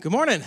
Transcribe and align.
Good 0.00 0.12
morning. 0.12 0.42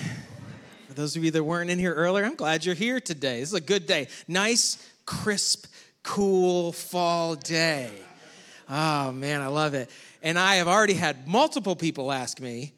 For 0.88 0.94
those 0.94 1.16
of 1.16 1.24
you 1.24 1.32
that 1.32 1.44
weren't 1.44 1.70
in 1.70 1.80
here 1.80 1.94
earlier, 1.94 2.26
I'm 2.26 2.36
glad 2.36 2.66
you're 2.66 2.76
here 2.76 3.00
today. 3.00 3.40
This 3.40 3.50
is 3.50 3.56
a 3.56 3.62
good 3.62 3.86
day. 3.86 4.08
Nice, 4.28 4.78
crisp, 5.06 5.66
cool 6.04 6.72
fall 6.72 7.36
day. 7.36 7.92
Oh, 8.70 9.12
man, 9.12 9.42
I 9.42 9.48
love 9.48 9.74
it. 9.74 9.90
And 10.22 10.38
I 10.38 10.56
have 10.56 10.68
already 10.68 10.94
had 10.94 11.28
multiple 11.28 11.76
people 11.76 12.12
ask 12.12 12.40
me, 12.40 12.74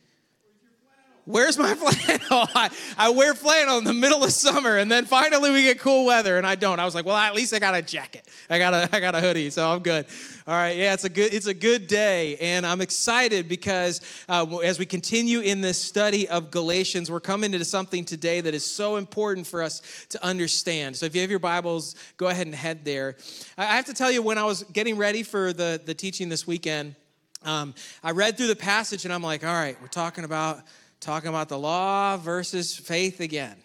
Where's 1.26 1.58
my 1.58 1.76
flannel? 1.76 2.48
I, 2.56 2.70
I 2.98 3.10
wear 3.10 3.36
flannel 3.36 3.78
in 3.78 3.84
the 3.84 3.94
middle 3.94 4.24
of 4.24 4.32
summer, 4.32 4.78
and 4.78 4.92
then 4.92 5.06
finally 5.06 5.52
we 5.52 5.64
get 5.64 5.80
cool 5.80 6.06
weather, 6.06 6.38
and 6.38 6.48
I 6.48 6.56
don't. 6.56 6.80
I 6.80 6.86
was 6.86 6.96
like, 6.96 7.06
well, 7.06 7.16
at 7.16 7.36
least 7.36 7.54
I 7.54 7.60
got 7.60 7.76
a 7.76 7.82
jacket. 7.82 8.28
I 8.50 8.58
got 8.58 8.74
a, 8.74 8.90
I 8.96 9.00
got 9.00 9.14
a 9.14 9.22
hoodie, 9.22 9.50
so 9.52 9.70
I'm 9.70 9.80
good. 9.80 10.08
All 10.48 10.56
right, 10.56 10.76
yeah, 10.76 10.94
it's 10.94 11.04
a 11.04 11.10
good, 11.10 11.34
it's 11.34 11.46
a 11.46 11.54
good 11.54 11.86
day, 11.88 12.38
and 12.38 12.66
I'm 12.66 12.82
excited 12.82 13.48
because 13.48 14.02
uh, 14.28 14.46
as 14.64 14.80
we 14.80 14.86
continue 14.86 15.42
in 15.42 15.62
this 15.62 15.78
study 15.78 16.28
of 16.28 16.50
Galatians, 16.50 17.12
we're 17.12 17.20
coming 17.20 17.54
into 17.54 17.66
something 17.66 18.04
today 18.04 18.42
that 18.42 18.56
is 18.56 18.66
so 18.66 18.96
important 18.96 19.46
for 19.46 19.62
us 19.62 20.08
to 20.10 20.24
understand. 20.26 20.96
So 20.96 21.06
if 21.06 21.14
you 21.14 21.22
have 21.22 21.30
your 21.30 21.40
Bibles, 21.40 21.96
go 22.18 22.30
ahead 22.30 22.48
and 22.48 22.56
head 22.56 22.84
there. 22.84 23.18
I 23.58 23.66
have 23.66 23.86
to 23.86 23.94
tell 23.94 24.12
you, 24.12 24.24
when 24.24 24.40
I 24.40 24.46
was 24.46 24.64
getting 24.64 24.98
ready 24.98 25.22
for 25.22 25.54
the 25.54 25.80
the 25.84 25.94
teaching 25.94 26.30
this 26.30 26.48
weekend, 26.48 26.96
um, 27.44 27.74
I 28.04 28.12
read 28.12 28.38
through 28.38 28.48
the 28.48 28.56
passage, 28.56 29.06
and 29.06 29.14
I'm 29.14 29.24
like, 29.24 29.46
all 29.46 29.54
right, 29.54 29.80
we're 29.82 29.88
talking 29.88 30.24
about 30.24 30.62
talking 31.02 31.30
about 31.30 31.50
the 31.50 31.58
law 31.58 32.16
versus 32.16 32.76
faith 32.76 33.20
again. 33.20 33.56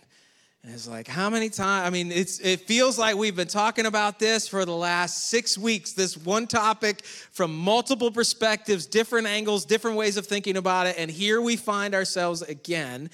And 0.65 0.75
it's 0.75 0.89
like, 0.89 1.07
how 1.07 1.31
many 1.31 1.49
times? 1.49 1.87
I 1.87 1.91
mean, 1.91 2.11
it's, 2.11 2.41
it 2.41 2.63
feels 2.63 2.99
like 2.99 3.15
we've 3.15 3.37
been 3.37 3.47
talking 3.47 3.87
about 3.87 4.19
this 4.19 4.49
for 4.49 4.65
the 4.65 4.75
last 4.75 5.29
six 5.29 5.57
weeks, 5.57 5.93
this 5.93 6.17
one 6.17 6.49
topic 6.49 7.05
from 7.05 7.57
multiple 7.57 8.11
perspectives, 8.11 8.87
different 8.87 9.29
angles, 9.29 9.65
different 9.65 9.97
ways 9.97 10.17
of 10.17 10.27
thinking 10.27 10.57
about 10.57 10.89
it. 10.89 10.97
And 10.99 11.09
here 11.09 11.41
we 11.41 11.55
find 11.55 11.95
ourselves 11.95 12.43
again. 12.43 13.11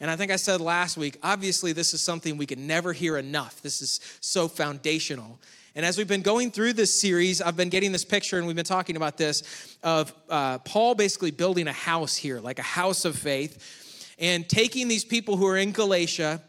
And 0.00 0.10
I 0.10 0.16
think 0.16 0.32
I 0.32 0.36
said 0.36 0.60
last 0.60 0.96
week, 0.96 1.18
obviously, 1.22 1.72
this 1.72 1.94
is 1.94 2.02
something 2.02 2.36
we 2.36 2.46
can 2.46 2.66
never 2.66 2.92
hear 2.92 3.16
enough. 3.16 3.62
This 3.62 3.80
is 3.80 4.00
so 4.20 4.48
foundational. 4.48 5.38
And 5.74 5.84
as 5.84 5.98
we've 5.98 6.08
been 6.08 6.22
going 6.22 6.50
through 6.50 6.72
this 6.72 6.98
series, 6.98 7.42
I've 7.42 7.56
been 7.56 7.68
getting 7.68 7.92
this 7.92 8.04
picture, 8.04 8.38
and 8.38 8.46
we've 8.46 8.56
been 8.56 8.64
talking 8.64 8.96
about 8.96 9.16
this 9.16 9.76
of 9.82 10.14
uh, 10.28 10.58
Paul 10.58 10.94
basically 10.94 11.30
building 11.30 11.68
a 11.68 11.72
house 11.72 12.16
here, 12.16 12.40
like 12.40 12.58
a 12.58 12.62
house 12.62 13.04
of 13.04 13.16
faith, 13.16 14.14
and 14.18 14.48
taking 14.48 14.88
these 14.88 15.04
people 15.04 15.36
who 15.36 15.46
are 15.46 15.58
in 15.58 15.72
Galatia, 15.72 16.42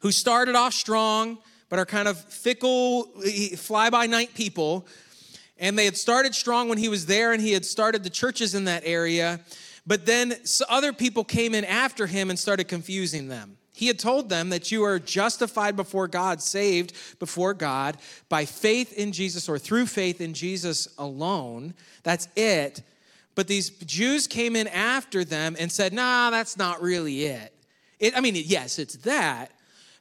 who 0.00 0.10
started 0.10 0.56
off 0.56 0.72
strong, 0.72 1.38
but 1.68 1.78
are 1.78 1.86
kind 1.86 2.08
of 2.08 2.18
fickle, 2.18 3.04
fly 3.56 3.90
by 3.90 4.06
night 4.06 4.34
people. 4.34 4.86
And 5.58 5.78
they 5.78 5.84
had 5.84 5.96
started 5.96 6.34
strong 6.34 6.68
when 6.68 6.78
he 6.78 6.88
was 6.88 7.06
there, 7.06 7.32
and 7.32 7.42
he 7.42 7.52
had 7.52 7.66
started 7.66 8.02
the 8.02 8.10
churches 8.10 8.54
in 8.54 8.64
that 8.64 8.82
area. 8.86 9.40
But 9.86 10.06
then 10.06 10.34
other 10.68 10.92
people 10.92 11.22
came 11.22 11.54
in 11.54 11.64
after 11.64 12.06
him 12.06 12.30
and 12.30 12.38
started 12.38 12.68
confusing 12.68 13.28
them. 13.28 13.58
He 13.78 13.86
had 13.86 14.00
told 14.00 14.28
them 14.28 14.48
that 14.48 14.72
you 14.72 14.82
are 14.82 14.98
justified 14.98 15.76
before 15.76 16.08
God, 16.08 16.42
saved 16.42 16.94
before 17.20 17.54
God 17.54 17.96
by 18.28 18.44
faith 18.44 18.92
in 18.92 19.12
Jesus 19.12 19.48
or 19.48 19.56
through 19.56 19.86
faith 19.86 20.20
in 20.20 20.34
Jesus 20.34 20.88
alone. 20.98 21.74
That's 22.02 22.26
it. 22.34 22.82
But 23.36 23.46
these 23.46 23.70
Jews 23.70 24.26
came 24.26 24.56
in 24.56 24.66
after 24.66 25.24
them 25.24 25.54
and 25.60 25.70
said, 25.70 25.92
nah, 25.92 26.28
that's 26.30 26.56
not 26.56 26.82
really 26.82 27.26
it. 27.26 27.54
it 28.00 28.16
I 28.16 28.20
mean, 28.20 28.34
yes, 28.34 28.80
it's 28.80 28.96
that, 28.96 29.52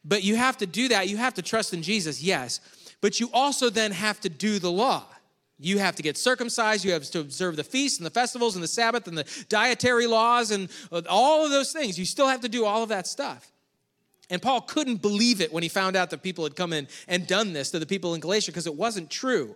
but 0.03 0.23
you 0.23 0.38
have 0.38 0.58
to 0.58 0.66
do 0.66 0.88
that. 0.88 1.08
You 1.08 1.17
have 1.17 1.36
to 1.36 1.44
trust 1.44 1.72
in 1.72 1.84
Jesus, 1.84 2.19
yes. 2.19 2.59
But 3.00 3.19
you 3.19 3.30
also 3.31 3.69
then 3.69 3.91
have 3.91 4.19
to 4.22 4.30
do 4.30 4.58
the 4.58 4.72
law. 4.72 5.06
You 5.59 5.78
have 5.78 5.95
to 5.97 6.02
get 6.02 6.17
circumcised. 6.17 6.84
You 6.84 6.94
have 6.94 7.03
to 7.12 7.19
observe 7.19 7.58
the 7.58 7.64
feasts 7.64 8.00
and 8.00 8.08
the 8.08 8.09
festivals 8.09 8.56
and 8.56 8.64
the 8.64 8.67
Sabbath 8.67 9.08
and 9.08 9.16
the 9.16 9.45
dietary 9.50 10.08
laws 10.08 10.50
and 10.50 10.67
all 11.08 11.45
of 11.45 11.52
those 11.52 11.72
things. 11.72 12.00
You 12.00 12.06
still 12.06 12.28
have 12.28 12.41
to 12.41 12.50
do 12.50 12.66
all 12.66 12.81
of 12.81 12.89
that 12.89 13.06
stuff. 13.06 13.52
And 14.30 14.42
Paul 14.42 14.61
couldn't 14.61 15.02
believe 15.02 15.39
it 15.39 15.53
when 15.53 15.64
he 15.64 15.70
found 15.70 15.95
out 15.95 16.09
that 16.09 16.22
people 16.22 16.44
had 16.44 16.56
come 16.56 16.73
in 16.73 16.88
and 17.08 17.25
done 17.25 17.53
this 17.53 17.72
to 17.72 17.80
the 17.80 17.86
people 17.86 18.14
in 18.14 18.20
Galatia 18.20 18.52
because 18.52 18.67
it 18.67 18.75
wasn't 18.75 19.09
true. 19.09 19.56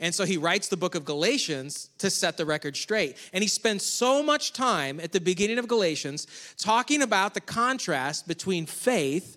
And 0.00 0.14
so 0.14 0.24
he 0.24 0.36
writes 0.36 0.68
the 0.68 0.76
book 0.76 0.94
of 0.94 1.04
Galatians 1.04 1.90
to 1.98 2.10
set 2.10 2.36
the 2.36 2.46
record 2.46 2.76
straight. 2.76 3.16
And 3.32 3.42
he 3.42 3.48
spends 3.48 3.84
so 3.84 4.22
much 4.22 4.52
time 4.52 5.00
at 5.00 5.12
the 5.12 5.20
beginning 5.20 5.58
of 5.58 5.66
Galatians 5.66 6.26
talking 6.56 7.02
about 7.02 7.34
the 7.34 7.40
contrast 7.40 8.28
between 8.28 8.66
faith 8.66 9.36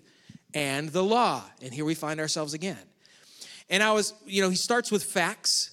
and 0.54 0.88
the 0.90 1.02
law. 1.02 1.42
And 1.60 1.72
here 1.74 1.84
we 1.84 1.94
find 1.94 2.20
ourselves 2.20 2.54
again. 2.54 2.78
And 3.70 3.82
I 3.82 3.92
was, 3.92 4.14
you 4.26 4.42
know, 4.42 4.50
he 4.50 4.56
starts 4.56 4.92
with 4.92 5.02
facts 5.02 5.71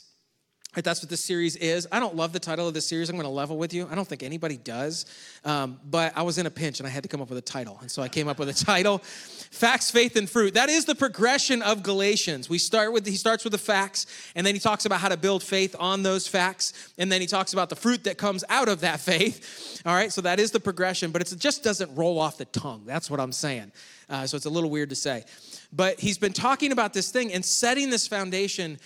Right, 0.79 0.83
that's 0.85 1.01
what 1.01 1.09
this 1.09 1.21
series 1.21 1.57
is. 1.57 1.89
I 1.91 1.99
don't 1.99 2.15
love 2.15 2.31
the 2.31 2.39
title 2.39 2.65
of 2.65 2.73
this 2.73 2.85
series. 2.85 3.09
I'm 3.09 3.17
going 3.17 3.25
to 3.25 3.29
level 3.29 3.57
with 3.57 3.73
you. 3.73 3.85
I 3.91 3.95
don't 3.95 4.07
think 4.07 4.23
anybody 4.23 4.55
does. 4.55 5.07
Um, 5.43 5.77
but 5.83 6.13
I 6.15 6.21
was 6.21 6.37
in 6.37 6.45
a 6.45 6.49
pinch 6.49 6.79
and 6.79 6.87
I 6.87 6.89
had 6.89 7.03
to 7.03 7.09
come 7.09 7.21
up 7.21 7.27
with 7.27 7.37
a 7.37 7.41
title. 7.41 7.77
And 7.81 7.91
so 7.91 8.01
I 8.01 8.07
came 8.07 8.29
up 8.29 8.39
with 8.39 8.47
a 8.47 8.53
title 8.53 8.99
Facts, 8.99 9.91
Faith, 9.91 10.15
and 10.15 10.29
Fruit. 10.29 10.53
That 10.53 10.69
is 10.69 10.85
the 10.85 10.95
progression 10.95 11.61
of 11.63 11.83
Galatians. 11.83 12.49
We 12.49 12.59
start 12.59 12.93
with, 12.93 13.05
he 13.05 13.17
starts 13.17 13.43
with 13.43 13.51
the 13.51 13.57
facts, 13.57 14.05
and 14.35 14.47
then 14.47 14.55
he 14.55 14.59
talks 14.61 14.85
about 14.85 15.01
how 15.01 15.09
to 15.09 15.17
build 15.17 15.43
faith 15.43 15.75
on 15.77 16.01
those 16.01 16.29
facts. 16.29 16.93
And 16.97 17.11
then 17.11 17.19
he 17.19 17.27
talks 17.27 17.51
about 17.51 17.67
the 17.67 17.75
fruit 17.75 18.05
that 18.05 18.17
comes 18.17 18.45
out 18.47 18.69
of 18.69 18.79
that 18.79 19.01
faith. 19.01 19.81
All 19.85 19.93
right, 19.93 20.13
so 20.13 20.21
that 20.21 20.39
is 20.39 20.51
the 20.51 20.61
progression, 20.61 21.11
but 21.11 21.21
it 21.21 21.37
just 21.39 21.61
doesn't 21.61 21.93
roll 21.93 22.17
off 22.17 22.37
the 22.37 22.45
tongue. 22.45 22.83
That's 22.85 23.11
what 23.11 23.19
I'm 23.19 23.33
saying. 23.33 23.73
Uh, 24.09 24.25
so 24.25 24.37
it's 24.37 24.45
a 24.45 24.49
little 24.49 24.69
weird 24.69 24.91
to 24.91 24.95
say. 24.95 25.25
But 25.73 25.99
he's 25.99 26.17
been 26.17 26.31
talking 26.31 26.71
about 26.71 26.93
this 26.93 27.11
thing 27.11 27.33
and 27.33 27.43
setting 27.43 27.89
this 27.89 28.07
foundation 28.07 28.79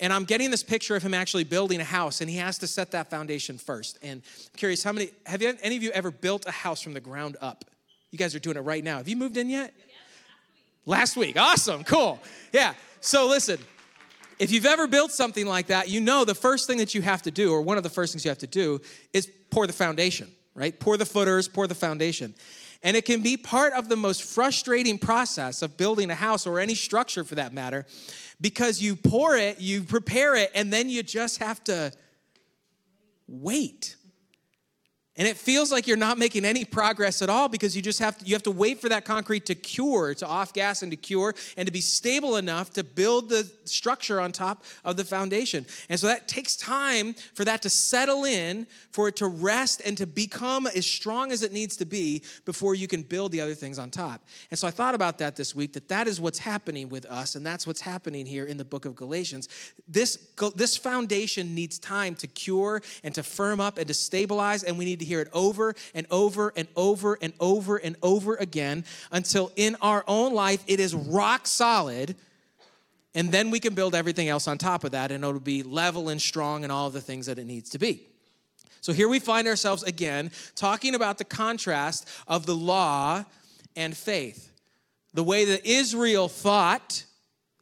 and 0.00 0.12
I'm 0.12 0.24
getting 0.24 0.50
this 0.50 0.62
picture 0.62 0.96
of 0.96 1.02
him 1.02 1.14
actually 1.14 1.44
building 1.44 1.80
a 1.80 1.84
house, 1.84 2.20
and 2.20 2.30
he 2.30 2.36
has 2.38 2.58
to 2.58 2.66
set 2.66 2.90
that 2.92 3.10
foundation 3.10 3.58
first. 3.58 3.98
And 4.02 4.22
I'm 4.24 4.56
curious, 4.56 4.82
how 4.82 4.92
many, 4.92 5.10
have 5.26 5.42
you, 5.42 5.54
any 5.62 5.76
of 5.76 5.82
you 5.82 5.90
ever 5.90 6.10
built 6.10 6.46
a 6.46 6.50
house 6.50 6.80
from 6.80 6.94
the 6.94 7.00
ground 7.00 7.36
up? 7.40 7.64
You 8.10 8.18
guys 8.18 8.34
are 8.34 8.40
doing 8.40 8.56
it 8.56 8.60
right 8.60 8.82
now. 8.82 8.96
Have 8.96 9.08
you 9.08 9.16
moved 9.16 9.36
in 9.36 9.50
yet? 9.50 9.74
last, 10.86 11.16
week. 11.16 11.36
last 11.36 11.36
week. 11.36 11.38
Awesome. 11.38 11.84
Cool. 11.84 12.18
Yeah. 12.52 12.74
So 13.00 13.28
listen, 13.28 13.58
if 14.38 14.50
you've 14.50 14.66
ever 14.66 14.86
built 14.86 15.12
something 15.12 15.46
like 15.46 15.66
that, 15.66 15.88
you 15.88 16.00
know 16.00 16.24
the 16.24 16.34
first 16.34 16.66
thing 16.66 16.78
that 16.78 16.94
you 16.94 17.02
have 17.02 17.22
to 17.22 17.30
do, 17.30 17.52
or 17.52 17.60
one 17.60 17.76
of 17.76 17.82
the 17.82 17.90
first 17.90 18.12
things 18.12 18.24
you 18.24 18.30
have 18.30 18.38
to 18.38 18.46
do, 18.46 18.80
is 19.12 19.30
pour 19.50 19.66
the 19.66 19.72
foundation, 19.72 20.30
right? 20.54 20.78
Pour 20.80 20.96
the 20.96 21.06
footers, 21.06 21.46
pour 21.46 21.66
the 21.66 21.74
foundation. 21.74 22.34
And 22.82 22.96
it 22.96 23.04
can 23.04 23.20
be 23.20 23.36
part 23.36 23.74
of 23.74 23.88
the 23.88 23.96
most 23.96 24.22
frustrating 24.22 24.98
process 24.98 25.62
of 25.62 25.76
building 25.76 26.10
a 26.10 26.14
house 26.14 26.46
or 26.46 26.58
any 26.58 26.74
structure 26.74 27.24
for 27.24 27.34
that 27.34 27.52
matter 27.52 27.86
because 28.40 28.80
you 28.80 28.96
pour 28.96 29.36
it, 29.36 29.60
you 29.60 29.82
prepare 29.82 30.34
it, 30.34 30.50
and 30.54 30.72
then 30.72 30.88
you 30.88 31.02
just 31.02 31.38
have 31.38 31.62
to 31.64 31.92
wait. 33.28 33.96
And 35.20 35.28
it 35.28 35.36
feels 35.36 35.70
like 35.70 35.86
you're 35.86 35.98
not 35.98 36.16
making 36.16 36.46
any 36.46 36.64
progress 36.64 37.20
at 37.20 37.28
all 37.28 37.46
because 37.46 37.76
you 37.76 37.82
just 37.82 37.98
have 37.98 38.16
to, 38.16 38.24
you 38.24 38.34
have 38.34 38.42
to 38.44 38.50
wait 38.50 38.80
for 38.80 38.88
that 38.88 39.04
concrete 39.04 39.44
to 39.46 39.54
cure, 39.54 40.14
to 40.14 40.26
off 40.26 40.54
gas 40.54 40.80
and 40.80 40.90
to 40.92 40.96
cure, 40.96 41.34
and 41.58 41.66
to 41.66 41.72
be 41.72 41.82
stable 41.82 42.36
enough 42.38 42.70
to 42.70 42.82
build 42.82 43.28
the 43.28 43.46
structure 43.66 44.18
on 44.18 44.32
top 44.32 44.64
of 44.82 44.96
the 44.96 45.04
foundation. 45.04 45.66
And 45.90 46.00
so 46.00 46.06
that 46.06 46.26
takes 46.26 46.56
time 46.56 47.12
for 47.34 47.44
that 47.44 47.60
to 47.60 47.68
settle 47.68 48.24
in, 48.24 48.66
for 48.92 49.08
it 49.08 49.16
to 49.16 49.26
rest 49.26 49.82
and 49.84 49.94
to 49.98 50.06
become 50.06 50.66
as 50.68 50.86
strong 50.86 51.32
as 51.32 51.42
it 51.42 51.52
needs 51.52 51.76
to 51.76 51.84
be 51.84 52.22
before 52.46 52.74
you 52.74 52.88
can 52.88 53.02
build 53.02 53.30
the 53.30 53.42
other 53.42 53.54
things 53.54 53.78
on 53.78 53.90
top. 53.90 54.24
And 54.50 54.58
so 54.58 54.66
I 54.66 54.70
thought 54.70 54.94
about 54.94 55.18
that 55.18 55.36
this 55.36 55.54
week 55.54 55.74
that 55.74 55.88
that 55.88 56.08
is 56.08 56.18
what's 56.18 56.38
happening 56.38 56.88
with 56.88 57.04
us, 57.04 57.34
and 57.34 57.44
that's 57.44 57.66
what's 57.66 57.82
happening 57.82 58.24
here 58.24 58.46
in 58.46 58.56
the 58.56 58.64
book 58.64 58.86
of 58.86 58.96
Galatians. 58.96 59.50
This, 59.86 60.30
this 60.56 60.78
foundation 60.78 61.54
needs 61.54 61.78
time 61.78 62.14
to 62.14 62.26
cure 62.26 62.80
and 63.04 63.14
to 63.14 63.22
firm 63.22 63.60
up 63.60 63.76
and 63.76 63.86
to 63.86 63.92
stabilize, 63.92 64.64
and 64.64 64.78
we 64.78 64.86
need 64.86 64.98
to 65.00 65.09
hear 65.10 65.20
it 65.20 65.28
over 65.32 65.74
and 65.92 66.06
over 66.10 66.52
and 66.56 66.68
over 66.76 67.18
and 67.20 67.32
over 67.40 67.76
and 67.76 67.96
over 68.02 68.36
again 68.36 68.84
until 69.10 69.50
in 69.56 69.76
our 69.82 70.04
own 70.06 70.32
life 70.32 70.62
it 70.66 70.78
is 70.80 70.94
rock 70.94 71.46
solid. 71.46 72.14
And 73.14 73.32
then 73.32 73.50
we 73.50 73.58
can 73.58 73.74
build 73.74 73.96
everything 73.96 74.28
else 74.28 74.46
on 74.46 74.56
top 74.56 74.84
of 74.84 74.92
that, 74.92 75.10
and 75.10 75.24
it'll 75.24 75.40
be 75.40 75.64
level 75.64 76.08
and 76.08 76.22
strong 76.22 76.62
and 76.62 76.72
all 76.72 76.90
the 76.90 77.00
things 77.00 77.26
that 77.26 77.40
it 77.40 77.44
needs 77.44 77.70
to 77.70 77.78
be. 77.78 78.06
So 78.80 78.92
here 78.92 79.08
we 79.08 79.18
find 79.18 79.48
ourselves 79.48 79.82
again 79.82 80.30
talking 80.54 80.94
about 80.94 81.18
the 81.18 81.24
contrast 81.24 82.08
of 82.28 82.46
the 82.46 82.54
law 82.54 83.24
and 83.74 83.96
faith. 83.96 84.52
The 85.12 85.24
way 85.24 85.44
that 85.46 85.66
Israel 85.66 86.28
thought 86.28 87.04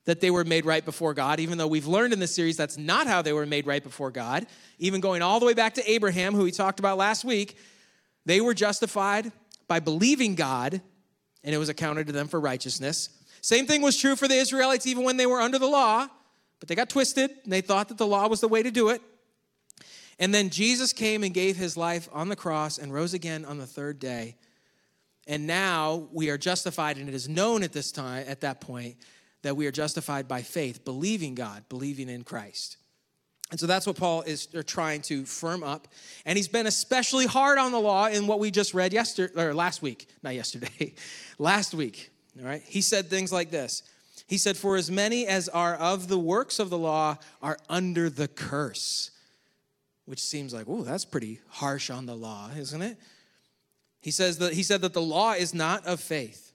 that 0.09 0.23
they 0.23 0.31
were 0.31 0.43
made 0.43 0.65
right 0.65 0.87
before 0.87 1.13
God, 1.13 1.39
even 1.39 1.59
though 1.59 1.67
we've 1.67 1.87
learned 1.87 2.15
in 2.15 2.19
this 2.19 2.35
series 2.35 2.57
that's 2.57 2.79
not 2.79 3.07
how 3.07 3.21
they 3.21 3.35
were 3.35 3.45
made 3.45 3.67
right 3.67 3.83
before 3.83 4.11
God. 4.11 4.47
Even 4.79 5.03
going 5.03 5.21
all 5.21 5.39
the 5.39 5.45
way 5.45 5.53
back 5.53 5.75
to 5.75 5.91
Abraham, 5.91 6.33
who 6.33 6.45
we 6.45 6.51
talked 6.51 6.81
about 6.81 6.97
last 6.97 7.27
week, 7.27 7.59
they 8.25 8.41
were 8.41 8.55
justified 8.55 9.31
by 9.67 9.81
believing 9.81 10.35
God, 10.35 10.81
and 11.45 11.55
it 11.55 11.59
was 11.59 11.69
accounted 11.69 12.07
to 12.07 12.15
them 12.15 12.27
for 12.27 12.41
righteousness. 12.41 13.11
Same 13.43 13.67
thing 13.67 13.83
was 13.83 13.99
true 13.99 14.17
for 14.17 14.27
the 14.27 14.35
Israelites 14.35 14.87
even 14.87 15.05
when 15.05 15.19
they 15.19 15.27
were 15.27 15.43
under 15.43 15.59
the 15.59 15.67
law, 15.67 16.07
but 16.59 16.71
they 16.71 16.75
got 16.75 16.89
twisted 16.89 17.31
and 17.45 17.53
they 17.53 17.61
thought 17.61 17.89
that 17.89 17.99
the 17.99 18.07
law 18.07 18.29
was 18.29 18.41
the 18.41 18.49
way 18.49 18.63
to 18.63 18.71
do 18.71 18.89
it. 18.89 19.03
And 20.19 20.33
then 20.33 20.49
Jesus 20.49 20.95
came 20.95 21.23
and 21.23 21.35
gave 21.35 21.59
his 21.59 21.77
life 21.77 22.09
on 22.15 22.31
the 22.31 22.35
cross 22.35 22.79
and 22.79 22.95
rose 22.95 23.13
again 23.13 23.45
on 23.45 23.59
the 23.59 23.67
third 23.67 23.99
day. 23.99 24.37
And 25.27 25.47
now 25.47 26.09
we 26.13 26.31
are 26.31 26.39
justified, 26.39 26.97
and 26.97 27.11
it 27.11 27.15
is 27.15 27.29
known 27.29 27.63
at 27.63 27.75
this 27.75 27.93
time, 27.93 28.25
at 28.27 28.41
that 28.41 28.63
point, 28.63 28.97
that 29.43 29.56
we 29.56 29.67
are 29.67 29.73
justified 29.73 30.26
by 30.29 30.43
faith, 30.43 30.85
believing 30.85 31.35
God, 31.35 31.64
believing 31.69 32.08
in 32.08 32.25
Christ. 32.25 32.76
And 33.50 33.58
so 33.58 33.67
that's 33.67 33.87
what 33.87 33.96
Paul 33.96 34.23
is 34.23 34.49
uh, 34.55 34.62
trying 34.67 35.00
to 35.02 35.25
firm 35.25 35.62
up. 35.62 35.88
And 36.26 36.37
he's 36.37 36.49
been 36.49 36.67
especially 36.67 37.26
hard 37.26 37.58
on 37.58 37.73
the 37.73 37.81
law 37.81 38.06
in 38.06 38.26
what 38.26 38.40
we 38.40 38.50
just 38.50 38.75
read 38.75 38.93
yesterday 38.93 39.43
or 39.43 39.55
last 39.55 39.81
week, 39.81 40.06
not 40.23 40.35
yesterday, 40.35 40.94
last 41.38 41.73
week. 41.73 42.11
All 42.38 42.46
right? 42.46 42.62
He 42.67 42.82
said 42.82 43.08
things 43.08 43.32
like 43.32 43.50
this. 43.50 43.82
He 44.26 44.37
said, 44.37 44.58
For 44.58 44.76
as 44.76 44.90
many 44.90 45.26
as 45.26 45.49
are 45.49 45.75
of 45.76 46.08
the 46.08 46.19
works 46.19 46.58
of 46.58 46.69
the 46.69 46.79
law 46.79 47.17
are 47.40 47.58
under 47.70 48.11
the 48.11 48.29
curse. 48.29 49.11
Which 50.05 50.23
seems 50.23 50.52
like, 50.52 50.67
oh, 50.69 50.82
that's 50.82 51.05
pretty 51.05 51.40
harsh 51.49 51.90
on 51.90 52.06
the 52.06 52.14
law, 52.14 52.50
isn't 52.56 52.81
it? 52.81 52.99
He 54.00 54.11
says 54.11 54.38
that 54.38 54.55
he 54.55 54.62
said 54.62 54.82
that 54.82 54.94
the 54.94 55.02
law 55.02 55.32
is 55.32 55.52
not 55.55 55.87
of 55.87 56.00
faith. 56.00 56.48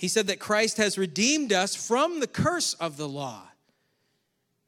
He 0.00 0.08
said 0.08 0.28
that 0.28 0.40
Christ 0.40 0.78
has 0.78 0.96
redeemed 0.96 1.52
us 1.52 1.76
from 1.76 2.20
the 2.20 2.26
curse 2.26 2.72
of 2.72 2.96
the 2.96 3.06
law. 3.06 3.42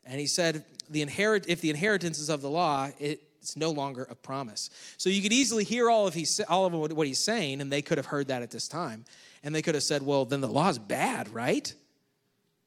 And 0.05 0.21
he 0.21 0.27
said, 0.27 0.63
the 0.91 1.01
inherit, 1.01 1.47
if 1.49 1.63
the 1.63 1.71
inheritance 1.71 2.19
is 2.19 2.29
of 2.29 2.43
the 2.43 2.51
law, 2.51 2.91
it's 3.01 3.57
no 3.57 3.71
longer 3.71 4.07
a 4.11 4.15
promise. 4.15 4.69
So 4.99 5.09
you 5.09 5.23
could 5.23 5.33
easily 5.33 5.65
hear 5.65 5.89
all 5.89 6.07
of, 6.07 6.13
he, 6.13 6.27
all 6.51 6.67
of 6.67 6.75
what 6.75 7.07
he's 7.07 7.25
saying, 7.25 7.63
and 7.63 7.73
they 7.73 7.81
could 7.81 7.97
have 7.97 8.05
heard 8.05 8.29
that 8.29 8.43
at 8.43 8.51
this 8.51 8.69
time. 8.69 9.07
And 9.43 9.55
they 9.55 9.63
could 9.63 9.75
have 9.75 9.83
said, 9.83 10.03
well, 10.03 10.27
then 10.27 10.43
the 10.43 10.49
law 10.49 10.69
is 10.69 10.79
bad, 10.79 11.31
right? 11.31 11.73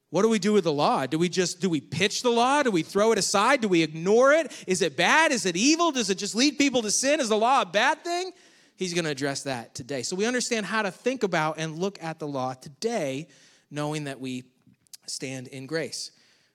What 0.10 0.24
do 0.24 0.30
we 0.30 0.40
do 0.40 0.52
with 0.52 0.64
the 0.64 0.74
law? 0.74 1.06
Do 1.06 1.20
we 1.20 1.30
just 1.30 1.62
do 1.62 1.70
we 1.70 1.82
pitch 1.82 2.24
the 2.24 2.32
law? 2.32 2.64
Do 2.64 2.72
we 2.72 2.82
throw 2.82 3.12
it 3.12 3.20
aside? 3.20 3.62
Do 3.62 3.68
we 3.68 3.84
ignore 3.84 4.34
it? 4.34 4.52
Is 4.66 4.82
it 4.82 4.98
bad? 4.98 5.32
Is 5.32 5.46
it 5.46 5.56
evil? 5.56 5.92
Does 5.92 6.10
it 6.10 6.18
just 6.18 6.34
lead 6.34 6.58
people 6.58 6.82
to 6.82 6.90
sin? 6.90 7.20
Is 7.20 7.30
the 7.30 7.38
law 7.38 7.62
a 7.62 7.66
bad 7.68 8.04
thing? 8.04 8.32
He's 8.78 8.94
going 8.94 9.06
to 9.06 9.12
address 9.12 9.44
that 9.44 9.74
today. 9.74 10.02
So 10.02 10.16
we 10.16 10.26
understand 10.26 10.66
how 10.66 10.82
to 10.82 10.92
think 10.92 11.24
about 11.24 11.58
and 11.58 11.80
look 11.80 12.02
at 12.04 12.20
the 12.20 12.28
law 12.28 12.54
today, 12.54 13.28
knowing 13.72 14.04
that 14.06 14.20
we 14.20 14.44
stand 15.08 15.48
in 15.48 15.66
grace. 15.66 16.12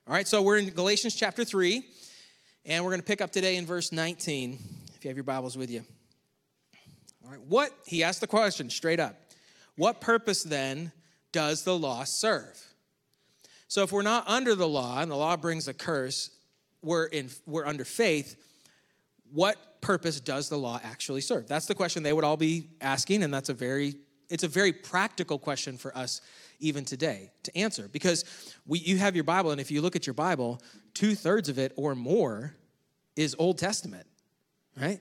All 0.06 0.12
right, 0.12 0.28
so 0.28 0.42
we're 0.42 0.58
in 0.58 0.68
Galatians 0.70 1.14
chapter 1.14 1.44
3, 1.44 1.82
and 2.66 2.84
we're 2.84 2.90
going 2.90 3.00
to 3.00 3.06
pick 3.06 3.20
up 3.20 3.30
today 3.30 3.56
in 3.56 3.64
verse 3.64 3.90
19, 3.90 4.58
if 4.94 5.04
you 5.04 5.08
have 5.08 5.16
your 5.16 5.24
Bibles 5.24 5.56
with 5.56 5.70
you. 5.70 5.82
All 7.24 7.30
right, 7.30 7.40
what, 7.48 7.70
he 7.86 8.02
asked 8.02 8.20
the 8.20 8.26
question 8.26 8.68
straight 8.68 9.00
up, 9.00 9.16
what 9.76 10.00
purpose 10.00 10.42
then 10.42 10.92
does 11.32 11.62
the 11.62 11.78
law 11.78 12.04
serve? 12.04 12.60
So 13.68 13.82
if 13.82 13.92
we're 13.92 14.02
not 14.02 14.28
under 14.28 14.54
the 14.54 14.68
law, 14.68 15.00
and 15.00 15.10
the 15.10 15.16
law 15.16 15.36
brings 15.36 15.68
a 15.68 15.74
curse, 15.74 16.30
we're, 16.82 17.06
in, 17.06 17.30
we're 17.46 17.66
under 17.66 17.84
faith, 17.84 18.36
what 19.32 19.56
purpose 19.80 20.20
does 20.20 20.48
the 20.48 20.58
law 20.58 20.80
actually 20.82 21.20
serve? 21.20 21.46
That's 21.46 21.66
the 21.66 21.74
question 21.74 22.02
they 22.02 22.12
would 22.12 22.24
all 22.24 22.36
be 22.36 22.68
asking, 22.80 23.22
and 23.22 23.32
that's 23.32 23.48
a 23.48 23.54
very, 23.54 23.94
it's 24.28 24.44
a 24.44 24.48
very 24.48 24.72
practical 24.72 25.38
question 25.38 25.76
for 25.76 25.96
us 25.96 26.20
even 26.58 26.84
today 26.84 27.32
to 27.44 27.56
answer 27.56 27.88
because 27.88 28.24
we, 28.66 28.78
you 28.78 28.96
have 28.98 29.14
your 29.14 29.24
Bible, 29.24 29.50
and 29.50 29.60
if 29.60 29.70
you 29.70 29.80
look 29.80 29.96
at 29.96 30.06
your 30.06 30.14
Bible, 30.14 30.60
two 30.94 31.14
thirds 31.14 31.48
of 31.48 31.58
it 31.58 31.72
or 31.76 31.94
more 31.94 32.54
is 33.16 33.34
Old 33.38 33.58
Testament, 33.58 34.06
right? 34.80 35.00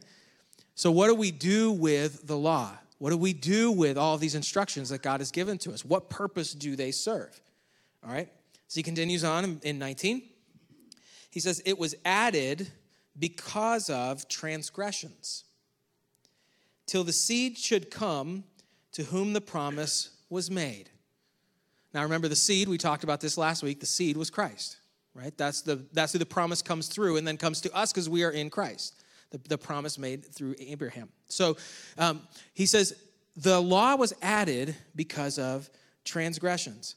So, 0.76 0.92
what 0.92 1.08
do 1.08 1.16
we 1.16 1.32
do 1.32 1.72
with 1.72 2.26
the 2.26 2.38
law? 2.38 2.72
What 3.00 3.12
do 3.12 3.18
we 3.18 3.34
do 3.34 3.72
with 3.72 3.98
all 3.98 4.18
these 4.18 4.36
instructions 4.36 4.90
that 4.90 5.02
God 5.02 5.22
has 5.22 5.32
given 5.32 5.58
to 5.60 5.74
us? 5.74 5.84
What 5.86 6.10
purpose 6.10 6.54
do 6.54 6.76
they 6.76 6.92
serve? 6.92 7.40
All 8.06 8.12
right. 8.12 8.30
So 8.68 8.80
he 8.80 8.84
continues 8.84 9.24
on 9.24 9.60
in 9.64 9.80
19. 9.80 10.22
He 11.32 11.40
says, 11.40 11.62
It 11.66 11.80
was 11.80 11.96
added 12.06 12.72
because 13.20 13.90
of 13.90 14.28
transgressions, 14.28 15.44
till 16.86 17.04
the 17.04 17.14
seed 17.14 17.58
should 17.58 17.92
come 17.92 18.44
to 18.94 19.04
whom 19.04 19.34
the 19.34 19.42
promise 19.42 20.10
was 20.30 20.50
made. 20.50 20.90
Now 21.94 22.04
remember 22.04 22.28
the 22.28 22.36
seed, 22.36 22.68
we 22.68 22.78
talked 22.78 23.04
about 23.04 23.22
this 23.22 23.38
last 23.38 23.64
week, 23.64 23.80
the 23.80 23.86
seed 23.86 24.16
was 24.18 24.30
Christ, 24.30 24.78
right? 25.14 25.36
That's 25.38 25.62
the 25.62 25.86
that's 25.94 26.14
who 26.14 26.20
the 26.20 26.26
promise 26.26 26.62
comes 26.62 26.88
through 26.88 27.18
and 27.18 27.28
then 27.28 27.38
comes 27.38 27.62
to 27.62 27.76
us 27.76 27.92
because 27.92 28.10
we 28.10 28.24
are 28.24 28.32
in 28.32 28.50
Christ. 28.50 28.96
The, 29.32 29.40
the 29.48 29.58
promise 29.58 30.00
made 30.00 30.26
through 30.26 30.56
Abraham. 30.60 31.10
So 31.28 31.58
um, 32.00 32.22
he 32.54 32.66
says 32.66 32.96
the 33.38 33.62
law 33.62 33.96
was 33.96 34.14
added 34.22 34.76
because 34.96 35.38
of 35.38 35.70
transgressions. 36.04 36.96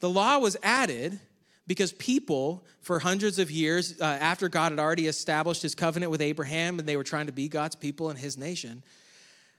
The 0.00 0.10
law 0.10 0.38
was 0.38 0.56
added 0.62 1.20
because 1.66 1.92
people, 1.92 2.64
for 2.80 2.98
hundreds 2.98 3.38
of 3.38 3.50
years 3.50 4.00
uh, 4.00 4.04
after 4.04 4.48
God 4.48 4.72
had 4.72 4.78
already 4.80 5.06
established 5.06 5.62
his 5.62 5.74
covenant 5.74 6.10
with 6.10 6.20
Abraham 6.20 6.78
and 6.78 6.88
they 6.88 6.96
were 6.96 7.04
trying 7.04 7.26
to 7.26 7.32
be 7.32 7.48
God's 7.48 7.76
people 7.76 8.10
and 8.10 8.18
his 8.18 8.36
nation, 8.36 8.82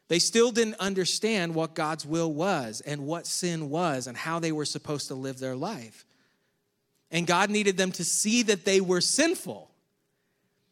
they 0.09 0.19
still 0.19 0.51
didn't 0.51 0.75
understand 0.79 1.55
what 1.55 1.75
God's 1.75 2.05
will 2.05 2.33
was 2.33 2.81
and 2.81 3.05
what 3.05 3.25
sin 3.25 3.69
was 3.69 4.07
and 4.07 4.17
how 4.17 4.39
they 4.39 4.51
were 4.51 4.65
supposed 4.65 5.07
to 5.07 5.15
live 5.15 5.39
their 5.39 5.55
life. 5.55 6.05
And 7.09 7.25
God 7.25 7.49
needed 7.49 7.77
them 7.77 7.91
to 7.93 8.03
see 8.03 8.43
that 8.43 8.65
they 8.65 8.81
were 8.81 9.01
sinful. 9.01 9.71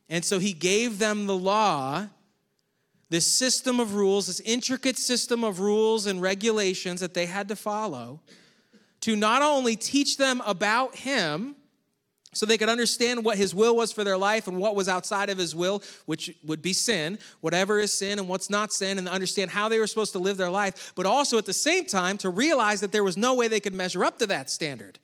And 0.09 0.25
so 0.25 0.39
he 0.39 0.51
gave 0.51 0.99
them 0.99 1.27
the 1.27 1.37
law, 1.37 2.07
this 3.09 3.25
system 3.25 3.79
of 3.79 3.95
rules, 3.95 4.27
this 4.27 4.41
intricate 4.41 4.97
system 4.97 5.43
of 5.45 5.61
rules 5.61 6.07
and 6.07 6.21
regulations 6.21 6.99
that 6.99 7.13
they 7.13 7.25
had 7.25 7.47
to 7.47 7.55
follow 7.55 8.19
to 9.01 9.15
not 9.15 9.41
only 9.41 9.75
teach 9.75 10.17
them 10.17 10.41
about 10.45 10.95
him 10.95 11.55
so 12.33 12.45
they 12.45 12.57
could 12.57 12.69
understand 12.69 13.25
what 13.25 13.37
his 13.37 13.53
will 13.53 13.75
was 13.75 13.91
for 13.91 14.05
their 14.05 14.17
life 14.17 14.47
and 14.47 14.57
what 14.57 14.75
was 14.75 14.87
outside 14.87 15.29
of 15.29 15.37
his 15.37 15.53
will, 15.53 15.83
which 16.05 16.33
would 16.45 16.61
be 16.61 16.71
sin, 16.71 17.19
whatever 17.41 17.77
is 17.79 17.93
sin 17.93 18.19
and 18.19 18.29
what's 18.29 18.49
not 18.49 18.71
sin, 18.71 18.97
and 18.97 19.09
understand 19.09 19.51
how 19.51 19.67
they 19.67 19.79
were 19.79 19.87
supposed 19.87 20.13
to 20.13 20.19
live 20.19 20.37
their 20.37 20.49
life, 20.49 20.93
but 20.95 21.05
also 21.05 21.37
at 21.37 21.45
the 21.45 21.53
same 21.53 21.85
time 21.85 22.17
to 22.17 22.29
realize 22.29 22.79
that 22.79 22.93
there 22.93 23.03
was 23.03 23.17
no 23.17 23.33
way 23.35 23.49
they 23.49 23.59
could 23.59 23.73
measure 23.73 24.05
up 24.05 24.17
to 24.19 24.27
that 24.27 24.49
standard 24.49 24.97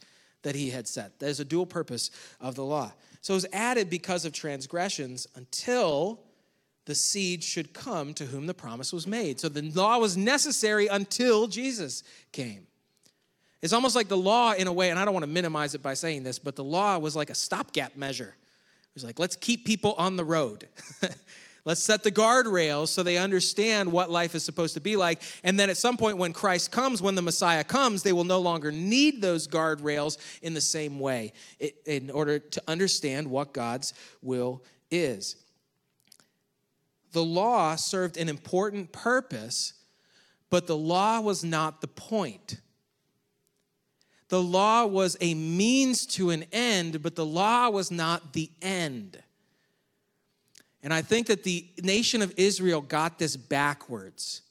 that 0.44 0.56
he 0.56 0.70
had 0.70 0.88
set. 0.88 1.20
There's 1.20 1.42
a 1.42 1.46
dual 1.46 1.66
purpose 1.66 2.12
of 2.40 2.56
the 2.56 2.64
law. 2.64 2.94
So 3.20 3.34
it 3.34 3.38
was 3.38 3.48
added 3.52 3.90
because 3.90 4.24
of 4.24 4.32
transgressions 4.32 5.28
until 5.36 6.22
the 6.86 6.96
seed 6.96 7.44
should 7.44 7.74
come 7.74 8.14
to 8.14 8.26
whom 8.26 8.48
the 8.48 8.54
promise 8.54 8.94
was 8.94 9.06
made. 9.06 9.42
So 9.42 9.50
the 9.50 9.64
law 9.64 9.98
was 9.98 10.16
necessary 10.16 10.88
until 10.88 11.48
Jesus 11.48 12.04
came. 12.32 12.68
It's 13.62 13.74
almost 13.74 13.96
like 13.96 14.08
the 14.08 14.18
law, 14.18 14.54
in 14.54 14.68
a 14.68 14.74
way, 14.74 14.92
and 14.92 15.00
I 15.00 15.06
don't 15.06 15.14
want 15.14 15.24
to 15.24 15.32
minimize 15.32 15.74
it 15.74 15.82
by 15.82 15.96
saying 15.96 16.24
this, 16.24 16.38
but 16.38 16.56
the 16.56 16.64
law 16.64 16.98
was 17.00 17.16
like 17.16 17.30
a 17.30 17.36
stopgap 17.36 17.96
measure. 17.96 18.36
It 18.36 18.94
was 18.94 19.04
like, 19.04 19.20
let's 19.20 19.36
keep 19.36 19.66
people 19.66 19.96
on 19.98 20.16
the 20.16 20.24
road. 20.24 20.68
let's 21.66 21.82
set 21.82 22.04
the 22.04 22.12
guardrails 22.12 22.90
so 22.90 23.04
they 23.04 23.18
understand 23.18 23.92
what 23.92 24.12
life 24.12 24.36
is 24.36 24.44
supposed 24.44 24.76
to 24.76 24.80
be 24.80 24.96
like. 24.96 25.22
And 25.44 25.60
then 25.60 25.70
at 25.70 25.78
some 25.78 25.98
point, 25.98 26.18
when 26.18 26.34
Christ 26.34 26.72
comes, 26.72 27.02
when 27.02 27.16
the 27.16 27.22
Messiah 27.22 27.64
comes, 27.64 28.04
they 28.04 28.14
will 28.14 28.24
no 28.24 28.40
longer 28.40 28.72
need 28.72 29.22
those 29.22 29.48
guardrails 29.48 30.18
in 30.42 30.54
the 30.54 30.62
same 30.62 31.00
way 31.00 31.34
in 31.86 32.12
order 32.12 32.38
to 32.40 32.62
understand 32.68 33.28
what 33.28 33.54
God's 33.54 33.94
will 34.22 34.64
is. 34.92 35.36
The 37.12 37.24
law 37.24 37.76
served 37.76 38.18
an 38.18 38.30
important 38.30 38.92
purpose, 38.92 39.74
but 40.50 40.68
the 40.68 40.78
law 40.78 41.22
was 41.22 41.44
not 41.44 41.82
the 41.82 41.88
point. 41.88 42.60
The 44.30 44.42
law 44.42 44.86
was 44.86 45.16
a 45.22 45.34
means 45.34 46.06
to 46.08 46.32
an 46.32 46.46
end, 46.52 47.02
but 47.02 47.16
the 47.16 47.26
law 47.26 47.70
was 47.70 47.92
not 47.92 48.34
the 48.34 48.50
end. 48.62 49.22
And 50.84 50.94
I 50.94 51.02
think 51.02 51.28
that 51.28 51.44
the 51.44 51.66
nation 51.82 52.22
of 52.22 52.34
Israel 52.38 52.82
got 52.82 53.20
this 53.20 53.36
backwards. 53.36 54.42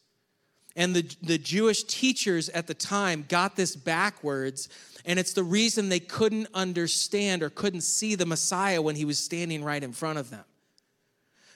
And 0.75 0.95
the, 0.95 1.17
the 1.23 1.39
Jewish 1.39 1.85
teachers 1.85 2.49
at 2.51 2.67
the 2.67 2.75
time 2.75 3.25
got 3.29 3.57
this 3.57 3.75
backwards. 3.77 4.69
And 5.05 5.19
it's 5.19 5.33
the 5.33 5.45
reason 5.45 5.89
they 5.89 6.01
couldn't 6.01 6.49
understand 6.53 7.43
or 7.43 7.51
couldn't 7.51 7.83
see 7.83 8.15
the 8.15 8.27
Messiah 8.27 8.83
when 8.83 8.97
he 8.97 9.05
was 9.05 9.19
standing 9.19 9.65
right 9.65 9.83
in 9.83 9.93
front 9.93 10.19
of 10.19 10.31
them. 10.31 10.45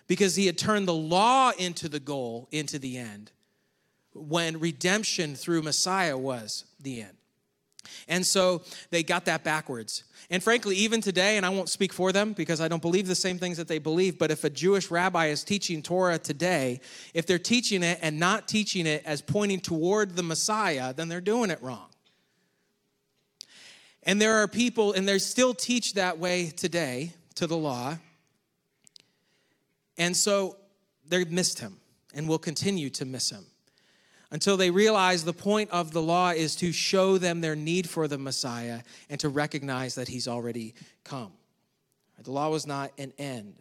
Because 0.06 0.36
he 0.36 0.46
had 0.46 0.58
turned 0.58 0.88
the 0.88 0.94
law 0.94 1.52
into 1.58 1.88
the 1.88 2.00
goal, 2.00 2.48
into 2.50 2.78
the 2.78 2.96
end, 2.96 3.32
when 4.12 4.58
redemption 4.58 5.36
through 5.36 5.62
Messiah 5.62 6.16
was 6.16 6.64
the 6.80 7.02
end. 7.02 7.19
And 8.08 8.26
so 8.26 8.62
they 8.90 9.02
got 9.02 9.24
that 9.24 9.44
backwards. 9.44 10.04
And 10.30 10.42
frankly, 10.42 10.76
even 10.76 11.00
today, 11.00 11.36
and 11.36 11.46
I 11.46 11.48
won't 11.48 11.68
speak 11.68 11.92
for 11.92 12.12
them 12.12 12.32
because 12.32 12.60
I 12.60 12.68
don't 12.68 12.82
believe 12.82 13.06
the 13.06 13.14
same 13.14 13.38
things 13.38 13.56
that 13.56 13.68
they 13.68 13.78
believe, 13.78 14.18
but 14.18 14.30
if 14.30 14.44
a 14.44 14.50
Jewish 14.50 14.90
rabbi 14.90 15.26
is 15.26 15.42
teaching 15.42 15.82
Torah 15.82 16.18
today, 16.18 16.80
if 17.14 17.26
they're 17.26 17.38
teaching 17.38 17.82
it 17.82 17.98
and 18.02 18.18
not 18.18 18.46
teaching 18.46 18.86
it 18.86 19.02
as 19.04 19.22
pointing 19.22 19.60
toward 19.60 20.16
the 20.16 20.22
Messiah, 20.22 20.92
then 20.94 21.08
they're 21.08 21.20
doing 21.20 21.50
it 21.50 21.60
wrong. 21.62 21.88
And 24.02 24.20
there 24.20 24.36
are 24.36 24.48
people, 24.48 24.92
and 24.92 25.06
they 25.08 25.18
still 25.18 25.52
teach 25.52 25.94
that 25.94 26.18
way 26.18 26.50
today 26.50 27.12
to 27.34 27.46
the 27.46 27.56
law. 27.56 27.98
And 29.98 30.16
so 30.16 30.56
they 31.06 31.24
missed 31.24 31.58
him 31.58 31.78
and 32.14 32.28
will 32.28 32.38
continue 32.38 32.90
to 32.90 33.04
miss 33.04 33.30
him 33.30 33.46
until 34.30 34.56
they 34.56 34.70
realize 34.70 35.24
the 35.24 35.32
point 35.32 35.70
of 35.70 35.92
the 35.92 36.02
law 36.02 36.30
is 36.30 36.54
to 36.56 36.72
show 36.72 37.18
them 37.18 37.40
their 37.40 37.56
need 37.56 37.88
for 37.88 38.06
the 38.06 38.18
Messiah 38.18 38.80
and 39.08 39.18
to 39.20 39.28
recognize 39.28 39.94
that 39.96 40.08
he's 40.08 40.28
already 40.28 40.74
come. 41.04 41.32
The 42.22 42.30
law 42.30 42.50
was 42.50 42.66
not 42.66 42.92
an 42.98 43.12
end. 43.18 43.54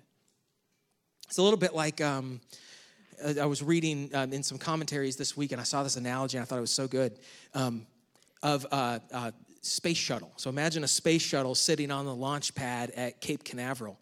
It's 1.28 1.38
a 1.38 1.42
little 1.42 1.58
bit 1.58 1.74
like 1.74 2.02
um, 2.02 2.42
I 3.40 3.46
was 3.46 3.64
reading 3.64 4.10
um, 4.14 4.34
in 4.34 4.44
some 4.44 4.58
commentaries 4.58 5.16
this 5.16 5.38
week, 5.38 5.52
and 5.52 5.62
I 5.62 5.64
saw 5.64 5.84
this 5.84 5.96
analogy, 5.96 6.38
and 6.38 6.44
I 6.44 6.46
thought 6.46 6.58
it 6.58 6.62
was 6.62 6.72
so 6.72 6.88
good 6.88 7.20
um, 7.54 7.86
of 8.44 8.66
uh, 8.72 9.00
uh, 9.14 9.32
space 9.62 9.98
shuttle. 9.98 10.32
So 10.38 10.50
imagine 10.50 10.84
a 10.84 10.88
space 10.88 11.22
shuttle 11.22 11.56
sitting 11.56 11.92
on 11.92 12.06
the 12.06 12.16
launch 12.16 12.54
pad 12.56 12.92
at 12.92 13.22
Cape 13.22 13.44
Canaveral. 13.44 13.98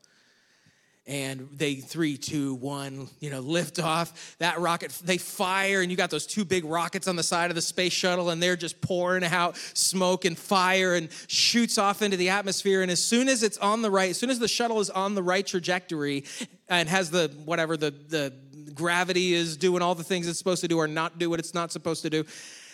And 1.08 1.48
they 1.54 1.76
three, 1.76 2.18
two, 2.18 2.56
one, 2.56 3.08
you 3.22 3.30
know, 3.30 3.40
lift 3.40 3.80
off. 3.80 4.36
That 4.40 4.60
rocket, 4.60 4.92
they 5.04 5.18
fire, 5.18 5.82
and 5.82 5.90
you 5.90 5.96
got 5.96 6.10
those 6.10 6.28
two 6.28 6.44
big 6.44 6.66
rockets 6.66 7.08
on 7.08 7.16
the 7.16 7.24
side 7.24 7.50
of 7.50 7.56
the 7.56 7.62
space 7.62 7.94
shuttle, 7.94 8.30
and 8.30 8.44
they're 8.44 8.58
just 8.58 8.82
pouring 8.82 9.24
out 9.24 9.56
smoke 9.74 10.26
and 10.26 10.38
fire 10.38 10.96
and 10.96 11.10
shoots 11.28 11.78
off 11.78 12.02
into 12.02 12.18
the 12.18 12.30
atmosphere. 12.30 12.82
And 12.82 12.92
as 12.92 13.02
soon 13.02 13.30
as 13.30 13.42
it's 13.42 13.58
on 13.58 13.82
the 13.82 13.90
right, 13.90 14.10
as 14.10 14.18
soon 14.18 14.30
as 14.30 14.40
the 14.40 14.50
shuttle 14.50 14.82
is 14.82 14.90
on 14.90 15.16
the 15.16 15.24
right 15.24 15.48
trajectory 15.48 16.26
and 16.68 16.90
has 16.90 17.10
the 17.10 17.32
whatever 17.46 17.78
the 17.78 17.92
the 17.92 18.34
gravity 18.74 19.34
is 19.34 19.56
doing 19.56 19.82
all 19.82 19.96
the 19.96 20.04
things 20.04 20.28
it's 20.28 20.38
supposed 20.38 20.62
to 20.62 20.68
do 20.68 20.78
or 20.78 20.88
not 20.88 21.18
do 21.18 21.30
what 21.30 21.40
it's 21.40 21.54
not 21.54 21.72
supposed 21.72 22.02
to 22.04 22.10
do. 22.10 22.26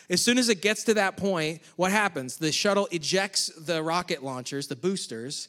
As 0.09 0.21
soon 0.21 0.37
as 0.37 0.49
it 0.49 0.61
gets 0.61 0.83
to 0.85 0.95
that 0.95 1.17
point, 1.17 1.61
what 1.75 1.91
happens? 1.91 2.37
The 2.37 2.51
shuttle 2.51 2.87
ejects 2.91 3.47
the 3.47 3.81
rocket 3.81 4.21
launchers, 4.23 4.67
the 4.67 4.75
boosters, 4.75 5.47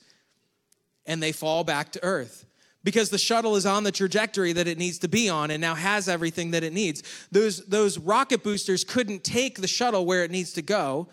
and 1.06 1.22
they 1.22 1.32
fall 1.32 1.64
back 1.64 1.90
to 1.92 2.04
Earth 2.04 2.44
because 2.84 3.08
the 3.08 3.18
shuttle 3.18 3.56
is 3.56 3.66
on 3.66 3.82
the 3.82 3.90
trajectory 3.90 4.52
that 4.52 4.68
it 4.68 4.78
needs 4.78 4.98
to 4.98 5.08
be 5.08 5.28
on 5.28 5.50
and 5.50 5.60
now 5.60 5.74
has 5.74 6.08
everything 6.08 6.52
that 6.52 6.62
it 6.62 6.72
needs. 6.72 7.02
Those, 7.32 7.64
those 7.66 7.98
rocket 7.98 8.44
boosters 8.44 8.84
couldn't 8.84 9.24
take 9.24 9.60
the 9.60 9.66
shuttle 9.66 10.04
where 10.04 10.22
it 10.22 10.30
needs 10.30 10.52
to 10.52 10.62
go. 10.62 11.08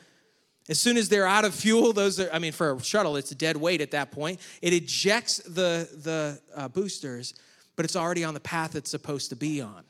As 0.70 0.80
soon 0.80 0.98
as 0.98 1.10
they're 1.10 1.26
out 1.26 1.46
of 1.46 1.56
fuel, 1.56 1.92
those 1.94 2.20
are, 2.20 2.30
I 2.32 2.40
mean, 2.40 2.52
for 2.52 2.74
a 2.74 2.84
shuttle, 2.84 3.16
it's 3.16 3.32
a 3.32 3.36
dead 3.36 3.58
weight 3.58 3.82
at 3.82 3.92
that 3.92 4.12
point. 4.12 4.40
It 4.62 4.74
ejects 4.74 5.38
the, 5.38 5.90
the 6.04 6.40
uh, 6.56 6.68
boosters, 6.68 7.34
but 7.76 7.86
it's 7.86 7.96
already 7.96 8.24
on 8.24 8.34
the 8.34 8.40
path 8.40 8.76
it's 8.76 8.92
supposed 8.92 9.30
to 9.30 9.36
be 9.36 9.62
on. 9.62 9.84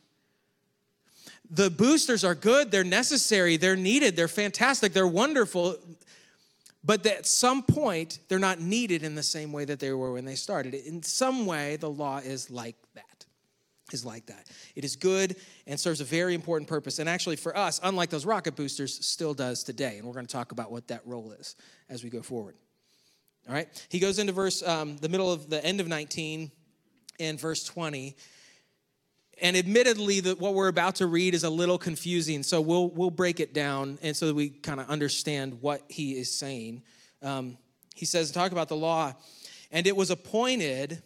The 1.49 1.69
boosters 1.69 2.23
are 2.23 2.35
good, 2.35 2.71
they're 2.71 2.85
necessary, 2.85 3.57
they're 3.57 3.75
needed, 3.75 4.15
they're 4.15 4.29
fantastic, 4.29 4.93
they're 4.93 5.05
wonderful 5.05 5.75
but 6.83 7.05
at 7.05 7.25
some 7.25 7.63
point 7.63 8.19
they're 8.27 8.39
not 8.39 8.59
needed 8.59 9.03
in 9.03 9.15
the 9.15 9.23
same 9.23 9.51
way 9.51 9.65
that 9.65 9.79
they 9.79 9.91
were 9.91 10.13
when 10.13 10.25
they 10.25 10.35
started. 10.35 10.73
In 10.73 11.03
some 11.03 11.45
way 11.45 11.75
the 11.75 11.89
law 11.89 12.17
is 12.17 12.49
like 12.49 12.75
that 12.95 13.25
is 13.93 14.05
like 14.05 14.25
that. 14.27 14.47
It 14.75 14.83
is 14.83 14.95
good 14.95 15.35
and 15.67 15.79
serves 15.79 16.01
a 16.01 16.05
very 16.05 16.33
important 16.33 16.69
purpose. 16.69 16.99
And 16.99 17.09
actually 17.09 17.35
for 17.35 17.55
us 17.55 17.79
unlike 17.83 18.09
those 18.09 18.25
rocket 18.25 18.55
boosters 18.55 19.05
still 19.05 19.33
does 19.33 19.63
today. 19.63 19.97
And 19.97 20.07
we're 20.07 20.13
going 20.13 20.25
to 20.25 20.31
talk 20.31 20.51
about 20.51 20.71
what 20.71 20.87
that 20.87 21.01
role 21.05 21.31
is 21.33 21.55
as 21.89 22.03
we 22.03 22.09
go 22.09 22.21
forward. 22.21 22.55
All 23.47 23.53
right? 23.53 23.87
He 23.89 23.99
goes 23.99 24.19
into 24.19 24.33
verse 24.33 24.63
um, 24.63 24.97
the 24.97 25.09
middle 25.09 25.31
of 25.31 25.49
the 25.49 25.63
end 25.65 25.81
of 25.81 25.87
19 25.87 26.51
and 27.19 27.39
verse 27.39 27.63
20 27.63 28.15
and 29.41 29.57
admittedly 29.57 30.19
what 30.19 30.53
we're 30.53 30.67
about 30.67 30.95
to 30.95 31.07
read 31.07 31.33
is 31.33 31.43
a 31.43 31.49
little 31.49 31.77
confusing 31.77 32.43
so 32.43 32.61
we'll 32.61 32.89
we'll 32.89 33.09
break 33.09 33.39
it 33.39 33.53
down 33.53 33.97
and 34.01 34.15
so 34.15 34.27
that 34.27 34.35
we 34.35 34.49
kind 34.49 34.79
of 34.79 34.87
understand 34.87 35.61
what 35.61 35.81
he 35.89 36.13
is 36.13 36.33
saying. 36.33 36.83
Um, 37.21 37.57
he 37.95 38.05
says 38.05 38.31
talk 38.31 38.51
about 38.51 38.69
the 38.69 38.75
law. 38.75 39.13
And 39.71 39.87
it 39.87 39.95
was 39.95 40.11
appointed 40.11 41.01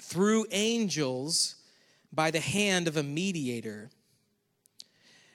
through 0.00 0.46
angels 0.50 1.56
by 2.12 2.30
the 2.30 2.40
hand 2.40 2.88
of 2.88 2.96
a 2.96 3.02
mediator. 3.02 3.90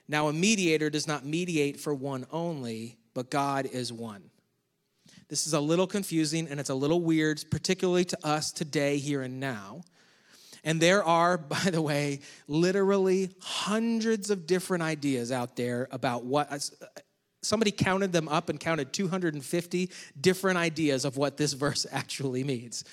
Now 0.07 0.27
a 0.27 0.33
mediator 0.33 0.89
does 0.89 1.07
not 1.07 1.25
mediate 1.25 1.79
for 1.79 1.93
one 1.93 2.25
only 2.31 2.97
but 3.13 3.31
god 3.31 3.65
is 3.65 3.91
one. 3.91 4.29
This 5.29 5.47
is 5.47 5.53
a 5.53 5.59
little 5.59 5.87
confusing 5.87 6.47
and 6.49 6.59
it's 6.59 6.69
a 6.69 6.75
little 6.75 7.01
weird 7.01 7.43
particularly 7.49 8.05
to 8.05 8.27
us 8.27 8.51
today 8.51 8.97
here 8.97 9.21
and 9.21 9.39
now 9.39 9.81
and 10.67 10.81
there 10.81 11.01
are, 11.01 11.37
by 11.55 11.71
the 11.71 11.81
way, 11.81 12.19
literally 12.47 13.31
hundreds 13.39 14.29
of 14.29 14.45
different 14.45 14.83
ideas 14.83 15.31
out 15.31 15.55
there 15.55 15.87
about 15.91 16.25
what 16.25 16.51
uh, 16.51 16.59
somebody 17.41 17.71
counted 17.71 18.11
them 18.11 18.27
up 18.27 18.49
and 18.49 18.59
counted 18.59 18.91
250 18.91 19.89
different 20.19 20.57
ideas 20.57 21.05
of 21.05 21.15
what 21.15 21.37
this 21.37 21.53
verse 21.65 21.87
actually 21.91 22.43
means. 22.43 22.83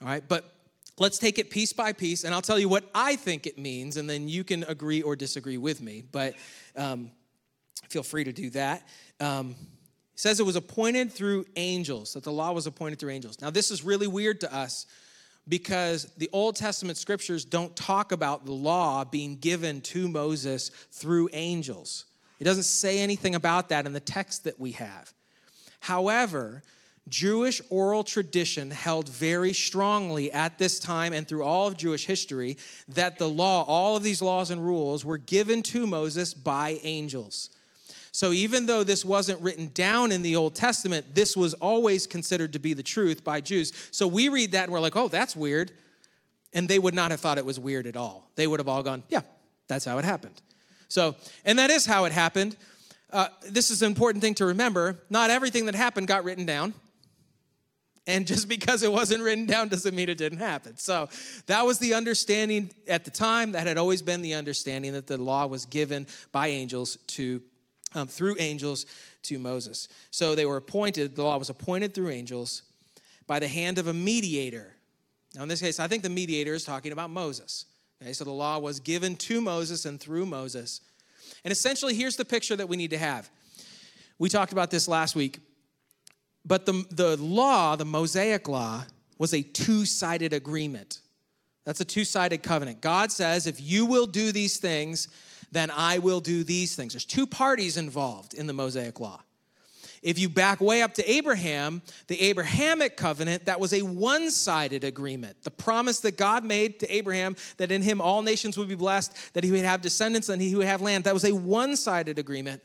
All 0.00 0.08
right, 0.08 0.22
but 0.26 0.54
let's 0.98 1.18
take 1.18 1.38
it 1.38 1.50
piece 1.50 1.72
by 1.72 1.92
piece, 1.92 2.22
and 2.22 2.32
I'll 2.32 2.40
tell 2.40 2.58
you 2.58 2.68
what 2.68 2.88
I 2.94 3.16
think 3.16 3.46
it 3.46 3.58
means, 3.58 3.96
and 3.96 4.08
then 4.08 4.28
you 4.28 4.44
can 4.44 4.62
agree 4.64 5.02
or 5.02 5.16
disagree 5.16 5.58
with 5.58 5.82
me. 5.82 6.04
But 6.10 6.34
um, 6.76 7.10
feel 7.88 8.04
free 8.04 8.24
to 8.24 8.32
do 8.32 8.50
that. 8.50 8.86
Um, 9.18 9.56
says 10.14 10.38
it 10.38 10.46
was 10.46 10.56
appointed 10.56 11.10
through 11.10 11.46
angels, 11.56 12.12
that 12.12 12.22
the 12.22 12.30
law 12.30 12.52
was 12.52 12.68
appointed 12.68 13.00
through 13.00 13.10
angels. 13.10 13.40
Now, 13.40 13.50
this 13.50 13.72
is 13.72 13.82
really 13.82 14.06
weird 14.06 14.40
to 14.42 14.54
us 14.54 14.86
because 15.48 16.04
the 16.16 16.30
Old 16.32 16.56
Testament 16.56 16.98
scriptures 16.98 17.44
don't 17.44 17.74
talk 17.74 18.12
about 18.12 18.44
the 18.44 18.52
law 18.52 19.04
being 19.04 19.36
given 19.36 19.80
to 19.82 20.08
Moses 20.08 20.70
through 20.90 21.30
angels. 21.32 22.04
It 22.38 22.44
doesn't 22.44 22.64
say 22.64 23.00
anything 23.00 23.34
about 23.34 23.68
that 23.70 23.86
in 23.86 23.92
the 23.92 24.00
text 24.00 24.44
that 24.44 24.58
we 24.58 24.72
have. 24.72 25.12
However, 25.80 26.62
Jewish 27.08 27.60
oral 27.68 28.04
tradition 28.04 28.70
held 28.70 29.08
very 29.08 29.52
strongly 29.52 30.30
at 30.30 30.58
this 30.58 30.78
time 30.78 31.12
and 31.12 31.26
through 31.26 31.42
all 31.42 31.66
of 31.66 31.76
Jewish 31.76 32.06
history 32.06 32.56
that 32.88 33.18
the 33.18 33.28
law, 33.28 33.64
all 33.64 33.96
of 33.96 34.04
these 34.04 34.22
laws 34.22 34.50
and 34.50 34.64
rules, 34.64 35.04
were 35.04 35.18
given 35.18 35.62
to 35.64 35.86
Moses 35.86 36.32
by 36.32 36.78
angels. 36.82 37.50
So 38.12 38.32
even 38.32 38.66
though 38.66 38.84
this 38.84 39.06
wasn't 39.06 39.40
written 39.40 39.70
down 39.72 40.12
in 40.12 40.20
the 40.20 40.36
Old 40.36 40.54
Testament, 40.54 41.14
this 41.14 41.34
was 41.34 41.54
always 41.54 42.06
considered 42.06 42.52
to 42.52 42.58
be 42.58 42.74
the 42.74 42.82
truth 42.82 43.24
by 43.24 43.40
Jews. 43.40 43.72
So 43.90 44.06
we 44.06 44.28
read 44.28 44.52
that 44.52 44.64
and 44.64 44.72
we're 44.72 44.80
like, 44.80 44.96
oh, 44.96 45.08
that's 45.08 45.34
weird. 45.34 45.72
And 46.52 46.68
they 46.68 46.78
would 46.78 46.94
not 46.94 47.10
have 47.10 47.20
thought 47.20 47.38
it 47.38 47.46
was 47.46 47.58
weird 47.58 47.86
at 47.86 47.96
all. 47.96 48.30
They 48.36 48.46
would 48.46 48.60
have 48.60 48.68
all 48.68 48.82
gone, 48.82 49.02
yeah, 49.08 49.22
that's 49.66 49.86
how 49.86 49.96
it 49.96 50.04
happened. 50.04 50.42
So, 50.88 51.16
and 51.46 51.58
that 51.58 51.70
is 51.70 51.86
how 51.86 52.04
it 52.04 52.12
happened. 52.12 52.54
Uh, 53.10 53.28
this 53.48 53.70
is 53.70 53.80
an 53.80 53.86
important 53.86 54.22
thing 54.22 54.34
to 54.34 54.46
remember. 54.46 54.98
Not 55.08 55.30
everything 55.30 55.64
that 55.66 55.74
happened 55.74 56.06
got 56.06 56.22
written 56.24 56.44
down. 56.44 56.74
And 58.06 58.26
just 58.26 58.46
because 58.56 58.82
it 58.82 58.92
wasn't 58.92 59.22
written 59.22 59.46
down 59.46 59.68
doesn't 59.68 59.94
mean 59.94 60.10
it 60.10 60.18
didn't 60.18 60.40
happen. 60.40 60.76
So 60.76 61.08
that 61.46 61.64
was 61.64 61.78
the 61.78 61.94
understanding 61.94 62.72
at 62.86 63.06
the 63.06 63.10
time. 63.10 63.52
That 63.52 63.66
had 63.66 63.78
always 63.78 64.02
been 64.02 64.20
the 64.20 64.34
understanding 64.34 64.92
that 64.92 65.06
the 65.06 65.16
law 65.16 65.46
was 65.46 65.64
given 65.64 66.06
by 66.30 66.48
angels 66.48 66.98
to 67.08 67.40
um, 67.94 68.06
through 68.06 68.36
angels 68.38 68.86
to 69.22 69.38
Moses. 69.38 69.88
So 70.10 70.34
they 70.34 70.46
were 70.46 70.56
appointed, 70.56 71.16
the 71.16 71.22
law 71.22 71.38
was 71.38 71.50
appointed 71.50 71.94
through 71.94 72.10
angels 72.10 72.62
by 73.26 73.38
the 73.38 73.48
hand 73.48 73.78
of 73.78 73.86
a 73.86 73.92
mediator. 73.92 74.74
Now, 75.34 75.42
in 75.42 75.48
this 75.48 75.60
case, 75.60 75.80
I 75.80 75.88
think 75.88 76.02
the 76.02 76.10
mediator 76.10 76.54
is 76.54 76.64
talking 76.64 76.92
about 76.92 77.10
Moses. 77.10 77.66
Okay, 78.02 78.12
so 78.12 78.24
the 78.24 78.30
law 78.30 78.58
was 78.58 78.80
given 78.80 79.16
to 79.16 79.40
Moses 79.40 79.84
and 79.84 80.00
through 80.00 80.26
Moses. 80.26 80.80
And 81.44 81.52
essentially, 81.52 81.94
here's 81.94 82.16
the 82.16 82.24
picture 82.24 82.56
that 82.56 82.68
we 82.68 82.76
need 82.76 82.90
to 82.90 82.98
have. 82.98 83.30
We 84.18 84.28
talked 84.28 84.52
about 84.52 84.70
this 84.70 84.88
last 84.88 85.16
week, 85.16 85.40
but 86.44 86.66
the, 86.66 86.84
the 86.90 87.16
law, 87.16 87.76
the 87.76 87.84
Mosaic 87.84 88.48
law, 88.48 88.84
was 89.18 89.32
a 89.32 89.42
two 89.42 89.84
sided 89.84 90.32
agreement. 90.32 91.00
That's 91.64 91.80
a 91.80 91.84
two 91.84 92.04
sided 92.04 92.42
covenant. 92.42 92.80
God 92.80 93.12
says, 93.12 93.46
if 93.46 93.60
you 93.60 93.86
will 93.86 94.06
do 94.06 94.32
these 94.32 94.58
things, 94.58 95.08
then 95.52 95.70
I 95.70 95.98
will 95.98 96.20
do 96.20 96.42
these 96.42 96.74
things. 96.74 96.94
There's 96.94 97.04
two 97.04 97.26
parties 97.26 97.76
involved 97.76 98.34
in 98.34 98.46
the 98.46 98.52
Mosaic 98.52 98.98
Law. 98.98 99.20
If 100.02 100.18
you 100.18 100.28
back 100.28 100.60
way 100.60 100.82
up 100.82 100.94
to 100.94 101.08
Abraham, 101.08 101.80
the 102.08 102.20
Abrahamic 102.22 102.96
covenant, 102.96 103.44
that 103.46 103.60
was 103.60 103.72
a 103.72 103.82
one 103.82 104.32
sided 104.32 104.82
agreement. 104.82 105.36
The 105.44 105.52
promise 105.52 106.00
that 106.00 106.16
God 106.16 106.44
made 106.44 106.80
to 106.80 106.92
Abraham 106.92 107.36
that 107.58 107.70
in 107.70 107.82
him 107.82 108.00
all 108.00 108.22
nations 108.22 108.58
would 108.58 108.66
be 108.66 108.74
blessed, 108.74 109.34
that 109.34 109.44
he 109.44 109.52
would 109.52 109.60
have 109.60 109.80
descendants 109.80 110.28
and 110.28 110.42
he 110.42 110.56
would 110.56 110.66
have 110.66 110.80
land, 110.80 111.04
that 111.04 111.14
was 111.14 111.24
a 111.24 111.32
one 111.32 111.76
sided 111.76 112.18
agreement. 112.18 112.62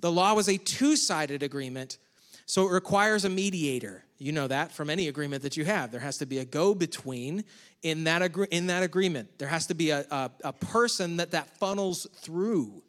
The 0.00 0.10
law 0.10 0.34
was 0.34 0.48
a 0.48 0.56
two 0.56 0.96
sided 0.96 1.44
agreement, 1.44 1.98
so 2.46 2.68
it 2.68 2.72
requires 2.72 3.24
a 3.24 3.28
mediator. 3.28 4.04
You 4.18 4.32
know 4.32 4.48
that 4.48 4.72
from 4.72 4.90
any 4.90 5.08
agreement 5.08 5.42
that 5.42 5.56
you 5.56 5.64
have. 5.64 5.90
There 5.90 6.00
has 6.00 6.18
to 6.18 6.26
be 6.26 6.38
a 6.38 6.44
go 6.44 6.74
between 6.74 7.44
in 7.82 8.04
that, 8.04 8.22
agree- 8.22 8.48
in 8.50 8.68
that 8.68 8.82
agreement. 8.82 9.38
There 9.38 9.48
has 9.48 9.66
to 9.66 9.74
be 9.74 9.90
a, 9.90 10.06
a, 10.10 10.30
a 10.44 10.52
person 10.52 11.16
that 11.16 11.32
that 11.32 11.56
funnels 11.58 12.06
through. 12.16 12.82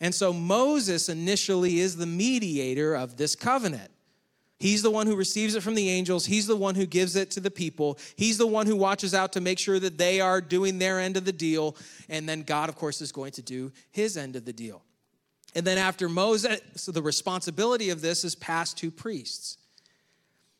And 0.00 0.14
so 0.14 0.32
Moses 0.32 1.08
initially 1.08 1.80
is 1.80 1.96
the 1.96 2.06
mediator 2.06 2.94
of 2.94 3.16
this 3.16 3.34
covenant. 3.34 3.90
He's 4.60 4.82
the 4.82 4.90
one 4.90 5.06
who 5.06 5.14
receives 5.14 5.54
it 5.54 5.62
from 5.62 5.76
the 5.76 5.88
angels. 5.88 6.26
He's 6.26 6.46
the 6.46 6.56
one 6.56 6.74
who 6.74 6.86
gives 6.86 7.14
it 7.14 7.30
to 7.32 7.40
the 7.40 7.50
people. 7.50 7.98
He's 8.16 8.38
the 8.38 8.46
one 8.46 8.66
who 8.66 8.74
watches 8.74 9.14
out 9.14 9.32
to 9.34 9.40
make 9.40 9.58
sure 9.58 9.78
that 9.78 9.98
they 9.98 10.20
are 10.20 10.40
doing 10.40 10.78
their 10.78 10.98
end 10.98 11.16
of 11.16 11.24
the 11.24 11.32
deal. 11.32 11.76
And 12.08 12.28
then 12.28 12.42
God, 12.42 12.68
of 12.68 12.74
course, 12.74 13.00
is 13.00 13.12
going 13.12 13.32
to 13.32 13.42
do 13.42 13.72
his 13.90 14.16
end 14.16 14.34
of 14.34 14.44
the 14.44 14.52
deal. 14.52 14.82
And 15.58 15.66
then 15.66 15.76
after 15.76 16.08
Moses, 16.08 16.60
so 16.76 16.92
the 16.92 17.02
responsibility 17.02 17.90
of 17.90 18.00
this 18.00 18.22
is 18.22 18.36
passed 18.36 18.78
to 18.78 18.92
priests. 18.92 19.58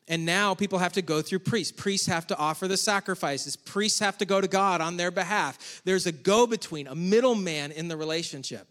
And 0.09 0.25
now 0.25 0.53
people 0.53 0.77
have 0.77 0.91
to 0.91 1.01
go 1.01 1.21
through 1.21 1.39
priests. 1.39 1.71
Priests 1.71 2.05
have 2.07 2.27
to 2.27 2.37
offer 2.37 2.67
the 2.67 2.75
sacrifices. 2.75 3.55
Priests 3.55 3.99
have 3.99 4.17
to 4.17 4.25
go 4.25 4.41
to 4.41 4.47
God 4.49 4.81
on 4.81 4.97
their 4.97 5.09
behalf. 5.09 5.81
There's 5.85 6.05
a 6.05 6.11
go 6.11 6.45
between, 6.45 6.85
a 6.87 6.95
middleman 6.95 7.71
in 7.71 7.87
the 7.87 7.95
relationship. 7.95 8.67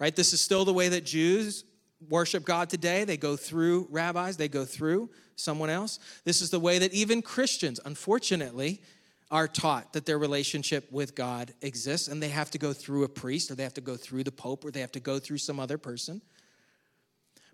Right? 0.00 0.16
This 0.16 0.32
is 0.32 0.40
still 0.40 0.64
the 0.64 0.72
way 0.72 0.88
that 0.88 1.04
Jews 1.04 1.64
worship 2.08 2.46
God 2.46 2.70
today. 2.70 3.04
They 3.04 3.18
go 3.18 3.36
through 3.36 3.88
rabbis, 3.90 4.38
they 4.38 4.48
go 4.48 4.64
through 4.64 5.10
someone 5.34 5.68
else. 5.68 5.98
This 6.24 6.40
is 6.40 6.48
the 6.48 6.60
way 6.60 6.78
that 6.78 6.94
even 6.94 7.20
Christians, 7.20 7.78
unfortunately, 7.84 8.80
are 9.30 9.48
taught 9.48 9.92
that 9.92 10.06
their 10.06 10.18
relationship 10.18 10.90
with 10.92 11.14
God 11.14 11.52
exists 11.60 12.08
and 12.08 12.22
they 12.22 12.28
have 12.28 12.50
to 12.52 12.58
go 12.58 12.72
through 12.72 13.04
a 13.04 13.08
priest 13.08 13.50
or 13.50 13.54
they 13.54 13.64
have 13.64 13.74
to 13.74 13.80
go 13.80 13.96
through 13.96 14.24
the 14.24 14.32
pope 14.32 14.64
or 14.64 14.70
they 14.70 14.80
have 14.80 14.92
to 14.92 15.00
go 15.00 15.18
through 15.18 15.38
some 15.38 15.58
other 15.58 15.78
person. 15.78 16.20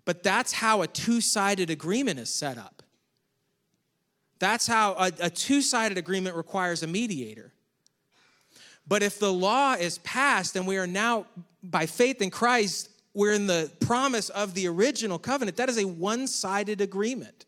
But 0.05 0.21
that's 0.21 0.51
how 0.51 0.81
a 0.81 0.87
two 0.87 1.21
sided 1.21 1.69
agreement 1.69 2.19
is 2.19 2.29
set 2.29 2.57
up. 2.57 2.83
That's 4.39 4.67
how 4.67 4.93
a, 4.93 5.11
a 5.21 5.29
two 5.29 5.61
sided 5.61 5.97
agreement 5.97 6.35
requires 6.35 6.83
a 6.83 6.87
mediator. 6.87 7.53
But 8.87 9.01
if 9.01 9.17
the 9.17 9.31
law 9.31 9.73
is 9.73 9.99
passed 9.99 10.55
and 10.55 10.67
we 10.67 10.77
are 10.77 10.87
now, 10.87 11.25
by 11.63 11.85
faith 11.85 12.21
in 12.21 12.29
Christ, 12.29 12.89
we're 13.13 13.33
in 13.33 13.47
the 13.47 13.71
promise 13.79 14.29
of 14.29 14.53
the 14.53 14.67
original 14.67 15.17
covenant, 15.17 15.57
that 15.57 15.69
is 15.69 15.77
a 15.77 15.85
one 15.85 16.27
sided 16.27 16.81
agreement. 16.81 17.45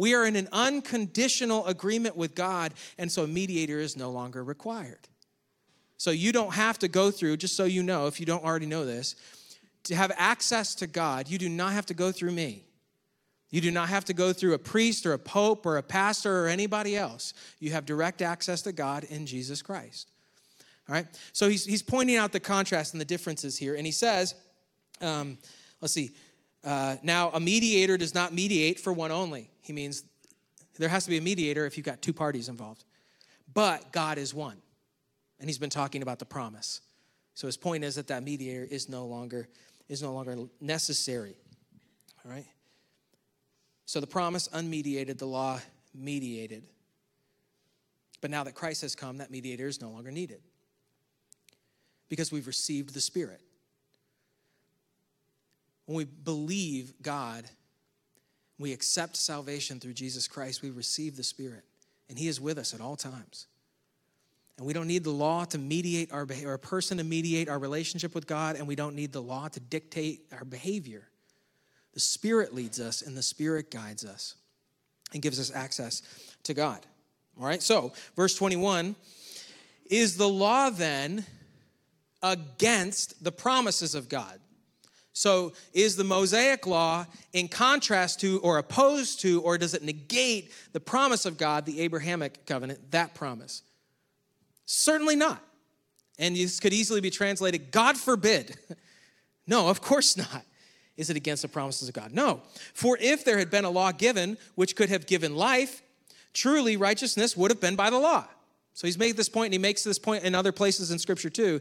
We 0.00 0.14
are 0.14 0.24
in 0.24 0.34
an 0.34 0.48
unconditional 0.50 1.66
agreement 1.66 2.16
with 2.16 2.34
God, 2.34 2.72
and 2.96 3.12
so 3.12 3.24
a 3.24 3.26
mediator 3.26 3.78
is 3.78 3.98
no 3.98 4.10
longer 4.10 4.42
required. 4.42 5.06
So 5.98 6.10
you 6.10 6.32
don't 6.32 6.54
have 6.54 6.78
to 6.78 6.88
go 6.88 7.10
through, 7.10 7.36
just 7.36 7.54
so 7.54 7.64
you 7.64 7.82
know, 7.82 8.06
if 8.06 8.18
you 8.18 8.24
don't 8.24 8.42
already 8.42 8.64
know 8.64 8.86
this, 8.86 9.14
to 9.84 9.94
have 9.94 10.10
access 10.16 10.74
to 10.76 10.86
God, 10.86 11.28
you 11.28 11.36
do 11.36 11.50
not 11.50 11.74
have 11.74 11.84
to 11.84 11.92
go 11.92 12.12
through 12.12 12.30
me. 12.30 12.64
You 13.50 13.60
do 13.60 13.70
not 13.70 13.90
have 13.90 14.06
to 14.06 14.14
go 14.14 14.32
through 14.32 14.54
a 14.54 14.58
priest 14.58 15.04
or 15.04 15.12
a 15.12 15.18
pope 15.18 15.66
or 15.66 15.76
a 15.76 15.82
pastor 15.82 16.46
or 16.46 16.48
anybody 16.48 16.96
else. 16.96 17.34
You 17.58 17.72
have 17.72 17.84
direct 17.84 18.22
access 18.22 18.62
to 18.62 18.72
God 18.72 19.04
in 19.04 19.26
Jesus 19.26 19.60
Christ. 19.60 20.08
All 20.88 20.94
right? 20.94 21.06
So 21.34 21.50
he's, 21.50 21.66
he's 21.66 21.82
pointing 21.82 22.16
out 22.16 22.32
the 22.32 22.40
contrast 22.40 22.94
and 22.94 23.00
the 23.02 23.04
differences 23.04 23.58
here. 23.58 23.74
And 23.74 23.84
he 23.84 23.92
says, 23.92 24.34
um, 25.02 25.36
let's 25.82 25.92
see, 25.92 26.12
uh, 26.64 26.96
now 27.02 27.30
a 27.34 27.40
mediator 27.40 27.98
does 27.98 28.14
not 28.14 28.32
mediate 28.32 28.80
for 28.80 28.94
one 28.94 29.10
only. 29.10 29.50
He 29.70 29.72
means 29.72 30.02
there 30.80 30.88
has 30.88 31.04
to 31.04 31.10
be 31.10 31.18
a 31.18 31.20
mediator 31.20 31.64
if 31.64 31.76
you've 31.76 31.86
got 31.86 32.02
two 32.02 32.12
parties 32.12 32.48
involved. 32.48 32.82
But 33.54 33.92
God 33.92 34.18
is 34.18 34.34
one. 34.34 34.56
And 35.38 35.48
he's 35.48 35.58
been 35.58 35.70
talking 35.70 36.02
about 36.02 36.18
the 36.18 36.24
promise. 36.24 36.80
So 37.34 37.46
his 37.46 37.56
point 37.56 37.84
is 37.84 37.94
that 37.94 38.08
that 38.08 38.24
mediator 38.24 38.66
is 38.68 38.88
no 38.88 39.06
longer 39.06 39.48
is 39.88 40.02
no 40.02 40.12
longer 40.12 40.36
necessary. 40.60 41.36
All 42.24 42.32
right? 42.32 42.46
So 43.86 44.00
the 44.00 44.08
promise 44.08 44.48
unmediated, 44.48 45.18
the 45.18 45.26
law 45.26 45.60
mediated. 45.94 46.64
But 48.20 48.32
now 48.32 48.42
that 48.42 48.56
Christ 48.56 48.82
has 48.82 48.96
come, 48.96 49.18
that 49.18 49.30
mediator 49.30 49.68
is 49.68 49.80
no 49.80 49.90
longer 49.90 50.10
needed 50.10 50.40
because 52.08 52.32
we've 52.32 52.48
received 52.48 52.92
the 52.92 53.00
Spirit. 53.00 53.40
When 55.86 55.96
we 55.96 56.06
believe 56.06 56.92
God, 57.00 57.44
we 58.60 58.72
accept 58.72 59.16
salvation 59.16 59.80
through 59.80 59.94
Jesus 59.94 60.28
Christ, 60.28 60.62
we 60.62 60.70
receive 60.70 61.16
the 61.16 61.22
Spirit, 61.22 61.64
and 62.08 62.18
He 62.18 62.28
is 62.28 62.40
with 62.40 62.58
us 62.58 62.74
at 62.74 62.80
all 62.80 62.96
times. 62.96 63.46
And 64.58 64.66
we 64.66 64.74
don't 64.74 64.86
need 64.86 65.04
the 65.04 65.10
law 65.10 65.44
to 65.46 65.58
mediate 65.58 66.12
our 66.12 66.26
behavior, 66.26 66.50
or 66.50 66.54
a 66.54 66.58
person 66.58 66.98
to 66.98 67.04
mediate 67.04 67.48
our 67.48 67.58
relationship 67.58 68.14
with 68.14 68.26
God, 68.26 68.56
and 68.56 68.68
we 68.68 68.76
don't 68.76 68.94
need 68.94 69.12
the 69.12 69.22
law 69.22 69.48
to 69.48 69.60
dictate 69.60 70.26
our 70.32 70.44
behavior. 70.44 71.08
The 71.94 72.00
Spirit 72.00 72.54
leads 72.54 72.78
us, 72.78 73.00
and 73.02 73.16
the 73.16 73.22
Spirit 73.22 73.70
guides 73.70 74.04
us 74.04 74.34
and 75.12 75.22
gives 75.22 75.40
us 75.40 75.50
access 75.54 76.02
to 76.44 76.54
God. 76.54 76.80
All 77.38 77.46
right, 77.46 77.62
so 77.62 77.92
verse 78.16 78.34
21 78.34 78.94
is 79.88 80.16
the 80.16 80.28
law 80.28 80.70
then 80.70 81.24
against 82.22 83.24
the 83.24 83.32
promises 83.32 83.94
of 83.94 84.08
God? 84.08 84.38
So, 85.12 85.52
is 85.72 85.96
the 85.96 86.04
Mosaic 86.04 86.66
law 86.66 87.04
in 87.32 87.48
contrast 87.48 88.20
to, 88.20 88.38
or 88.40 88.58
opposed 88.58 89.20
to, 89.20 89.42
or 89.42 89.58
does 89.58 89.74
it 89.74 89.82
negate 89.82 90.52
the 90.72 90.80
promise 90.80 91.26
of 91.26 91.36
God, 91.36 91.66
the 91.66 91.80
Abrahamic 91.80 92.46
covenant, 92.46 92.92
that 92.92 93.14
promise? 93.14 93.62
Certainly 94.66 95.16
not. 95.16 95.42
And 96.18 96.36
this 96.36 96.60
could 96.60 96.72
easily 96.72 97.00
be 97.00 97.10
translated, 97.10 97.72
God 97.72 97.96
forbid. 97.96 98.56
no, 99.46 99.68
of 99.68 99.80
course 99.80 100.16
not. 100.16 100.44
Is 100.96 101.10
it 101.10 101.16
against 101.16 101.42
the 101.42 101.48
promises 101.48 101.88
of 101.88 101.94
God? 101.94 102.12
No. 102.12 102.42
For 102.74 102.96
if 103.00 103.24
there 103.24 103.38
had 103.38 103.50
been 103.50 103.64
a 103.64 103.70
law 103.70 103.90
given 103.90 104.36
which 104.54 104.76
could 104.76 104.90
have 104.90 105.06
given 105.06 105.34
life, 105.34 105.82
truly 106.34 106.76
righteousness 106.76 107.36
would 107.36 107.50
have 107.50 107.60
been 107.60 107.74
by 107.74 107.90
the 107.90 107.98
law. 107.98 108.26
So 108.74 108.86
he's 108.86 108.98
made 108.98 109.16
this 109.16 109.28
point, 109.28 109.46
and 109.46 109.54
he 109.54 109.58
makes 109.58 109.82
this 109.82 109.98
point 109.98 110.24
in 110.24 110.34
other 110.34 110.52
places 110.52 110.90
in 110.90 110.98
Scripture 110.98 111.30
too, 111.30 111.60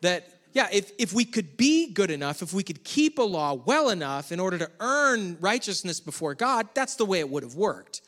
that 0.00 0.26
yeah, 0.52 0.68
if, 0.72 0.92
if 0.98 1.12
we 1.12 1.24
could 1.24 1.56
be 1.56 1.92
good 1.92 2.10
enough, 2.10 2.42
if 2.42 2.52
we 2.52 2.62
could 2.62 2.84
keep 2.84 3.18
a 3.18 3.22
law 3.22 3.54
well 3.54 3.88
enough 3.88 4.32
in 4.32 4.40
order 4.40 4.58
to 4.58 4.70
earn 4.80 5.38
righteousness 5.40 5.98
before 5.98 6.34
God, 6.34 6.68
that's 6.74 6.96
the 6.96 7.06
way 7.06 7.20
it 7.20 7.28
would 7.28 7.42
have 7.42 7.54
worked. 7.54 8.02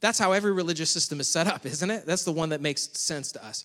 That's 0.00 0.18
how 0.18 0.32
every 0.32 0.52
religious 0.52 0.90
system 0.90 1.20
is 1.20 1.28
set 1.28 1.46
up, 1.46 1.66
isn't 1.66 1.90
it? 1.90 2.06
That's 2.06 2.24
the 2.24 2.32
one 2.32 2.50
that 2.50 2.60
makes 2.60 2.82
sense 2.98 3.32
to 3.32 3.44
us. 3.44 3.64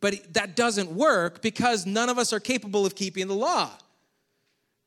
But 0.00 0.34
that 0.34 0.56
doesn't 0.56 0.90
work 0.90 1.42
because 1.42 1.86
none 1.86 2.08
of 2.08 2.18
us 2.18 2.32
are 2.32 2.40
capable 2.40 2.86
of 2.86 2.94
keeping 2.94 3.28
the 3.28 3.34
law, 3.34 3.70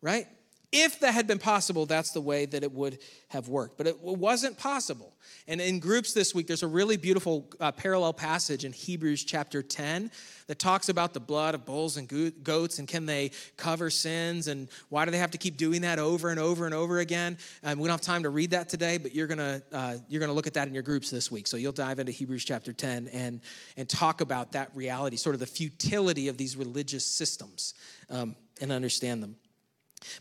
right? 0.02 0.28
If 0.76 1.02
that 1.02 1.14
had 1.14 1.28
been 1.28 1.38
possible, 1.38 1.86
that's 1.86 2.12
the 2.12 2.20
way 2.20 2.48
that 2.48 2.64
it 2.64 2.72
would 2.72 2.98
have 3.28 3.48
worked. 3.48 3.78
But 3.78 3.86
it 3.86 4.02
wasn't 4.02 4.58
possible. 4.58 5.14
And 5.48 5.62
in 5.62 5.80
groups 5.80 6.14
this 6.14 6.34
week, 6.34 6.48
there's 6.48 6.64
a 6.64 6.68
really 6.68 6.98
beautiful 6.98 7.48
uh, 7.60 7.72
parallel 7.72 8.12
passage 8.12 8.66
in 8.66 8.74
Hebrews 8.74 9.24
chapter 9.24 9.62
10 9.62 10.10
that 10.48 10.58
talks 10.58 10.90
about 10.90 11.14
the 11.14 11.20
blood 11.20 11.54
of 11.54 11.64
bulls 11.64 11.98
and 11.98 12.10
goats 12.44 12.80
and 12.80 12.88
can 12.88 13.06
they 13.06 13.30
cover 13.56 13.92
sins 13.92 14.48
and 14.48 14.68
why 14.90 15.06
do 15.06 15.12
they 15.12 15.20
have 15.20 15.30
to 15.32 15.38
keep 15.38 15.58
doing 15.58 15.82
that 15.82 16.00
over 16.00 16.30
and 16.30 16.40
over 16.40 16.66
and 16.66 16.74
over 16.74 16.98
again. 16.98 17.38
Um, 17.64 17.78
we 17.78 17.88
don't 17.88 17.94
have 17.94 18.02
time 18.02 18.24
to 18.24 18.32
read 18.32 18.50
that 18.50 18.68
today, 18.68 18.98
but 18.98 19.14
you're 19.14 19.28
gonna 19.28 19.62
uh, 19.72 19.98
you're 20.10 20.22
gonna 20.22 20.34
look 20.34 20.48
at 20.48 20.56
that 20.56 20.68
in 20.68 20.74
your 20.74 20.82
groups 20.82 21.12
this 21.12 21.30
week. 21.30 21.46
So 21.46 21.56
you'll 21.56 21.72
dive 21.72 22.00
into 22.00 22.12
Hebrews 22.12 22.46
chapter 22.46 22.74
10 22.74 23.10
and 23.10 23.42
and 23.78 23.88
talk 23.88 24.22
about 24.22 24.54
that 24.54 24.72
reality, 24.74 25.18
sort 25.18 25.36
of 25.36 25.40
the 25.40 25.46
futility 25.46 26.30
of 26.30 26.38
these 26.38 26.58
religious 26.58 27.06
systems, 27.06 27.76
um, 28.10 28.36
and 28.60 28.72
understand 28.72 29.22
them. 29.22 29.36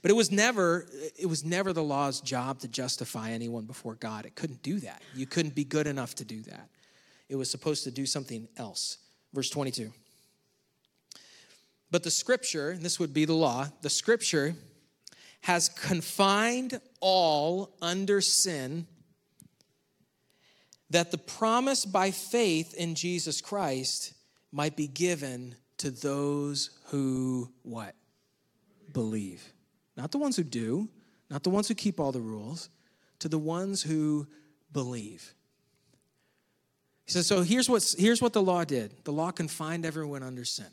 But 0.00 0.10
it 0.10 0.14
was 0.14 0.30
never 0.30 0.86
it 1.18 1.26
was 1.26 1.44
never 1.44 1.72
the 1.72 1.82
law's 1.82 2.20
job 2.20 2.60
to 2.60 2.68
justify 2.68 3.30
anyone 3.30 3.64
before 3.64 3.94
God. 3.94 4.26
It 4.26 4.34
couldn't 4.34 4.62
do 4.62 4.80
that. 4.80 5.02
You 5.14 5.26
couldn't 5.26 5.54
be 5.54 5.64
good 5.64 5.86
enough 5.86 6.14
to 6.16 6.24
do 6.24 6.42
that. 6.42 6.68
It 7.28 7.36
was 7.36 7.50
supposed 7.50 7.84
to 7.84 7.90
do 7.90 8.06
something 8.06 8.48
else. 8.56 8.98
Verse 9.32 9.50
22. 9.50 9.92
But 11.90 12.02
the 12.02 12.10
scripture, 12.10 12.70
and 12.70 12.82
this 12.82 12.98
would 12.98 13.12
be 13.12 13.24
the 13.24 13.34
law, 13.34 13.68
the 13.82 13.90
scripture 13.90 14.54
has 15.42 15.68
confined 15.68 16.80
all 17.00 17.74
under 17.82 18.20
sin 18.20 18.86
that 20.90 21.10
the 21.10 21.18
promise 21.18 21.84
by 21.84 22.10
faith 22.10 22.74
in 22.74 22.94
Jesus 22.94 23.40
Christ 23.40 24.14
might 24.52 24.76
be 24.76 24.86
given 24.86 25.56
to 25.78 25.90
those 25.90 26.70
who 26.86 27.50
what? 27.62 27.94
Believe. 28.92 29.42
Not 29.96 30.10
the 30.10 30.18
ones 30.18 30.36
who 30.36 30.44
do, 30.44 30.88
not 31.30 31.42
the 31.42 31.50
ones 31.50 31.68
who 31.68 31.74
keep 31.74 32.00
all 32.00 32.12
the 32.12 32.20
rules, 32.20 32.70
to 33.18 33.28
the 33.28 33.38
ones 33.38 33.82
who 33.82 34.26
believe. 34.72 35.34
He 37.04 37.12
says, 37.12 37.26
so 37.26 37.42
here's, 37.42 37.68
what's, 37.68 37.98
here's 37.98 38.22
what 38.22 38.32
the 38.32 38.42
law 38.42 38.64
did 38.64 38.92
the 39.04 39.12
law 39.12 39.30
confined 39.30 39.84
everyone 39.84 40.22
under 40.22 40.44
sin. 40.44 40.66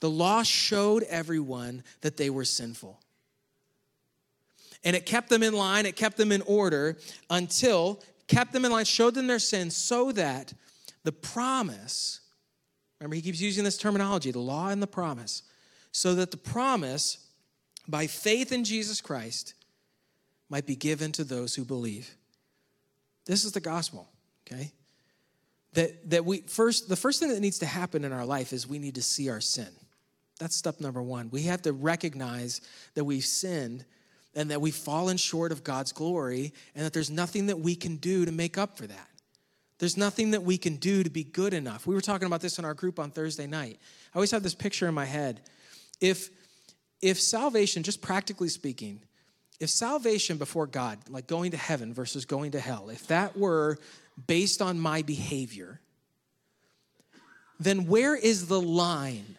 The 0.00 0.10
law 0.10 0.42
showed 0.42 1.02
everyone 1.04 1.82
that 2.00 2.16
they 2.16 2.30
were 2.30 2.44
sinful. 2.44 3.00
And 4.84 4.94
it 4.94 5.06
kept 5.06 5.28
them 5.28 5.42
in 5.42 5.54
line, 5.54 5.86
it 5.86 5.96
kept 5.96 6.16
them 6.16 6.30
in 6.30 6.42
order 6.42 6.98
until, 7.30 8.02
kept 8.28 8.52
them 8.52 8.64
in 8.64 8.70
line, 8.70 8.84
showed 8.84 9.14
them 9.14 9.26
their 9.26 9.38
sin 9.38 9.70
so 9.70 10.12
that 10.12 10.52
the 11.02 11.12
promise, 11.12 12.20
remember, 13.00 13.16
he 13.16 13.22
keeps 13.22 13.40
using 13.40 13.64
this 13.64 13.76
terminology 13.76 14.30
the 14.30 14.38
law 14.38 14.68
and 14.68 14.82
the 14.82 14.86
promise, 14.86 15.42
so 15.90 16.14
that 16.14 16.30
the 16.30 16.36
promise 16.36 17.27
by 17.88 18.06
faith 18.06 18.52
in 18.52 18.64
Jesus 18.64 19.00
Christ 19.00 19.54
might 20.50 20.66
be 20.66 20.76
given 20.76 21.12
to 21.12 21.24
those 21.24 21.54
who 21.54 21.64
believe. 21.64 22.14
This 23.26 23.44
is 23.44 23.52
the 23.52 23.60
gospel, 23.60 24.08
okay? 24.46 24.72
That, 25.74 26.10
that 26.10 26.24
we 26.24 26.40
first, 26.42 26.88
the 26.88 26.96
first 26.96 27.20
thing 27.20 27.28
that 27.30 27.40
needs 27.40 27.58
to 27.60 27.66
happen 27.66 28.04
in 28.04 28.12
our 28.12 28.24
life 28.24 28.52
is 28.52 28.66
we 28.66 28.78
need 28.78 28.94
to 28.94 29.02
see 29.02 29.28
our 29.28 29.40
sin. 29.40 29.68
That's 30.38 30.56
step 30.56 30.80
number 30.80 31.02
one. 31.02 31.30
We 31.30 31.42
have 31.42 31.62
to 31.62 31.72
recognize 31.72 32.60
that 32.94 33.04
we've 33.04 33.24
sinned 33.24 33.84
and 34.34 34.50
that 34.50 34.60
we've 34.60 34.74
fallen 34.74 35.16
short 35.16 35.52
of 35.52 35.64
God's 35.64 35.92
glory 35.92 36.52
and 36.74 36.84
that 36.84 36.92
there's 36.92 37.10
nothing 37.10 37.46
that 37.46 37.58
we 37.58 37.74
can 37.74 37.96
do 37.96 38.24
to 38.24 38.32
make 38.32 38.56
up 38.56 38.78
for 38.78 38.86
that. 38.86 39.08
There's 39.78 39.96
nothing 39.96 40.32
that 40.32 40.42
we 40.42 40.58
can 40.58 40.76
do 40.76 41.02
to 41.02 41.10
be 41.10 41.24
good 41.24 41.54
enough. 41.54 41.86
We 41.86 41.94
were 41.94 42.00
talking 42.00 42.26
about 42.26 42.40
this 42.40 42.58
in 42.58 42.64
our 42.64 42.74
group 42.74 42.98
on 42.98 43.10
Thursday 43.10 43.46
night. 43.46 43.78
I 44.14 44.18
always 44.18 44.30
have 44.30 44.42
this 44.42 44.54
picture 44.54 44.88
in 44.88 44.94
my 44.94 45.04
head. 45.04 45.40
If 46.00 46.30
if 47.00 47.20
salvation, 47.20 47.82
just 47.82 48.00
practically 48.02 48.48
speaking, 48.48 49.00
if 49.60 49.70
salvation 49.70 50.36
before 50.36 50.66
God, 50.66 50.98
like 51.08 51.26
going 51.26 51.50
to 51.52 51.56
heaven 51.56 51.92
versus 51.92 52.24
going 52.24 52.52
to 52.52 52.60
hell, 52.60 52.90
if 52.90 53.06
that 53.08 53.36
were 53.36 53.78
based 54.26 54.62
on 54.62 54.78
my 54.78 55.02
behavior, 55.02 55.80
then 57.60 57.86
where 57.86 58.14
is 58.14 58.46
the 58.46 58.60
line? 58.60 59.36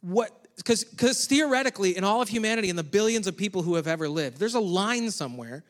What 0.00 0.32
because 0.56 1.26
theoretically 1.26 1.96
in 1.96 2.02
all 2.04 2.20
of 2.20 2.28
humanity 2.28 2.68
and 2.68 2.78
the 2.78 2.84
billions 2.84 3.26
of 3.26 3.36
people 3.36 3.62
who 3.62 3.76
have 3.76 3.86
ever 3.86 4.08
lived, 4.08 4.38
there's 4.38 4.54
a 4.54 4.60
line 4.60 5.10
somewhere. 5.10 5.64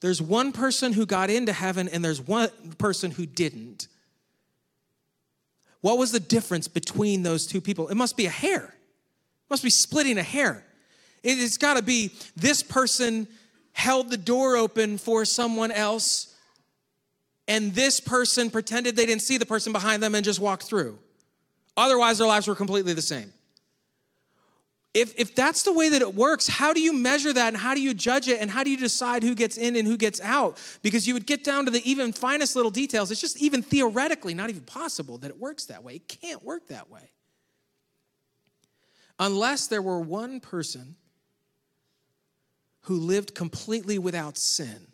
There's 0.00 0.20
one 0.20 0.52
person 0.52 0.92
who 0.92 1.06
got 1.06 1.30
into 1.30 1.52
heaven 1.52 1.88
and 1.88 2.04
there's 2.04 2.20
one 2.20 2.50
person 2.78 3.10
who 3.10 3.24
didn't. 3.24 3.88
What 5.86 5.98
was 5.98 6.10
the 6.10 6.18
difference 6.18 6.66
between 6.66 7.22
those 7.22 7.46
two 7.46 7.60
people? 7.60 7.86
It 7.86 7.94
must 7.94 8.16
be 8.16 8.26
a 8.26 8.30
hair. 8.30 8.64
It 8.64 9.48
must 9.48 9.62
be 9.62 9.70
splitting 9.70 10.18
a 10.18 10.22
hair. 10.24 10.64
It's 11.22 11.58
got 11.58 11.74
to 11.74 11.82
be 11.82 12.10
this 12.34 12.60
person 12.60 13.28
held 13.70 14.10
the 14.10 14.16
door 14.16 14.56
open 14.56 14.98
for 14.98 15.24
someone 15.24 15.70
else 15.70 16.34
and 17.46 17.72
this 17.72 18.00
person 18.00 18.50
pretended 18.50 18.96
they 18.96 19.06
didn't 19.06 19.22
see 19.22 19.38
the 19.38 19.46
person 19.46 19.72
behind 19.72 20.02
them 20.02 20.16
and 20.16 20.24
just 20.24 20.40
walked 20.40 20.64
through. 20.64 20.98
Otherwise, 21.76 22.18
their 22.18 22.26
lives 22.26 22.48
were 22.48 22.56
completely 22.56 22.92
the 22.92 23.00
same. 23.00 23.32
If, 24.96 25.12
if 25.18 25.34
that's 25.34 25.62
the 25.62 25.74
way 25.74 25.90
that 25.90 26.00
it 26.00 26.14
works, 26.14 26.48
how 26.48 26.72
do 26.72 26.80
you 26.80 26.94
measure 26.94 27.30
that 27.30 27.48
and 27.48 27.56
how 27.58 27.74
do 27.74 27.82
you 27.82 27.92
judge 27.92 28.28
it 28.28 28.40
and 28.40 28.50
how 28.50 28.64
do 28.64 28.70
you 28.70 28.78
decide 28.78 29.22
who 29.22 29.34
gets 29.34 29.58
in 29.58 29.76
and 29.76 29.86
who 29.86 29.98
gets 29.98 30.22
out? 30.22 30.56
Because 30.80 31.06
you 31.06 31.12
would 31.12 31.26
get 31.26 31.44
down 31.44 31.66
to 31.66 31.70
the 31.70 31.82
even 31.84 32.14
finest 32.14 32.56
little 32.56 32.70
details. 32.70 33.10
It's 33.10 33.20
just 33.20 33.38
even 33.38 33.60
theoretically 33.60 34.32
not 34.32 34.48
even 34.48 34.62
possible 34.62 35.18
that 35.18 35.28
it 35.28 35.38
works 35.38 35.66
that 35.66 35.84
way. 35.84 35.96
It 35.96 36.08
can't 36.08 36.42
work 36.42 36.68
that 36.68 36.88
way. 36.88 37.10
Unless 39.18 39.66
there 39.66 39.82
were 39.82 40.00
one 40.00 40.40
person 40.40 40.96
who 42.84 42.94
lived 42.96 43.34
completely 43.34 43.98
without 43.98 44.38
sin. 44.38 44.86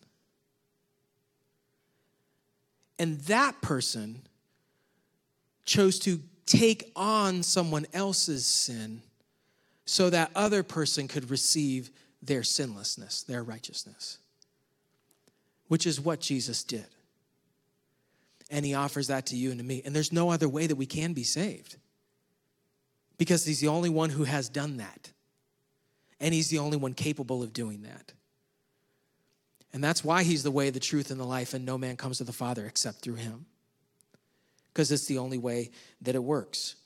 And 2.99 3.21
that 3.21 3.63
person 3.63 4.23
chose 5.65 6.01
to 6.01 6.19
take 6.45 6.91
on 6.97 7.45
someone 7.45 7.87
else's 7.95 8.45
sin 8.45 9.01
so 9.85 10.11
that 10.11 10.31
other 10.35 10.63
person 10.63 11.09
could 11.09 11.31
receive 11.31 11.91
their 12.23 12.43
sinlessness, 12.43 13.23
their 13.25 13.43
righteousness, 13.43 14.19
which 15.69 15.87
is 15.87 16.01
what 16.01 16.21
Jesus 16.21 16.63
did. 16.63 16.87
And 18.51 18.65
he 18.65 18.75
offers 18.75 19.09
that 19.09 19.27
to 19.27 19.37
you 19.37 19.51
and 19.51 19.59
to 19.59 19.65
me. 19.65 19.83
And 19.85 19.95
there's 19.95 20.13
no 20.13 20.31
other 20.31 20.49
way 20.49 20.67
that 20.67 20.77
we 20.77 20.87
can 20.87 21.15
be 21.15 21.25
saved 21.25 21.77
because 23.19 23.45
he's 23.45 23.61
the 23.61 23.69
only 23.69 23.89
one 23.89 24.11
who 24.11 24.25
has 24.25 24.49
done 24.49 24.77
that. 24.77 25.11
And 26.21 26.33
he's 26.33 26.51
the 26.51 26.59
only 26.59 26.77
one 26.77 26.95
capable 26.95 27.43
of 27.43 27.53
doing 27.53 27.83
that. 27.83 28.13
And 29.73 29.83
that's 29.83 30.05
why 30.05 30.23
he's 30.23 30.43
the 30.43 30.51
way, 30.51 30.71
the 30.71 30.79
truth, 30.79 31.11
and 31.11 31.19
the 31.19 31.25
life, 31.25 31.55
and 31.55 31.65
no 31.65 31.79
man 31.79 31.97
comes 31.97 32.19
to 32.19 32.25
the 32.25 32.33
Father 32.33 32.67
except 32.67 32.99
through 32.99 33.15
him. 33.15 33.47
Because 34.73 34.93
it's 34.93 35.07
the 35.07 35.19
only 35.19 35.39
way 35.39 35.71
that 36.03 36.15
it 36.15 36.23
works. 36.23 36.77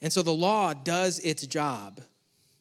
And 0.00 0.12
so 0.12 0.22
the 0.22 0.32
law 0.32 0.74
does 0.74 1.18
its 1.18 1.46
job, 1.46 2.00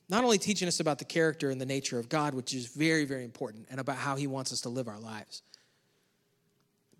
not 0.09 0.23
only 0.23 0.37
teaching 0.37 0.67
us 0.67 0.79
about 0.79 0.99
the 0.99 1.05
character 1.05 1.49
and 1.49 1.61
the 1.61 1.65
nature 1.65 1.99
of 1.99 2.09
God, 2.09 2.33
which 2.33 2.53
is 2.53 2.67
very, 2.67 3.05
very 3.05 3.23
important, 3.23 3.67
and 3.69 3.79
about 3.79 3.97
how 3.97 4.15
He 4.15 4.27
wants 4.27 4.51
us 4.51 4.61
to 4.61 4.69
live 4.69 4.87
our 4.87 4.99
lives, 4.99 5.43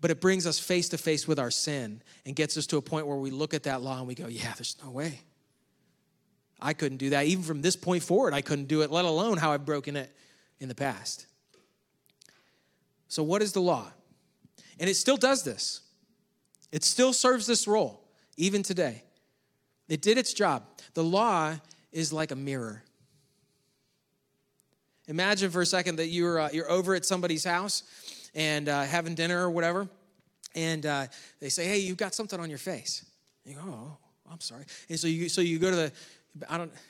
but 0.00 0.10
it 0.10 0.20
brings 0.20 0.46
us 0.46 0.58
face 0.58 0.88
to 0.90 0.98
face 0.98 1.26
with 1.26 1.38
our 1.38 1.50
sin 1.50 2.02
and 2.24 2.36
gets 2.36 2.56
us 2.56 2.66
to 2.68 2.76
a 2.76 2.82
point 2.82 3.06
where 3.06 3.16
we 3.16 3.30
look 3.30 3.52
at 3.52 3.64
that 3.64 3.82
law 3.82 3.98
and 3.98 4.06
we 4.06 4.14
go, 4.14 4.28
yeah, 4.28 4.52
there's 4.56 4.76
no 4.84 4.90
way. 4.90 5.20
I 6.60 6.72
couldn't 6.72 6.98
do 6.98 7.10
that. 7.10 7.26
Even 7.26 7.44
from 7.44 7.62
this 7.62 7.76
point 7.76 8.02
forward, 8.02 8.34
I 8.34 8.40
couldn't 8.40 8.66
do 8.66 8.82
it, 8.82 8.90
let 8.90 9.04
alone 9.04 9.38
how 9.38 9.52
I've 9.52 9.64
broken 9.64 9.96
it 9.96 10.14
in 10.60 10.68
the 10.68 10.74
past. 10.74 11.26
So, 13.08 13.22
what 13.22 13.42
is 13.42 13.52
the 13.52 13.60
law? 13.60 13.86
And 14.78 14.88
it 14.88 14.94
still 14.94 15.16
does 15.16 15.42
this, 15.42 15.80
it 16.72 16.84
still 16.84 17.12
serves 17.12 17.46
this 17.46 17.66
role, 17.66 18.04
even 18.36 18.62
today. 18.62 19.02
It 19.88 20.02
did 20.02 20.18
its 20.18 20.32
job. 20.32 20.64
The 20.94 21.04
law 21.04 21.56
is 21.92 22.12
like 22.12 22.30
a 22.30 22.36
mirror. 22.36 22.82
Imagine 25.06 25.50
for 25.50 25.62
a 25.62 25.66
second 25.66 25.96
that 25.96 26.08
you're, 26.08 26.38
uh, 26.38 26.50
you're 26.52 26.70
over 26.70 26.94
at 26.94 27.06
somebody's 27.06 27.44
house 27.44 27.82
and 28.34 28.68
uh, 28.68 28.82
having 28.82 29.14
dinner 29.14 29.42
or 29.42 29.50
whatever, 29.50 29.88
and 30.54 30.84
uh, 30.84 31.06
they 31.40 31.48
say, 31.48 31.66
"Hey, 31.66 31.78
you've 31.78 31.96
got 31.96 32.14
something 32.14 32.38
on 32.38 32.50
your 32.50 32.58
face." 32.58 33.06
You 33.44 33.54
go, 33.54 33.60
"Oh, 33.64 33.96
I'm 34.30 34.40
sorry." 34.40 34.64
And 34.90 34.98
so 34.98 35.06
you 35.06 35.28
so 35.30 35.40
you 35.40 35.58
go 35.58 35.70
to 35.70 35.76
the 35.76 35.92
I 36.48 36.58
don't. 36.58 36.72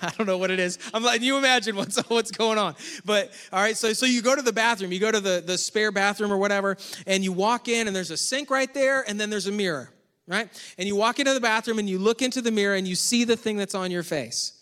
I 0.00 0.10
don't 0.16 0.28
know 0.28 0.38
what 0.38 0.52
it 0.52 0.60
is. 0.60 0.78
I'm 0.94 1.02
letting 1.02 1.24
you 1.24 1.36
imagine 1.36 1.74
what's 1.74 1.98
what's 2.08 2.30
going 2.30 2.56
on. 2.56 2.76
But 3.04 3.32
all 3.52 3.60
right, 3.60 3.76
so 3.76 3.92
so 3.92 4.06
you 4.06 4.22
go 4.22 4.34
to 4.34 4.40
the 4.40 4.52
bathroom, 4.52 4.92
you 4.92 5.00
go 5.00 5.10
to 5.10 5.20
the, 5.20 5.42
the 5.44 5.58
spare 5.58 5.90
bathroom 5.90 6.32
or 6.32 6.38
whatever, 6.38 6.76
and 7.06 7.24
you 7.24 7.32
walk 7.32 7.68
in 7.68 7.88
and 7.88 7.94
there's 7.94 8.12
a 8.12 8.16
sink 8.16 8.48
right 8.48 8.72
there, 8.72 9.04
and 9.08 9.20
then 9.20 9.28
there's 9.28 9.48
a 9.48 9.52
mirror 9.52 9.90
right? 10.26 10.48
And 10.78 10.86
you 10.86 10.96
walk 10.96 11.18
into 11.18 11.34
the 11.34 11.40
bathroom 11.40 11.78
and 11.78 11.88
you 11.88 11.98
look 11.98 12.22
into 12.22 12.40
the 12.40 12.50
mirror 12.50 12.74
and 12.74 12.86
you 12.86 12.94
see 12.94 13.24
the 13.24 13.36
thing 13.36 13.56
that's 13.56 13.74
on 13.74 13.90
your 13.90 14.02
face, 14.02 14.52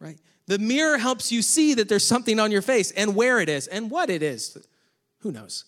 right? 0.00 0.18
The 0.46 0.58
mirror 0.58 0.96
helps 0.98 1.30
you 1.30 1.42
see 1.42 1.74
that 1.74 1.88
there's 1.88 2.06
something 2.06 2.40
on 2.40 2.50
your 2.50 2.62
face 2.62 2.90
and 2.92 3.14
where 3.14 3.40
it 3.40 3.48
is 3.48 3.66
and 3.66 3.90
what 3.90 4.08
it 4.08 4.22
is. 4.22 4.56
Who 5.20 5.32
knows? 5.32 5.64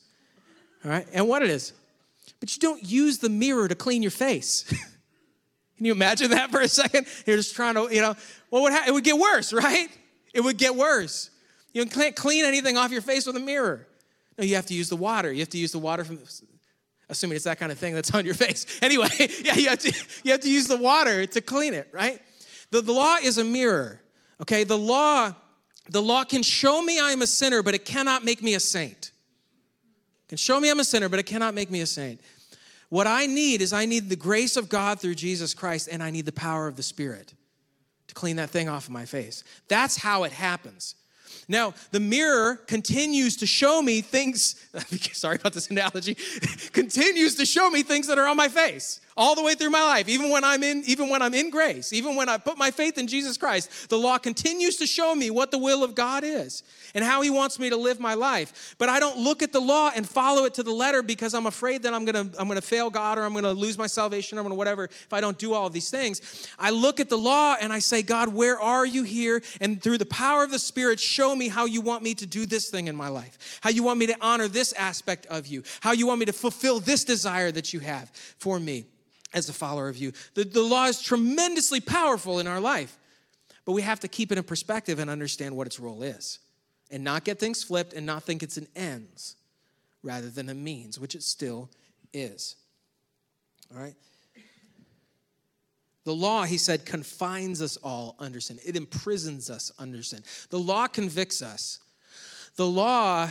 All 0.85 0.91
right, 0.91 1.07
and 1.13 1.29
what 1.29 1.43
it 1.43 1.51
is. 1.51 1.75
But 2.41 2.57
you 2.57 2.61
don't 2.61 2.83
use 2.83 3.19
the 3.19 3.29
mirror 3.29 3.69
to 3.69 3.75
clean 3.75 4.01
your 4.03 4.11
face. 4.11 4.65
Can 5.77 5.87
you 5.87 5.93
imagine 5.93 6.31
that 6.31 6.51
for 6.51 6.61
a 6.61 6.69
second? 6.69 7.07
You're 7.27 7.37
just 7.37 7.55
trying 7.55 7.75
to, 7.75 7.89
you 7.95 8.01
know, 8.01 8.15
what 8.49 8.63
would 8.63 8.73
ha- 8.73 8.85
it 8.87 8.93
would 8.93 9.05
get 9.05 9.19
worse, 9.19 9.53
right? 9.53 9.89
It 10.33 10.41
would 10.41 10.57
get 10.57 10.75
worse. 10.75 11.31
You 11.73 11.85
can't 11.87 12.17
clean 12.17 12.45
anything 12.45 12.77
off 12.77 12.91
your 12.91 13.03
face 13.03 13.27
with 13.27 13.37
a 13.37 13.41
mirror. 13.41 13.87
No, 14.39 14.45
you 14.45 14.57
have 14.57 14.67
to 14.67 14.75
use 14.75 14.89
the 14.89 14.97
water. 14.97 15.33
You 15.33 15.41
have 15.41 15.51
to 15.51 15.59
use 15.59 15.73
the 15.73 15.79
water 15.79 16.05
from 16.05 16.19
assuming 17.11 17.37
it's 17.37 17.45
that 17.45 17.59
kind 17.59 17.71
of 17.73 17.79
thing 17.79 17.95
that's 17.95 18.15
on 18.15 18.25
your 18.25 18.35
face. 18.35 18.67
Anyway, 18.83 19.09
yeah, 19.45 19.55
you 19.55 19.69
have 19.69 19.79
to, 19.81 19.93
you 20.25 20.33
have 20.33 20.41
to 20.41 20.51
use 20.51 20.67
the 20.67 20.77
water 20.77 21.27
to 21.27 21.41
clean 21.41 21.75
it, 21.75 21.89
right? 21.93 22.21
The, 22.71 22.81
the 22.81 22.93
law 22.93 23.17
is 23.23 23.37
a 23.39 23.45
mirror, 23.45 24.01
okay? 24.41 24.65
The 24.65 24.79
law, 24.79 25.35
the 25.89 26.01
law 26.01 26.25
can 26.25 26.43
show 26.43 26.81
me 26.83 26.99
I'm 27.01 27.21
a 27.21 27.27
sinner, 27.27 27.63
but 27.63 27.75
it 27.75 27.85
cannot 27.85 28.25
make 28.25 28.43
me 28.43 28.55
a 28.55 28.61
saint. 28.61 29.13
It 30.25 30.29
can 30.29 30.39
show 30.39 30.59
me 30.59 30.71
I'm 30.71 30.81
a 30.81 30.85
sinner, 30.85 31.09
but 31.09 31.19
it 31.19 31.27
cannot 31.27 31.55
make 31.55 31.71
me 31.71 31.81
a 31.81 31.87
saint. 31.87 32.21
What 32.89 33.07
I 33.07 33.27
need 33.27 33.61
is 33.61 33.73
I 33.73 33.87
need 33.87 34.09
the 34.09 34.17
grace 34.17 34.57
of 34.57 34.69
God 34.69 35.01
through 35.01 35.15
Jesus 35.15 35.55
Christ, 35.55 35.89
and 35.91 36.03
I 36.03 36.11
need 36.11 36.27
the 36.27 36.33
power 36.33 36.67
of 36.67 36.77
the 36.77 36.83
Spirit 36.83 37.35
to 38.09 38.15
clean 38.15 38.37
that 38.37 38.51
thing 38.51 38.69
off 38.69 38.87
of 38.87 38.91
my 38.91 39.05
face. 39.05 39.45
That's 39.69 39.97
how 39.97 40.25
it 40.25 40.33
happens. 40.33 40.97
Now, 41.51 41.75
the 41.91 41.99
mirror 41.99 42.61
continues 42.69 43.37
to 43.39 43.47
show 43.47 43.83
me 43.83 44.03
things, 44.03 44.55
sorry 45.13 45.35
about 45.35 45.53
this 45.53 45.69
analogy, 45.69 46.15
continues 46.73 47.35
to 47.35 47.45
show 47.45 47.69
me 47.69 47.83
things 47.83 48.07
that 48.07 48.19
are 48.19 48.29
on 48.29 48.37
my 48.37 48.47
face 48.47 49.01
all 49.17 49.35
the 49.35 49.43
way 49.43 49.55
through 49.55 49.71
my 49.71 49.83
life 49.83 50.09
even 50.09 50.31
when 50.31 50.45
i'm 50.45 50.63
in 50.63 50.83
even 50.87 51.09
when 51.09 51.23
i'm 51.23 51.35
in 51.35 51.51
grace 51.51 51.93
even 51.93 52.17
when 52.17 52.29
i 52.29 52.37
put 52.37 52.57
my 52.57 52.71
faith 52.71 52.99
in 52.99 53.07
jesus 53.07 53.37
christ 53.37 53.89
the 53.89 53.99
law 53.99 54.19
continues 54.19 54.77
to 54.77 54.87
show 54.87 55.15
me 55.15 55.31
what 55.31 55.51
the 55.51 55.59
will 55.59 55.83
of 55.83 55.95
god 55.95 56.25
is 56.25 56.63
and 56.95 57.05
how 57.05 57.23
he 57.23 57.31
wants 57.31 57.59
me 57.59 57.71
to 57.71 57.77
live 57.77 58.01
my 58.01 58.15
life. 58.15 58.75
But 58.79 58.89
i 58.89 59.01
don't 59.01 59.19
look 59.19 59.43
at 59.43 59.53
the 59.53 59.61
law 59.61 59.91
and 59.95 60.09
follow 60.09 60.45
it 60.45 60.55
to 60.55 60.63
the 60.63 60.73
letter 60.73 61.03
because 61.03 61.35
i'm 61.35 61.47
afraid 61.47 61.83
that 61.83 61.95
i'm 61.95 62.05
gonna 62.05 62.31
i'm 62.39 62.49
gonna 62.49 62.61
fail 62.61 62.91
god 62.91 63.19
or 63.19 63.23
i'm 63.23 63.35
gonna 63.35 63.53
lose 63.53 63.79
my 63.79 63.87
salvation 63.87 64.39
or 64.39 64.43
whatever 64.55 64.85
if 64.85 65.13
i 65.13 65.21
don't 65.21 65.39
do 65.39 65.53
all 65.53 65.71
these 65.71 65.91
things. 65.91 66.49
I 66.59 66.71
look 66.71 67.01
at 67.01 67.09
the 67.09 67.19
law 67.19 67.57
and 67.61 67.73
i 67.73 67.79
say 67.79 68.03
god 68.03 68.33
where 68.33 68.61
are 68.61 68.87
you 68.87 69.03
here? 69.03 69.43
And 69.61 69.83
through 69.83 69.99
the 69.99 70.07
power 70.07 70.45
of 70.45 70.51
the 70.51 70.59
spirit 70.59 71.01
show 71.01 71.35
me 71.35 71.49
how 71.49 71.65
you 71.67 71.81
want 71.81 72.03
me 72.03 72.15
to 72.15 72.27
do 72.27 72.47
this 72.47 72.71
thing 72.71 72.89
in 72.89 72.97
my 72.97 73.09
life 73.09 73.59
how 73.63 73.71
you 73.71 73.83
want 73.83 73.99
me 73.99 74.07
to 74.07 74.17
honor 74.21 74.49
this 74.49 74.73
aspect 74.75 75.27
of 75.27 75.47
you 75.47 75.63
how 75.81 75.93
you 75.93 76.07
want 76.07 76.21
me 76.21 76.27
to 76.27 76.33
fulfill 76.33 76.81
this 76.81 77.05
desire 77.05 77.51
that 77.53 77.73
you 77.73 77.81
have 77.81 78.11
for 78.39 78.59
me 78.59 78.87
as 79.33 79.49
a 79.49 79.53
follower 79.53 79.89
of 79.89 79.97
you. 79.97 80.13
The, 80.35 80.45
the 80.45 80.63
law 80.63 80.87
is 80.87 81.01
tremendously 81.01 81.81
powerful 81.81 82.39
in 82.39 82.47
our 82.47 82.61
life, 82.61 82.97
but 83.65 83.73
we 83.73 83.83
have 83.83 84.01
to 84.01 84.09
keep 84.09 84.33
it 84.33 84.39
in 84.39 84.45
perspective 84.45 84.99
and 84.99 85.09
understand 85.09 85.57
what 85.57 85.67
its 85.67 85.79
role 85.79 86.03
is 86.03 86.39
and 86.91 87.05
not 87.05 87.25
get 87.25 87.39
things 87.39 87.63
flipped 87.63 87.93
and 87.93 88.05
not 88.05 88.25
think 88.25 88.43
it's 88.43 88.57
an 88.57 88.67
ends 88.75 89.37
rather 90.03 90.29
than 90.29 90.49
a 90.49 90.55
means, 90.55 90.99
which 90.99 91.15
it 91.15 91.23
still 91.23 91.71
is. 92.13 92.57
All 93.73 93.81
right? 93.81 93.95
The 96.05 96.15
law, 96.15 96.45
he 96.45 96.59
said, 96.59 96.87
confines 96.87 97.61
us 97.61 97.77
all 97.77 98.17
under 98.19 98.41
sin. 98.41 98.59
It 98.65 98.75
imprisons 98.75 99.51
us 99.51 99.71
under 99.79 100.03
sin. 100.03 100.23
The 100.49 100.59
law 100.59 100.87
convicts 100.87 101.43
us. 101.43 101.79
The 102.57 102.67
law 102.67 103.31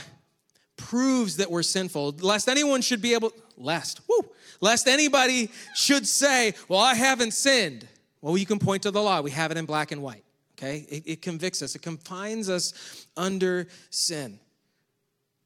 proves 0.78 1.38
that 1.38 1.52
we're 1.52 1.64
sinful, 1.64 2.16
lest 2.22 2.48
anyone 2.48 2.82
should 2.82 3.02
be 3.02 3.14
able, 3.14 3.34
lest, 3.58 4.02
woo, 4.08 4.30
lest 4.62 4.88
anybody 4.88 5.50
should 5.76 6.08
say, 6.08 6.54
Well, 6.68 6.80
I 6.80 6.96
haven't 6.96 7.34
sinned. 7.34 7.88
Well, 8.22 8.38
you 8.38 8.46
can 8.46 8.60
point 8.60 8.84
to 8.84 8.92
the 8.92 9.02
law. 9.02 9.22
We 9.22 9.32
have 9.32 9.52
it 9.52 9.58
in 9.58 9.66
black 9.66 9.92
and 9.92 10.02
white. 10.02 10.24
Okay? 10.58 10.86
It, 10.90 11.04
it 11.06 11.22
convicts 11.22 11.62
us, 11.62 11.76
it 11.76 11.82
confines 11.82 12.50
us 12.50 13.06
under 13.16 13.68
sin. 13.90 14.40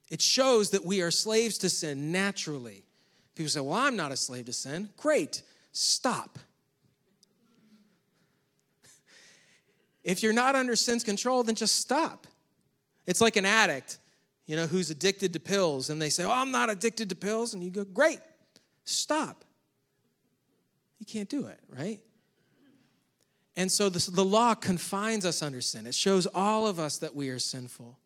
It 0.09 0.21
shows 0.21 0.71
that 0.71 0.85
we 0.85 1.01
are 1.01 1.11
slaves 1.11 1.57
to 1.59 1.69
sin 1.69 2.11
naturally. 2.11 2.83
People 3.35 3.49
say, 3.49 3.61
Well, 3.61 3.73
I'm 3.73 3.95
not 3.95 4.11
a 4.11 4.17
slave 4.17 4.45
to 4.45 4.53
sin. 4.53 4.89
Great. 4.97 5.43
Stop. 5.71 6.39
If 10.03 10.21
you're 10.21 10.33
not 10.33 10.55
under 10.55 10.75
sin's 10.75 11.03
control, 11.03 11.43
then 11.43 11.55
just 11.55 11.77
stop. 11.77 12.27
It's 13.07 13.21
like 13.21 13.37
an 13.37 13.45
addict, 13.45 13.97
you 14.45 14.55
know, 14.55 14.67
who's 14.67 14.89
addicted 14.89 15.33
to 15.33 15.39
pills, 15.39 15.89
and 15.89 16.01
they 16.01 16.09
say, 16.09 16.23
Oh, 16.23 16.31
I'm 16.31 16.51
not 16.51 16.69
addicted 16.69 17.09
to 17.09 17.15
pills. 17.15 17.53
And 17.53 17.63
you 17.63 17.71
go, 17.71 17.83
Great, 17.85 18.19
Stop. 18.85 19.43
You 20.99 21.05
can't 21.05 21.29
do 21.29 21.47
it, 21.47 21.59
right? 21.69 21.99
And 23.55 23.71
so 23.71 23.89
this, 23.89 24.07
the 24.07 24.25
law 24.25 24.55
confines 24.55 25.25
us 25.25 25.43
under 25.43 25.61
sin. 25.61 25.85
It 25.85 25.95
shows 25.95 26.27
all 26.27 26.65
of 26.65 26.79
us 26.79 26.97
that 26.97 27.15
we 27.15 27.29
are 27.29 27.39
sinful. 27.39 27.99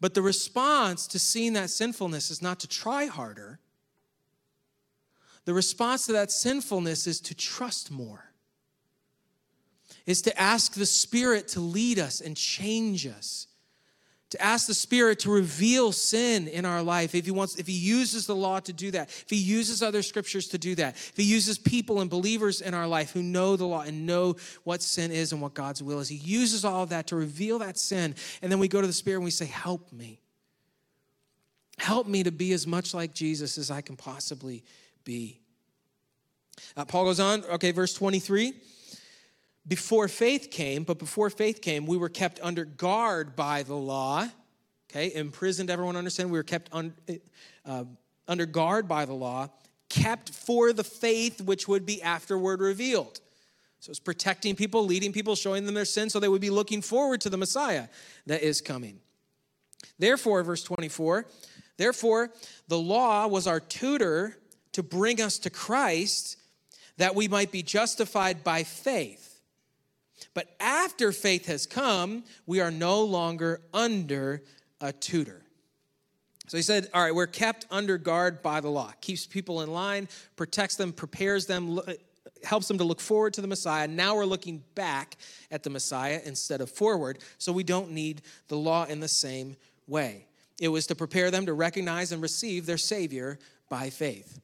But 0.00 0.14
the 0.14 0.22
response 0.22 1.06
to 1.08 1.18
seeing 1.18 1.54
that 1.54 1.70
sinfulness 1.70 2.30
is 2.30 2.40
not 2.40 2.60
to 2.60 2.68
try 2.68 3.06
harder. 3.06 3.58
The 5.44 5.54
response 5.54 6.06
to 6.06 6.12
that 6.12 6.30
sinfulness 6.30 7.06
is 7.06 7.20
to 7.22 7.34
trust 7.34 7.90
more, 7.90 8.32
is 10.06 10.22
to 10.22 10.40
ask 10.40 10.74
the 10.74 10.86
Spirit 10.86 11.48
to 11.48 11.60
lead 11.60 11.98
us 11.98 12.20
and 12.20 12.36
change 12.36 13.06
us 13.06 13.47
to 14.30 14.42
ask 14.42 14.66
the 14.66 14.74
Spirit 14.74 15.20
to 15.20 15.30
reveal 15.30 15.90
sin 15.90 16.48
in 16.48 16.64
our 16.64 16.82
life. 16.82 17.14
If 17.14 17.24
He 17.24 17.30
wants, 17.30 17.56
if 17.56 17.66
He 17.66 17.72
uses 17.72 18.26
the 18.26 18.36
law 18.36 18.60
to 18.60 18.72
do 18.72 18.90
that, 18.90 19.08
if 19.08 19.30
He 19.30 19.36
uses 19.36 19.82
other 19.82 20.02
scriptures 20.02 20.48
to 20.48 20.58
do 20.58 20.74
that, 20.74 20.96
if 20.96 21.14
He 21.16 21.22
uses 21.22 21.58
people 21.58 22.00
and 22.00 22.10
believers 22.10 22.60
in 22.60 22.74
our 22.74 22.86
life 22.86 23.12
who 23.12 23.22
know 23.22 23.56
the 23.56 23.66
law 23.66 23.82
and 23.82 24.06
know 24.06 24.36
what 24.64 24.82
sin 24.82 25.10
is 25.10 25.32
and 25.32 25.40
what 25.40 25.54
God's 25.54 25.82
will 25.82 26.00
is, 26.00 26.08
He 26.08 26.16
uses 26.16 26.64
all 26.64 26.82
of 26.82 26.90
that 26.90 27.06
to 27.08 27.16
reveal 27.16 27.58
that 27.60 27.78
sin. 27.78 28.14
And 28.42 28.52
then 28.52 28.58
we 28.58 28.68
go 28.68 28.80
to 28.80 28.86
the 28.86 28.92
Spirit 28.92 29.18
and 29.18 29.24
we 29.24 29.30
say, 29.30 29.46
Help 29.46 29.92
me. 29.92 30.20
Help 31.78 32.06
me 32.06 32.24
to 32.24 32.32
be 32.32 32.52
as 32.52 32.66
much 32.66 32.92
like 32.92 33.14
Jesus 33.14 33.56
as 33.56 33.70
I 33.70 33.80
can 33.80 33.96
possibly 33.96 34.64
be. 35.04 35.40
Uh, 36.76 36.84
Paul 36.84 37.04
goes 37.04 37.20
on, 37.20 37.44
okay, 37.44 37.70
verse 37.70 37.94
23 37.94 38.52
before 39.68 40.08
faith 40.08 40.50
came, 40.50 40.82
but 40.82 40.98
before 40.98 41.28
faith 41.28 41.60
came, 41.60 41.86
we 41.86 41.98
were 41.98 42.08
kept 42.08 42.40
under 42.42 42.64
guard 42.64 43.36
by 43.36 43.62
the 43.62 43.74
law. 43.74 44.26
Okay, 44.90 45.14
imprisoned, 45.14 45.68
everyone 45.68 45.96
understand? 45.96 46.30
We 46.30 46.38
were 46.38 46.42
kept 46.42 46.70
un, 46.72 46.94
uh, 47.66 47.84
under 48.26 48.46
guard 48.46 48.88
by 48.88 49.04
the 49.04 49.12
law, 49.12 49.48
kept 49.90 50.30
for 50.30 50.72
the 50.72 50.84
faith 50.84 51.42
which 51.42 51.68
would 51.68 51.84
be 51.84 52.02
afterward 52.02 52.60
revealed. 52.60 53.20
So 53.80 53.90
it's 53.90 54.00
protecting 54.00 54.56
people, 54.56 54.84
leading 54.84 55.12
people, 55.12 55.36
showing 55.36 55.66
them 55.66 55.74
their 55.74 55.84
sin 55.84 56.10
so 56.10 56.18
they 56.18 56.28
would 56.28 56.40
be 56.40 56.50
looking 56.50 56.80
forward 56.82 57.20
to 57.20 57.30
the 57.30 57.36
Messiah 57.36 57.88
that 58.26 58.42
is 58.42 58.60
coming. 58.60 58.98
Therefore, 59.98 60.42
verse 60.42 60.64
24, 60.64 61.26
therefore, 61.76 62.30
the 62.66 62.78
law 62.78 63.26
was 63.26 63.46
our 63.46 63.60
tutor 63.60 64.36
to 64.72 64.82
bring 64.82 65.20
us 65.20 65.38
to 65.40 65.50
Christ 65.50 66.36
that 66.96 67.14
we 67.14 67.28
might 67.28 67.52
be 67.52 67.62
justified 67.62 68.42
by 68.42 68.64
faith. 68.64 69.37
But 70.34 70.54
after 70.60 71.12
faith 71.12 71.46
has 71.46 71.66
come, 71.66 72.24
we 72.46 72.60
are 72.60 72.70
no 72.70 73.02
longer 73.04 73.60
under 73.72 74.42
a 74.80 74.92
tutor. 74.92 75.42
So 76.48 76.56
he 76.56 76.62
said, 76.62 76.88
All 76.94 77.02
right, 77.02 77.14
we're 77.14 77.26
kept 77.26 77.66
under 77.70 77.98
guard 77.98 78.42
by 78.42 78.60
the 78.60 78.70
law, 78.70 78.92
keeps 79.00 79.26
people 79.26 79.62
in 79.62 79.70
line, 79.70 80.08
protects 80.36 80.76
them, 80.76 80.92
prepares 80.92 81.46
them, 81.46 81.78
helps 82.42 82.68
them 82.68 82.78
to 82.78 82.84
look 82.84 83.00
forward 83.00 83.34
to 83.34 83.40
the 83.40 83.46
Messiah. 83.46 83.86
Now 83.86 84.16
we're 84.16 84.24
looking 84.24 84.62
back 84.74 85.16
at 85.50 85.62
the 85.62 85.70
Messiah 85.70 86.20
instead 86.24 86.60
of 86.60 86.70
forward, 86.70 87.18
so 87.38 87.52
we 87.52 87.64
don't 87.64 87.90
need 87.90 88.22
the 88.48 88.56
law 88.56 88.84
in 88.84 89.00
the 89.00 89.08
same 89.08 89.56
way. 89.86 90.26
It 90.60 90.68
was 90.68 90.86
to 90.88 90.94
prepare 90.94 91.30
them 91.30 91.46
to 91.46 91.52
recognize 91.52 92.12
and 92.12 92.22
receive 92.22 92.66
their 92.66 92.78
Savior 92.78 93.38
by 93.68 93.90
faith. 93.90 94.40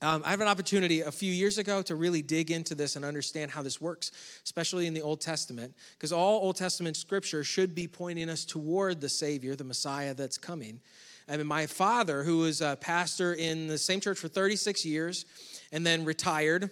Um, 0.00 0.22
I 0.24 0.30
have 0.30 0.40
an 0.40 0.46
opportunity 0.46 1.00
a 1.00 1.10
few 1.10 1.32
years 1.32 1.58
ago 1.58 1.82
to 1.82 1.96
really 1.96 2.22
dig 2.22 2.52
into 2.52 2.76
this 2.76 2.94
and 2.94 3.04
understand 3.04 3.50
how 3.50 3.62
this 3.62 3.80
works, 3.80 4.12
especially 4.44 4.86
in 4.86 4.94
the 4.94 5.02
Old 5.02 5.20
Testament, 5.20 5.74
because 5.92 6.12
all 6.12 6.40
Old 6.40 6.54
Testament 6.54 6.96
scripture 6.96 7.42
should 7.42 7.74
be 7.74 7.88
pointing 7.88 8.30
us 8.30 8.44
toward 8.44 9.00
the 9.00 9.08
Savior, 9.08 9.56
the 9.56 9.64
Messiah 9.64 10.14
that's 10.14 10.38
coming. 10.38 10.80
I 11.28 11.36
mean, 11.36 11.48
my 11.48 11.66
father, 11.66 12.22
who 12.22 12.38
was 12.38 12.60
a 12.60 12.78
pastor 12.80 13.34
in 13.34 13.66
the 13.66 13.76
same 13.76 14.00
church 14.00 14.18
for 14.18 14.28
36 14.28 14.84
years 14.84 15.24
and 15.72 15.84
then 15.84 16.04
retired, 16.04 16.70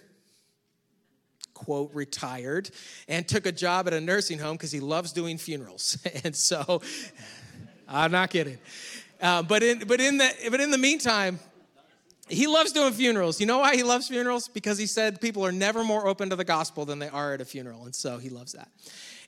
quote, 1.53 1.91
retired, 1.93 2.69
and 3.09 3.27
took 3.27 3.45
a 3.45 3.51
job 3.51 3.87
at 3.87 3.93
a 3.93 3.99
nursing 3.99 4.39
home 4.39 4.53
because 4.53 4.71
he 4.71 4.79
loves 4.79 5.11
doing 5.11 5.37
funerals. 5.37 5.97
and 6.23 6.33
so, 6.33 6.81
I'm 7.89 8.11
not 8.11 8.29
kidding. 8.29 8.57
Uh, 9.21 9.43
but 9.43 9.63
in 9.63 9.79
but 9.79 9.99
in 9.99 10.17
the 10.17 10.31
but 10.49 10.61
in 10.61 10.71
the 10.71 10.77
meantime, 10.77 11.39
he 12.29 12.47
loves 12.47 12.71
doing 12.71 12.93
funerals. 12.93 13.39
You 13.39 13.45
know 13.45 13.59
why 13.59 13.75
he 13.75 13.83
loves 13.83 14.07
funerals? 14.07 14.47
Because 14.47 14.77
he 14.77 14.85
said 14.85 15.21
people 15.21 15.45
are 15.45 15.51
never 15.51 15.83
more 15.83 16.07
open 16.07 16.29
to 16.29 16.35
the 16.35 16.43
gospel 16.43 16.85
than 16.85 16.99
they 16.99 17.09
are 17.09 17.33
at 17.33 17.41
a 17.41 17.45
funeral, 17.45 17.85
and 17.85 17.95
so 17.95 18.17
he 18.17 18.29
loves 18.29 18.53
that. 18.53 18.69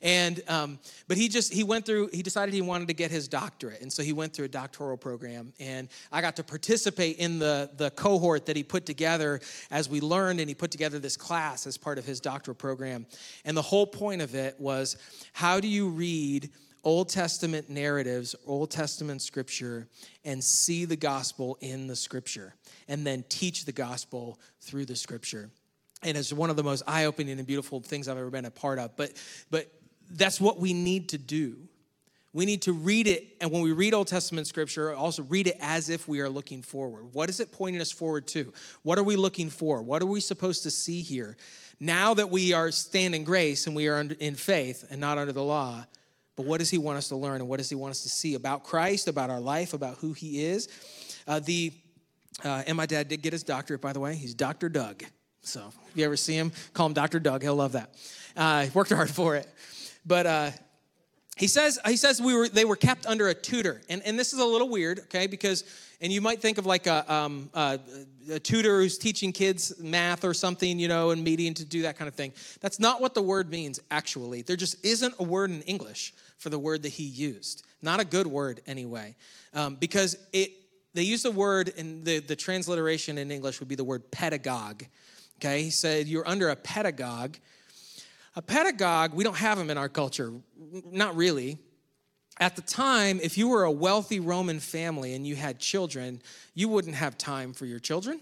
And 0.02 0.42
um, 0.48 0.80
but 1.10 1.18
he 1.18 1.28
just 1.28 1.52
he 1.52 1.64
went 1.64 1.86
through. 1.86 2.10
He 2.14 2.24
decided 2.24 2.54
he 2.54 2.62
wanted 2.62 2.88
to 2.88 2.94
get 2.94 3.12
his 3.12 3.28
doctorate, 3.28 3.82
and 3.82 3.92
so 3.92 4.02
he 4.02 4.14
went 4.14 4.34
through 4.34 4.46
a 4.46 4.50
doctoral 4.50 4.96
program. 4.96 5.52
And 5.60 5.90
I 6.12 6.22
got 6.22 6.38
to 6.38 6.44
participate 6.44 7.18
in 7.18 7.38
the 7.38 7.70
the 7.76 7.92
cohort 7.92 8.46
that 8.46 8.56
he 8.56 8.64
put 8.64 8.86
together 8.86 9.42
as 9.72 9.90
we 9.90 10.00
learned, 10.00 10.40
and 10.40 10.48
he 10.48 10.56
put 10.56 10.72
together 10.72 11.00
this 11.00 11.18
class 11.18 11.68
as 11.68 11.78
part 11.78 11.98
of 11.98 12.06
his 12.06 12.22
doctoral 12.22 12.56
program. 12.56 13.06
And 13.44 13.58
the 13.58 13.62
whole 13.62 13.86
point 13.86 14.22
of 14.22 14.36
it 14.36 14.56
was, 14.58 14.96
how 15.34 15.60
do 15.60 15.68
you 15.68 15.90
read? 15.90 16.50
Old 16.84 17.10
Testament 17.10 17.70
narratives, 17.70 18.36
Old 18.46 18.72
Testament 18.72 19.22
scripture, 19.22 19.88
and 20.24 20.44
see 20.44 20.86
the 20.86 20.96
gospel 20.96 21.58
in 21.62 21.88
the 21.88 21.96
scripture, 21.96 22.56
and 22.88 23.06
then 23.06 23.24
teach 23.30 23.66
the 23.66 23.72
gospel 23.72 24.40
through 24.62 24.86
the 24.86 24.96
scripture. 24.96 25.50
And 26.04 26.18
it's 26.18 26.32
one 26.32 26.50
of 26.50 26.56
the 26.56 26.64
most 26.64 26.84
eye 26.88 27.06
opening 27.06 27.38
and 27.38 27.48
beautiful 27.48 27.82
things 27.82 28.08
I've 28.08 28.18
ever 28.18 28.30
been 28.30 28.46
a 28.46 28.52
part 28.52 28.80
of. 28.80 28.96
But, 28.96 29.14
but 29.52 29.68
that's 30.10 30.40
what 30.40 30.60
we 30.60 30.74
need 30.74 31.10
to 31.10 31.18
do. 31.18 31.58
We 32.32 32.46
need 32.46 32.62
to 32.64 32.74
read 32.74 33.08
it, 33.08 33.38
and 33.42 33.52
when 33.52 33.64
we 33.64 33.72
read 33.72 33.96
Old 33.96 34.08
Testament 34.08 34.46
scripture, 34.46 34.94
also 34.94 35.24
read 35.24 35.48
it 35.48 35.58
as 35.60 35.90
if 35.90 36.08
we 36.08 36.20
are 36.20 36.30
looking 36.30 36.62
forward. 36.62 37.14
What 37.14 37.28
is 37.28 37.40
it 37.40 37.52
pointing 37.52 37.82
us 37.82 37.92
forward 37.92 38.28
to? 38.28 38.54
What 38.84 39.00
are 39.00 39.04
we 39.04 39.16
looking 39.16 39.50
for? 39.50 39.82
What 39.82 40.04
are 40.04 40.06
we 40.06 40.20
supposed 40.22 40.62
to 40.64 40.72
see 40.72 41.02
here? 41.02 41.38
Now 41.80 42.14
that 42.14 42.30
we 42.30 42.54
are 42.54 42.70
standing 42.70 43.24
grace 43.24 43.66
and 43.66 43.76
we 43.76 43.88
are 43.88 44.00
in 44.00 44.36
faith 44.36 44.86
and 44.92 45.02
not 45.02 45.18
under 45.18 45.34
the 45.34 45.44
law, 45.44 45.86
but 46.40 46.46
what 46.46 46.60
does 46.60 46.70
he 46.70 46.78
want 46.78 46.98
us 46.98 47.10
to 47.10 47.18
learn 47.18 47.42
and 47.42 47.50
what 47.50 47.58
does 47.58 47.68
he 47.68 47.76
want 47.76 47.92
us 47.92 48.02
to 48.04 48.08
see 48.08 48.36
about 48.36 48.64
Christ, 48.64 49.10
about 49.10 49.30
our 49.30 49.42
life, 49.42 49.74
about 49.74 49.98
who 49.98 50.14
he 50.14 50.46
is? 50.46 50.70
Uh, 51.28 51.42
the 51.42 51.74
uh, 52.46 52.64
and 52.66 52.78
my 52.78 52.86
dad 52.86 53.10
did 53.10 53.22
get 53.22 53.34
his 53.34 53.44
doctorate, 53.44 53.82
by 53.82 53.92
the 53.92 54.00
way. 54.00 54.16
He's 54.16 54.34
Dr. 54.34 54.70
Doug. 54.70 55.04
So 55.42 55.68
if 55.90 55.98
you 55.98 56.06
ever 56.06 56.16
see 56.16 56.36
him, 56.36 56.54
call 56.74 56.86
him 56.86 56.94
Dr. 56.94 57.20
Doug. 57.20 57.42
He'll 57.42 57.58
love 57.58 57.74
that. 57.74 57.94
Uh, 58.38 58.62
he 58.62 58.70
worked 58.70 58.90
hard 58.94 59.10
for 59.10 59.36
it. 59.36 59.50
But 60.06 60.26
uh, 60.26 60.52
he 61.36 61.48
says 61.48 61.78
he 61.86 61.98
says 61.98 62.22
we 62.22 62.34
were 62.34 62.48
they 62.48 62.64
were 62.64 62.78
kept 62.78 63.06
under 63.06 63.28
a 63.28 63.34
tutor, 63.34 63.82
and 63.90 64.02
and 64.06 64.18
this 64.18 64.32
is 64.32 64.40
a 64.40 64.46
little 64.46 64.70
weird, 64.70 65.00
okay? 65.00 65.28
Because 65.28 65.66
and 66.00 66.14
you 66.14 66.22
might 66.22 66.42
think 66.42 66.58
of 66.58 66.66
like 66.66 66.88
a, 66.88 67.14
um, 67.14 67.50
a, 67.54 67.78
a, 68.32 68.40
tutor 68.40 68.80
who's 68.80 68.98
teaching 68.98 69.34
kids 69.34 69.78
math 69.80 70.24
or 70.24 70.34
something, 70.34 70.80
you 70.80 70.88
know, 70.88 71.10
and 71.10 71.22
meeting 71.22 71.54
to 71.56 71.66
do 71.66 71.82
that 71.82 71.98
kind 71.98 72.08
of 72.08 72.16
thing. 72.16 72.32
That's 72.62 72.80
not 72.80 73.02
what 73.02 73.14
the 73.14 73.22
word 73.22 73.50
means, 73.50 73.82
actually. 73.92 74.42
There 74.42 74.56
just 74.56 74.84
isn't 74.86 75.14
a 75.20 75.24
word 75.24 75.52
in 75.52 75.62
English 75.64 76.14
for 76.40 76.50
the 76.50 76.58
word 76.60 76.84
that 76.84 76.90
he 76.90 77.04
used. 77.04 77.64
Not 77.82 78.00
a 78.00 78.06
good 78.06 78.28
word, 78.28 78.62
anyway, 78.66 79.16
um, 79.54 79.76
because 79.76 80.18
it 80.34 80.52
they 80.96 81.04
use 81.04 81.22
the 81.22 81.32
word 81.32 81.72
in 81.78 82.04
the, 82.04 82.20
the 82.20 82.36
transliteration 82.36 83.20
in 83.20 83.30
English 83.30 83.60
would 83.60 83.70
be 83.70 83.76
the 83.76 83.84
word 83.84 84.10
pedagogue. 84.10 84.84
Okay, 85.38 85.62
he 85.64 85.70
said 85.70 86.08
you're 86.08 86.28
under 86.28 86.50
a 86.50 86.56
pedagogue. 86.56 87.36
A 88.36 88.42
pedagogue, 88.42 89.14
we 89.14 89.24
don't 89.24 89.38
have 89.38 89.58
them 89.58 89.70
in 89.70 89.78
our 89.78 89.90
culture, 89.90 90.34
not 90.92 91.16
really. 91.16 91.60
At 92.40 92.56
the 92.56 92.62
time, 92.62 93.20
if 93.22 93.38
you 93.38 93.50
were 93.50 93.64
a 93.64 93.72
wealthy 93.72 94.20
Roman 94.20 94.60
family 94.60 95.14
and 95.14 95.28
you 95.28 95.36
had 95.36 95.60
children, 95.60 96.22
you 96.54 96.70
wouldn't 96.70 96.96
have 96.96 97.18
time 97.18 97.54
for 97.54 97.66
your 97.66 97.80
children. 97.80 98.22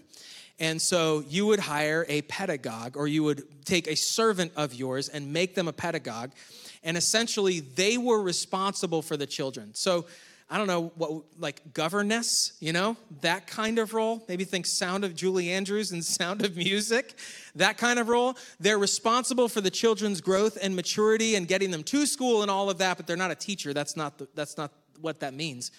And 0.58 0.82
so 0.82 1.22
you 1.28 1.46
would 1.46 1.60
hire 1.60 2.04
a 2.08 2.22
pedagogue, 2.22 2.96
or 2.96 3.06
you 3.06 3.22
would 3.22 3.64
take 3.64 3.86
a 3.86 3.94
servant 3.94 4.52
of 4.56 4.74
yours 4.74 5.08
and 5.08 5.32
make 5.32 5.54
them 5.54 5.68
a 5.68 5.72
pedagogue. 5.72 6.32
And 6.82 6.96
essentially, 6.96 7.60
they 7.60 7.98
were 7.98 8.22
responsible 8.22 9.02
for 9.02 9.16
the 9.16 9.26
children. 9.26 9.74
So 9.74 10.06
I 10.50 10.56
don't 10.56 10.66
know 10.66 10.92
what 10.96 11.24
like 11.38 11.74
governess, 11.74 12.54
you 12.58 12.72
know, 12.72 12.96
that 13.20 13.46
kind 13.46 13.78
of 13.78 13.92
role. 13.92 14.24
Maybe 14.28 14.44
think 14.44 14.64
Sound 14.64 15.04
of 15.04 15.14
Julie 15.14 15.50
Andrews 15.50 15.92
and 15.92 16.02
Sound 16.04 16.44
of 16.44 16.56
Music, 16.56 17.18
that 17.54 17.76
kind 17.76 17.98
of 17.98 18.08
role. 18.08 18.36
They're 18.58 18.78
responsible 18.78 19.48
for 19.48 19.60
the 19.60 19.70
children's 19.70 20.20
growth 20.20 20.56
and 20.60 20.74
maturity 20.74 21.34
and 21.34 21.46
getting 21.46 21.70
them 21.70 21.82
to 21.84 22.06
school 22.06 22.40
and 22.42 22.50
all 22.50 22.70
of 22.70 22.78
that, 22.78 22.96
but 22.96 23.06
they're 23.06 23.16
not 23.16 23.30
a 23.30 23.34
teacher. 23.34 23.74
That's 23.74 23.96
not 23.96 24.18
the, 24.18 24.28
that's 24.34 24.56
not 24.56 24.72
what 25.00 25.20
that 25.20 25.34
means. 25.34 25.70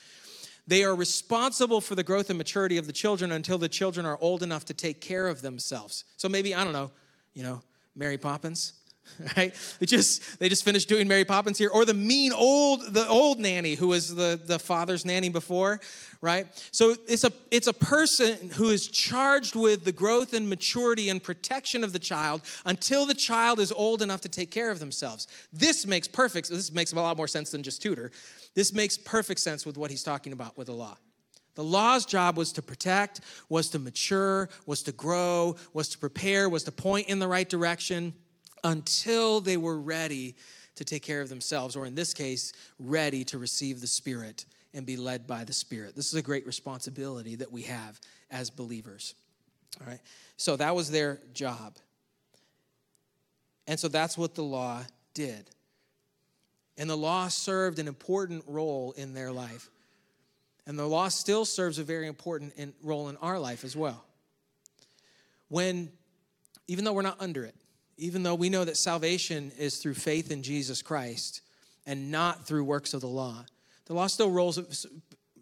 They 0.67 0.83
are 0.83 0.93
responsible 0.93 1.81
for 1.81 1.95
the 1.95 2.03
growth 2.03 2.29
and 2.29 2.37
maturity 2.37 2.77
of 2.77 2.85
the 2.85 2.93
children 2.93 3.31
until 3.31 3.57
the 3.57 3.69
children 3.69 4.05
are 4.05 4.19
old 4.21 4.43
enough 4.43 4.65
to 4.65 4.75
take 4.75 5.01
care 5.01 5.27
of 5.27 5.41
themselves. 5.41 6.03
So 6.15 6.29
maybe 6.29 6.53
I 6.53 6.63
don't 6.63 6.73
know, 6.73 6.91
you 7.33 7.41
know, 7.41 7.63
Mary 7.95 8.19
Poppins 8.19 8.73
right? 9.37 9.53
They 9.79 9.85
just 9.85 10.39
they 10.39 10.49
just 10.49 10.63
finished 10.63 10.89
doing 10.89 11.07
Mary 11.07 11.25
Poppins 11.25 11.57
here, 11.57 11.69
or 11.69 11.85
the 11.85 11.93
mean 11.93 12.31
old 12.31 12.93
the 12.93 13.07
old 13.07 13.39
nanny 13.39 13.75
who 13.75 13.89
was 13.89 14.15
the 14.15 14.39
the 14.43 14.59
father's 14.59 15.05
nanny 15.05 15.29
before, 15.29 15.79
right? 16.21 16.47
So 16.71 16.95
it's 17.07 17.23
a 17.23 17.31
it's 17.51 17.67
a 17.67 17.73
person 17.73 18.49
who 18.51 18.69
is 18.69 18.87
charged 18.87 19.55
with 19.55 19.83
the 19.83 19.91
growth 19.91 20.33
and 20.33 20.49
maturity 20.49 21.09
and 21.09 21.21
protection 21.21 21.83
of 21.83 21.93
the 21.93 21.99
child 21.99 22.41
until 22.65 23.05
the 23.05 23.13
child 23.13 23.59
is 23.59 23.71
old 23.71 24.01
enough 24.01 24.21
to 24.21 24.29
take 24.29 24.51
care 24.51 24.71
of 24.71 24.79
themselves. 24.79 25.27
This 25.51 25.85
makes 25.85 26.07
perfect. 26.07 26.49
This 26.49 26.71
makes 26.71 26.93
a 26.93 26.95
lot 26.95 27.17
more 27.17 27.27
sense 27.27 27.51
than 27.51 27.63
just 27.63 27.81
tutor. 27.81 28.11
This 28.55 28.73
makes 28.73 28.97
perfect 28.97 29.39
sense 29.39 29.65
with 29.65 29.77
what 29.77 29.91
he's 29.91 30.03
talking 30.03 30.33
about 30.33 30.57
with 30.57 30.67
the 30.67 30.73
law. 30.73 30.97
The 31.55 31.63
law's 31.63 32.05
job 32.05 32.37
was 32.37 32.53
to 32.53 32.61
protect, 32.61 33.19
was 33.49 33.69
to 33.71 33.79
mature, 33.79 34.47
was 34.65 34.81
to 34.83 34.93
grow, 34.93 35.57
was 35.73 35.89
to 35.89 35.97
prepare, 35.97 36.47
was 36.47 36.63
to 36.63 36.71
point 36.71 37.09
in 37.09 37.19
the 37.19 37.27
right 37.27 37.49
direction 37.49 38.13
until 38.63 39.41
they 39.41 39.57
were 39.57 39.79
ready 39.79 40.35
to 40.75 40.85
take 40.85 41.03
care 41.03 41.21
of 41.21 41.29
themselves, 41.29 41.75
or 41.75 41.85
in 41.85 41.95
this 41.95 42.13
case, 42.13 42.53
ready 42.79 43.23
to 43.25 43.37
receive 43.37 43.81
the 43.81 43.87
Spirit 43.87 44.45
and 44.73 44.85
be 44.85 44.97
led 44.97 45.27
by 45.27 45.43
the 45.43 45.53
Spirit. 45.53 45.95
This 45.95 46.07
is 46.07 46.15
a 46.15 46.21
great 46.21 46.45
responsibility 46.45 47.35
that 47.35 47.51
we 47.51 47.63
have 47.63 47.99
as 48.31 48.49
believers. 48.49 49.15
All 49.81 49.87
right. 49.87 49.99
So 50.37 50.55
that 50.55 50.75
was 50.75 50.89
their 50.89 51.19
job. 51.33 51.75
And 53.67 53.79
so 53.79 53.87
that's 53.87 54.17
what 54.17 54.35
the 54.35 54.43
law 54.43 54.81
did. 55.13 55.49
And 56.77 56.89
the 56.89 56.95
law 56.95 57.27
served 57.27 57.77
an 57.79 57.87
important 57.87 58.43
role 58.47 58.93
in 58.93 59.13
their 59.13 59.31
life. 59.31 59.69
And 60.65 60.79
the 60.79 60.87
law 60.87 61.09
still 61.09 61.45
serves 61.45 61.77
a 61.77 61.83
very 61.83 62.07
important 62.07 62.53
in, 62.55 62.73
role 62.81 63.09
in 63.09 63.17
our 63.17 63.37
life 63.37 63.63
as 63.63 63.75
well. 63.75 64.05
When, 65.49 65.91
even 66.67 66.85
though 66.85 66.93
we're 66.93 67.01
not 67.01 67.19
under 67.19 67.43
it, 67.43 67.55
even 67.99 68.23
though 68.23 68.35
we 68.35 68.49
know 68.49 68.63
that 68.63 68.77
salvation 68.77 69.51
is 69.57 69.77
through 69.77 69.93
faith 69.93 70.31
in 70.31 70.41
Jesus 70.41 70.81
Christ 70.81 71.41
and 71.85 72.11
not 72.11 72.47
through 72.47 72.63
works 72.63 72.93
of 72.93 73.01
the 73.01 73.07
law, 73.07 73.45
the 73.85 73.93
law 73.93 74.07
still 74.07 74.31
rolls, 74.31 74.85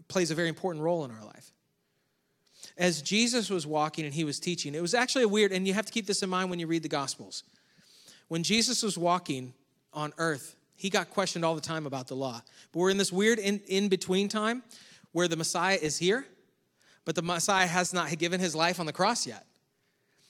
plays 0.07 0.31
a 0.31 0.35
very 0.35 0.49
important 0.49 0.83
role 0.83 1.05
in 1.05 1.11
our 1.11 1.23
life. 1.23 1.51
As 2.77 3.01
Jesus 3.01 3.49
was 3.49 3.65
walking 3.65 4.05
and 4.05 4.13
he 4.13 4.23
was 4.23 4.39
teaching, 4.39 4.75
it 4.75 4.81
was 4.81 4.93
actually 4.93 5.23
a 5.23 5.27
weird, 5.27 5.51
and 5.51 5.67
you 5.67 5.73
have 5.73 5.85
to 5.85 5.91
keep 5.91 6.05
this 6.05 6.21
in 6.23 6.29
mind 6.29 6.49
when 6.49 6.59
you 6.59 6.67
read 6.67 6.83
the 6.83 6.89
Gospels. 6.89 7.43
When 8.27 8.43
Jesus 8.43 8.83
was 8.83 8.97
walking 8.97 9.53
on 9.93 10.13
earth, 10.17 10.55
he 10.75 10.89
got 10.89 11.09
questioned 11.09 11.43
all 11.43 11.55
the 11.55 11.61
time 11.61 11.85
about 11.85 12.07
the 12.07 12.15
law. 12.15 12.41
But 12.71 12.79
we're 12.79 12.89
in 12.91 12.97
this 12.97 13.11
weird 13.11 13.39
in, 13.39 13.61
in 13.67 13.87
between 13.87 14.29
time 14.29 14.63
where 15.11 15.27
the 15.27 15.35
Messiah 15.35 15.77
is 15.81 15.97
here, 15.97 16.25
but 17.03 17.15
the 17.15 17.21
Messiah 17.21 17.67
has 17.67 17.93
not 17.93 18.15
given 18.19 18.39
his 18.39 18.55
life 18.55 18.79
on 18.79 18.85
the 18.85 18.93
cross 18.93 19.25
yet. 19.25 19.46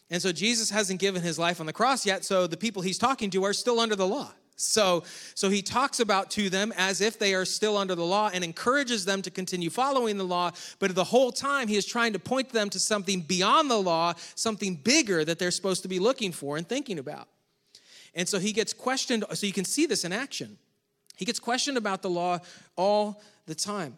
And 0.10 0.22
so 0.22 0.32
Jesus 0.32 0.70
hasn't 0.70 1.00
given 1.00 1.22
his 1.22 1.38
life 1.38 1.60
on 1.60 1.66
the 1.66 1.74
cross 1.74 2.06
yet, 2.06 2.24
so 2.24 2.48
the 2.48 2.58
people 2.58 2.82
he's 2.82 2.98
talking 2.98 3.30
to 3.32 3.44
are 3.44 3.54
still 3.54 3.80
under 3.80 3.96
the 3.96 4.08
law. 4.08 4.32
So, 4.60 5.04
so 5.36 5.50
he 5.50 5.62
talks 5.62 6.00
about 6.00 6.32
to 6.32 6.50
them 6.50 6.74
as 6.76 7.00
if 7.00 7.20
they 7.20 7.36
are 7.36 7.46
still 7.46 7.78
under 7.78 7.94
the 7.94 8.04
law 8.04 8.32
and 8.34 8.44
encourages 8.44 9.06
them 9.06 9.22
to 9.22 9.30
continue 9.30 9.70
following 9.70 10.18
the 10.18 10.24
law. 10.24 10.52
But 10.80 10.96
the 10.96 11.04
whole 11.04 11.32
time, 11.32 11.68
he 11.68 11.76
is 11.76 11.86
trying 11.86 12.14
to 12.14 12.20
point 12.20 12.50
them 12.50 12.70
to 12.72 12.80
something 12.80 13.22
beyond 13.22 13.70
the 13.70 13.78
law, 13.78 14.14
something 14.34 14.76
bigger 14.76 15.24
that 15.24 15.38
they're 15.38 15.52
supposed 15.52 15.84
to 15.84 15.88
be 15.88 16.00
looking 16.00 16.32
for 16.32 16.58
and 16.58 16.68
thinking 16.68 16.98
about. 16.98 17.28
And 18.16 18.28
so 18.28 18.40
he 18.40 18.52
gets 18.52 18.74
questioned, 18.74 19.26
so 19.32 19.46
you 19.46 19.54
can 19.54 19.66
see 19.66 19.86
this 19.86 20.04
in 20.04 20.12
action. 20.12 20.58
He 21.18 21.26
gets 21.26 21.40
questioned 21.40 21.78
about 21.78 22.02
the 22.02 22.10
law 22.10 22.40
all 22.76 23.22
the 23.46 23.56
time. 23.56 23.96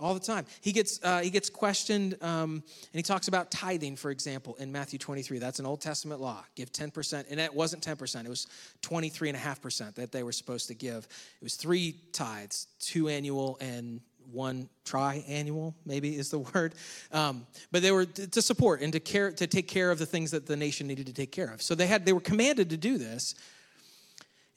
All 0.00 0.14
the 0.14 0.20
time. 0.20 0.46
He 0.60 0.72
gets, 0.72 1.00
uh, 1.02 1.20
he 1.20 1.30
gets 1.30 1.50
questioned, 1.50 2.16
um, 2.22 2.62
and 2.62 2.94
he 2.94 3.02
talks 3.02 3.28
about 3.28 3.50
tithing, 3.50 3.96
for 3.96 4.10
example, 4.10 4.56
in 4.56 4.70
Matthew 4.70 4.98
23. 4.98 5.38
That's 5.38 5.58
an 5.58 5.66
Old 5.66 5.80
Testament 5.80 6.20
law. 6.20 6.44
Give 6.54 6.72
10%. 6.72 7.24
And 7.30 7.40
it 7.40 7.52
wasn't 7.52 7.82
10%, 7.82 8.24
it 8.24 8.28
was 8.28 8.46
23.5% 8.82 9.94
that 9.94 10.12
they 10.12 10.22
were 10.22 10.32
supposed 10.32 10.68
to 10.68 10.74
give. 10.74 11.04
It 11.40 11.44
was 11.44 11.56
three 11.56 11.96
tithes, 12.12 12.68
two 12.80 13.08
annual 13.08 13.58
and 13.60 14.00
one 14.30 14.68
triannual 14.84 15.72
maybe 15.86 16.14
is 16.14 16.30
the 16.30 16.38
word 16.54 16.74
um, 17.12 17.46
but 17.72 17.80
they 17.80 17.90
were 17.90 18.04
to 18.04 18.42
support 18.42 18.82
and 18.82 18.92
to 18.92 19.00
care 19.00 19.32
to 19.32 19.46
take 19.46 19.66
care 19.66 19.90
of 19.90 19.98
the 19.98 20.04
things 20.04 20.32
that 20.32 20.44
the 20.44 20.54
nation 20.54 20.86
needed 20.86 21.06
to 21.06 21.14
take 21.14 21.32
care 21.32 21.50
of 21.50 21.62
so 21.62 21.74
they 21.74 21.86
had 21.86 22.04
they 22.04 22.12
were 22.12 22.20
commanded 22.20 22.68
to 22.68 22.76
do 22.76 22.98
this 22.98 23.34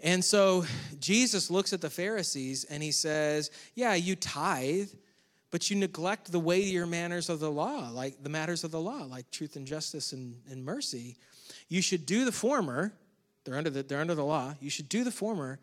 and 0.03 0.23
so 0.25 0.65
Jesus 0.99 1.51
looks 1.51 1.73
at 1.73 1.81
the 1.81 1.89
Pharisees 1.89 2.63
and 2.65 2.81
he 2.81 2.91
says, 2.91 3.51
Yeah, 3.75 3.93
you 3.93 4.15
tithe, 4.15 4.89
but 5.51 5.69
you 5.69 5.75
neglect 5.75 6.31
the 6.31 6.39
weightier 6.39 6.87
manners 6.87 7.29
of 7.29 7.39
the 7.39 7.51
law, 7.51 7.89
like 7.91 8.23
the 8.23 8.29
matters 8.29 8.63
of 8.63 8.71
the 8.71 8.79
law, 8.79 9.03
like 9.03 9.29
truth 9.31 9.57
and 9.57 9.67
justice 9.67 10.13
and, 10.13 10.35
and 10.49 10.63
mercy. 10.63 11.17
You 11.67 11.81
should 11.81 12.05
do 12.05 12.25
the 12.25 12.31
former. 12.31 12.93
They're 13.43 13.57
under 13.57 13.69
the, 13.69 13.83
they're 13.83 13.99
under 13.99 14.15
the 14.15 14.25
law. 14.25 14.55
You 14.61 14.69
should 14.69 14.87
do 14.87 15.03
the 15.03 15.11
former, 15.11 15.59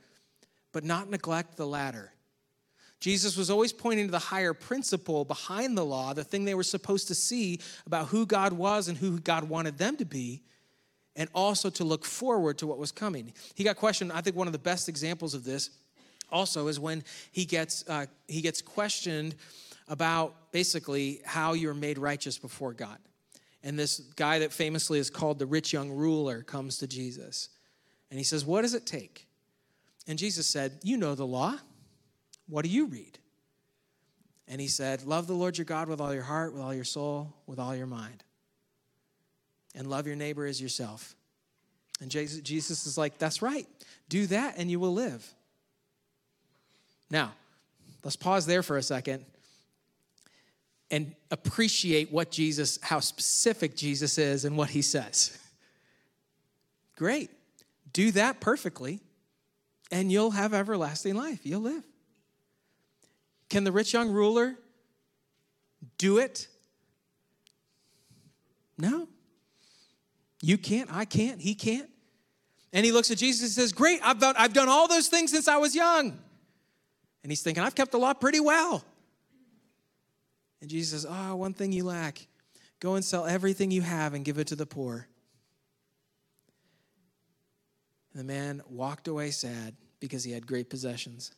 but 0.73 0.85
not 0.85 1.11
neglect 1.11 1.57
the 1.57 1.67
latter. 1.67 2.13
Jesus 3.01 3.37
was 3.37 3.49
always 3.49 3.73
pointing 3.73 4.07
to 4.07 4.11
the 4.11 4.19
higher 4.19 4.53
principle 4.53 5.25
behind 5.25 5.79
the 5.79 5.85
law, 5.85 6.13
the 6.13 6.25
thing 6.25 6.45
they 6.45 6.55
were 6.55 6.65
supposed 6.65 7.09
to 7.09 7.15
see 7.15 7.61
about 7.87 8.09
who 8.09 8.27
God 8.27 8.53
was 8.53 8.89
and 8.89 8.99
who 8.99 9.21
God 9.21 9.45
wanted 9.45 9.79
them 9.79 9.97
to 9.97 10.05
be 10.05 10.43
and 11.15 11.29
also 11.35 11.71
to 11.71 11.85
look 11.85 12.05
forward 12.05 12.59
to 12.59 12.67
what 12.67 12.79
was 12.79 12.93
coming. 12.93 13.33
He 13.55 13.65
got 13.65 13.77
questioned, 13.77 14.13
I 14.13 14.21
think 14.21 14.37
one 14.37 14.49
of 14.49 14.53
the 14.53 14.59
best 14.59 14.89
examples 14.89 15.35
of 15.35 15.45
this 15.45 15.71
also 16.31 16.67
is 16.67 16.79
when 16.79 17.05
he 17.33 17.45
gets, 17.45 17.85
uh, 17.89 18.07
he 18.27 18.41
gets 18.41 18.61
questioned 18.61 19.35
about 19.89 20.53
basically 20.53 21.21
how 21.25 21.53
you're 21.53 21.75
made 21.75 21.99
righteous 21.99 22.39
before 22.39 22.73
God. 22.73 22.99
And 23.63 23.79
this 23.79 23.99
guy 24.17 24.41
that 24.41 24.53
famously 24.53 24.99
is 24.99 25.11
called 25.11 25.39
the 25.39 25.47
rich 25.47 25.73
young 25.73 25.91
ruler 25.91 26.43
comes 26.43 26.79
to 26.79 26.87
Jesus. 26.87 27.49
And 28.11 28.19
he 28.19 28.25
says, 28.25 28.45
What 28.45 28.63
does 28.63 28.75
it 28.75 28.87
take? 28.87 29.27
And 30.07 30.19
Jesus 30.19 30.47
said, 30.47 30.79
You 30.83 30.97
know 30.97 31.15
the 31.15 31.27
law. 31.27 31.57
What 32.49 32.65
do 32.65 32.71
you 32.71 32.87
read? 32.87 33.19
And 34.47 34.61
he 34.61 34.69
said, 34.69 35.05
Love 35.05 35.27
the 35.27 35.35
Lord 35.35 35.59
your 35.59 35.65
God 35.65 35.89
with 35.89 36.01
all 36.01 36.15
your 36.15 36.23
heart, 36.23 36.53
with 36.53 36.63
all 36.63 36.75
your 36.75 36.85
soul, 36.85 37.35
with 37.47 37.59
all 37.59 37.75
your 37.75 37.87
mind 37.87 38.23
and 39.79 39.89
love 39.89 40.07
your 40.07 40.17
neighbor 40.17 40.45
as 40.45 40.61
yourself. 40.61 41.15
And 42.01 42.11
Jesus 42.11 42.87
is 42.87 42.99
like, 42.99 43.19
that's 43.19 43.43
right. 43.43 43.67
Do 44.09 44.27
that 44.27 44.55
and 44.59 44.71
you 44.71 44.79
will 44.79 44.93
live. 44.93 45.27
Now, 47.11 47.33
let's 48.05 48.17
pause 48.17 48.45
there 48.45 48.63
for 48.63 48.77
a 48.77 48.83
second 48.83 49.25
and 50.91 51.15
appreciate 51.31 52.11
what 52.11 52.31
Jesus, 52.31 52.79
how 52.83 53.01
specific 53.01 53.77
Jesus 53.77 54.19
is 54.19 54.45
and 54.45 54.57
what 54.57 54.71
he 54.71 54.83
says. 54.83 55.39
Great. 56.97 57.31
Do 57.93 58.11
that 58.13 58.41
perfectly, 58.41 59.01
and 59.91 60.11
you'll 60.11 60.33
have 60.33 60.55
everlasting 60.55 61.15
life. 61.15 61.41
You'll 61.43 61.63
live. 61.63 61.85
Can 63.49 63.65
the 63.65 63.73
rich 63.73 63.93
young 63.93 64.11
ruler 64.11 64.57
do 65.97 66.19
it? 66.19 66.49
No. 68.77 69.09
You 70.43 70.59
can't, 70.59 70.89
I 70.93 71.05
can't, 71.05 71.41
he 71.41 71.55
can't. 71.55 71.89
And 72.73 72.85
he 72.85 72.93
looks 72.93 73.11
at 73.11 73.19
Jesus 73.19 73.43
and 73.43 73.51
says, 73.51 73.73
Great, 73.73 74.01
I've 74.05 74.21
done, 74.21 74.35
I've 74.39 74.53
done 74.53 74.69
all 74.69 74.87
those 74.87 75.09
things 75.09 75.31
since 75.31 75.49
I 75.49 75.57
was 75.57 75.75
young. 75.75 76.19
And 77.23 77.33
he's 77.33 77.43
thinking, 77.43 77.63
I've 77.63 77.75
kept 77.75 77.93
the 77.93 77.99
law 77.99 78.13
pretty 78.13 78.41
well. 78.41 78.85
And 80.61 80.71
Jesus 80.71 81.03
says, 81.03 81.07
Oh, 81.09 81.37
one 81.37 81.55
thing 81.55 81.73
you 81.73 81.85
lack. 81.85 82.27
Go 82.81 82.95
and 82.95 83.05
sell 83.05 83.27
everything 83.27 83.71
you 83.71 83.83
have 83.83 84.15
and 84.15 84.25
give 84.25 84.39
it 84.39 84.49
to 84.49 84.57
the 84.57 84.67
poor. 84.67 85.09
And 88.13 88.21
the 88.21 88.25
man 88.25 88.63
walked 88.69 89.09
away 89.09 89.31
sad 89.31 89.77
because 90.01 90.25
he 90.25 90.33
had 90.33 90.47
great 90.47 90.71
possessions. 90.71 91.33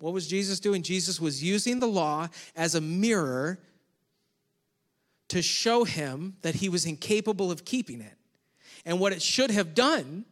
What 0.00 0.12
was 0.12 0.26
Jesus 0.26 0.60
doing? 0.60 0.82
Jesus 0.82 1.20
was 1.20 1.42
using 1.42 1.80
the 1.80 1.86
law 1.86 2.28
as 2.54 2.74
a 2.74 2.80
mirror 2.80 3.58
to 5.28 5.42
show 5.42 5.84
him 5.84 6.36
that 6.42 6.56
he 6.56 6.68
was 6.68 6.84
incapable 6.84 7.50
of 7.50 7.64
keeping 7.64 8.00
it. 8.00 8.14
And 8.84 9.00
what 9.00 9.12
it 9.12 9.22
should 9.22 9.50
have 9.50 9.74
done 9.74 10.24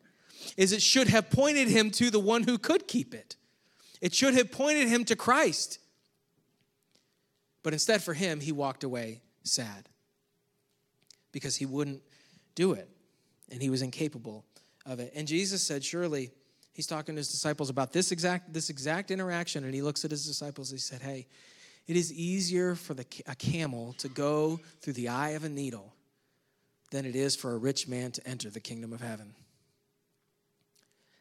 is 0.56 0.72
it 0.72 0.82
should 0.82 1.08
have 1.08 1.30
pointed 1.30 1.68
him 1.68 1.90
to 1.92 2.10
the 2.10 2.20
one 2.20 2.44
who 2.44 2.58
could 2.58 2.86
keep 2.86 3.14
it. 3.14 3.36
It 4.00 4.14
should 4.14 4.34
have 4.34 4.52
pointed 4.52 4.88
him 4.88 5.04
to 5.06 5.16
Christ. 5.16 5.78
But 7.64 7.72
instead, 7.72 8.02
for 8.02 8.14
him, 8.14 8.38
he 8.38 8.52
walked 8.52 8.84
away 8.84 9.22
sad 9.42 9.88
because 11.32 11.56
he 11.56 11.66
wouldn't 11.66 12.02
do 12.54 12.74
it 12.74 12.88
and 13.50 13.60
he 13.60 13.70
was 13.70 13.82
incapable 13.82 14.44
of 14.86 15.00
it. 15.00 15.12
And 15.16 15.26
Jesus 15.26 15.62
said, 15.62 15.82
Surely, 15.82 16.30
he's 16.72 16.86
talking 16.86 17.14
to 17.14 17.18
his 17.18 17.30
disciples 17.30 17.70
about 17.70 17.92
this 17.92 18.12
exact, 18.12 18.52
this 18.52 18.70
exact 18.70 19.10
interaction. 19.10 19.64
And 19.64 19.74
he 19.74 19.82
looks 19.82 20.04
at 20.04 20.10
his 20.10 20.26
disciples, 20.26 20.70
and 20.70 20.78
he 20.78 20.82
said, 20.82 21.02
Hey, 21.02 21.26
it 21.86 21.96
is 21.96 22.12
easier 22.12 22.74
for 22.74 22.94
the, 22.94 23.06
a 23.26 23.34
camel 23.34 23.94
to 23.94 24.08
go 24.08 24.60
through 24.82 24.92
the 24.92 25.08
eye 25.08 25.30
of 25.30 25.44
a 25.44 25.48
needle 25.48 25.94
than 26.90 27.06
it 27.06 27.16
is 27.16 27.34
for 27.34 27.52
a 27.52 27.56
rich 27.56 27.88
man 27.88 28.12
to 28.12 28.26
enter 28.28 28.50
the 28.50 28.60
kingdom 28.60 28.92
of 28.92 29.00
heaven. 29.00 29.34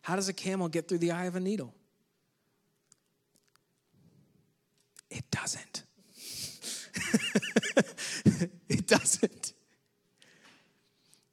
How 0.02 0.18
does 0.18 0.28
a 0.28 0.34
camel 0.34 0.68
get 0.68 0.90
through 0.90 0.98
the 1.00 1.12
eye 1.12 1.26
of 1.26 1.38
a 1.38 1.40
needle? 1.40 1.74
It 5.10 5.24
doesn't. 5.32 5.84
it 8.70 8.88
doesn't. 8.88 9.54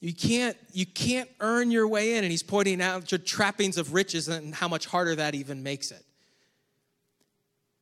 You 0.01 0.15
can't, 0.15 0.57
you 0.73 0.87
can't 0.87 1.29
earn 1.41 1.71
your 1.71 1.87
way 1.87 2.17
in, 2.17 2.25
and 2.25 2.31
he's 2.31 2.43
pointing 2.43 2.81
out 2.81 3.13
your 3.13 3.19
trappings 3.19 3.77
of 3.77 3.93
riches 3.93 4.29
and 4.29 4.55
how 4.55 4.67
much 4.67 4.87
harder 4.87 5.15
that 5.17 5.35
even 5.35 5.63
makes 5.63 5.91
it. 5.91 6.03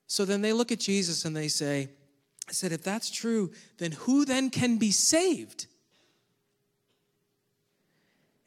So 0.09 0.25
then 0.25 0.43
they 0.43 0.53
look 0.53 0.73
at 0.73 0.81
Jesus 0.81 1.25
and 1.25 1.37
they 1.37 1.49
say, 1.49 1.91
I 2.49 2.53
said, 2.53 2.73
if 2.73 2.83
that's 2.83 3.11
true, 3.11 3.53
then 3.77 3.93
who 3.93 4.25
then 4.25 4.51
can 4.51 4.79
be 4.79 4.91
saved? 4.91 5.67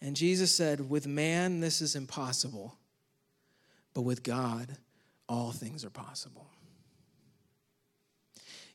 And 0.01 0.15
Jesus 0.15 0.51
said, 0.53 0.89
With 0.89 1.05
man, 1.05 1.59
this 1.59 1.81
is 1.81 1.95
impossible, 1.95 2.75
but 3.93 4.01
with 4.01 4.23
God, 4.23 4.75
all 5.29 5.51
things 5.51 5.85
are 5.85 5.91
possible. 5.91 6.47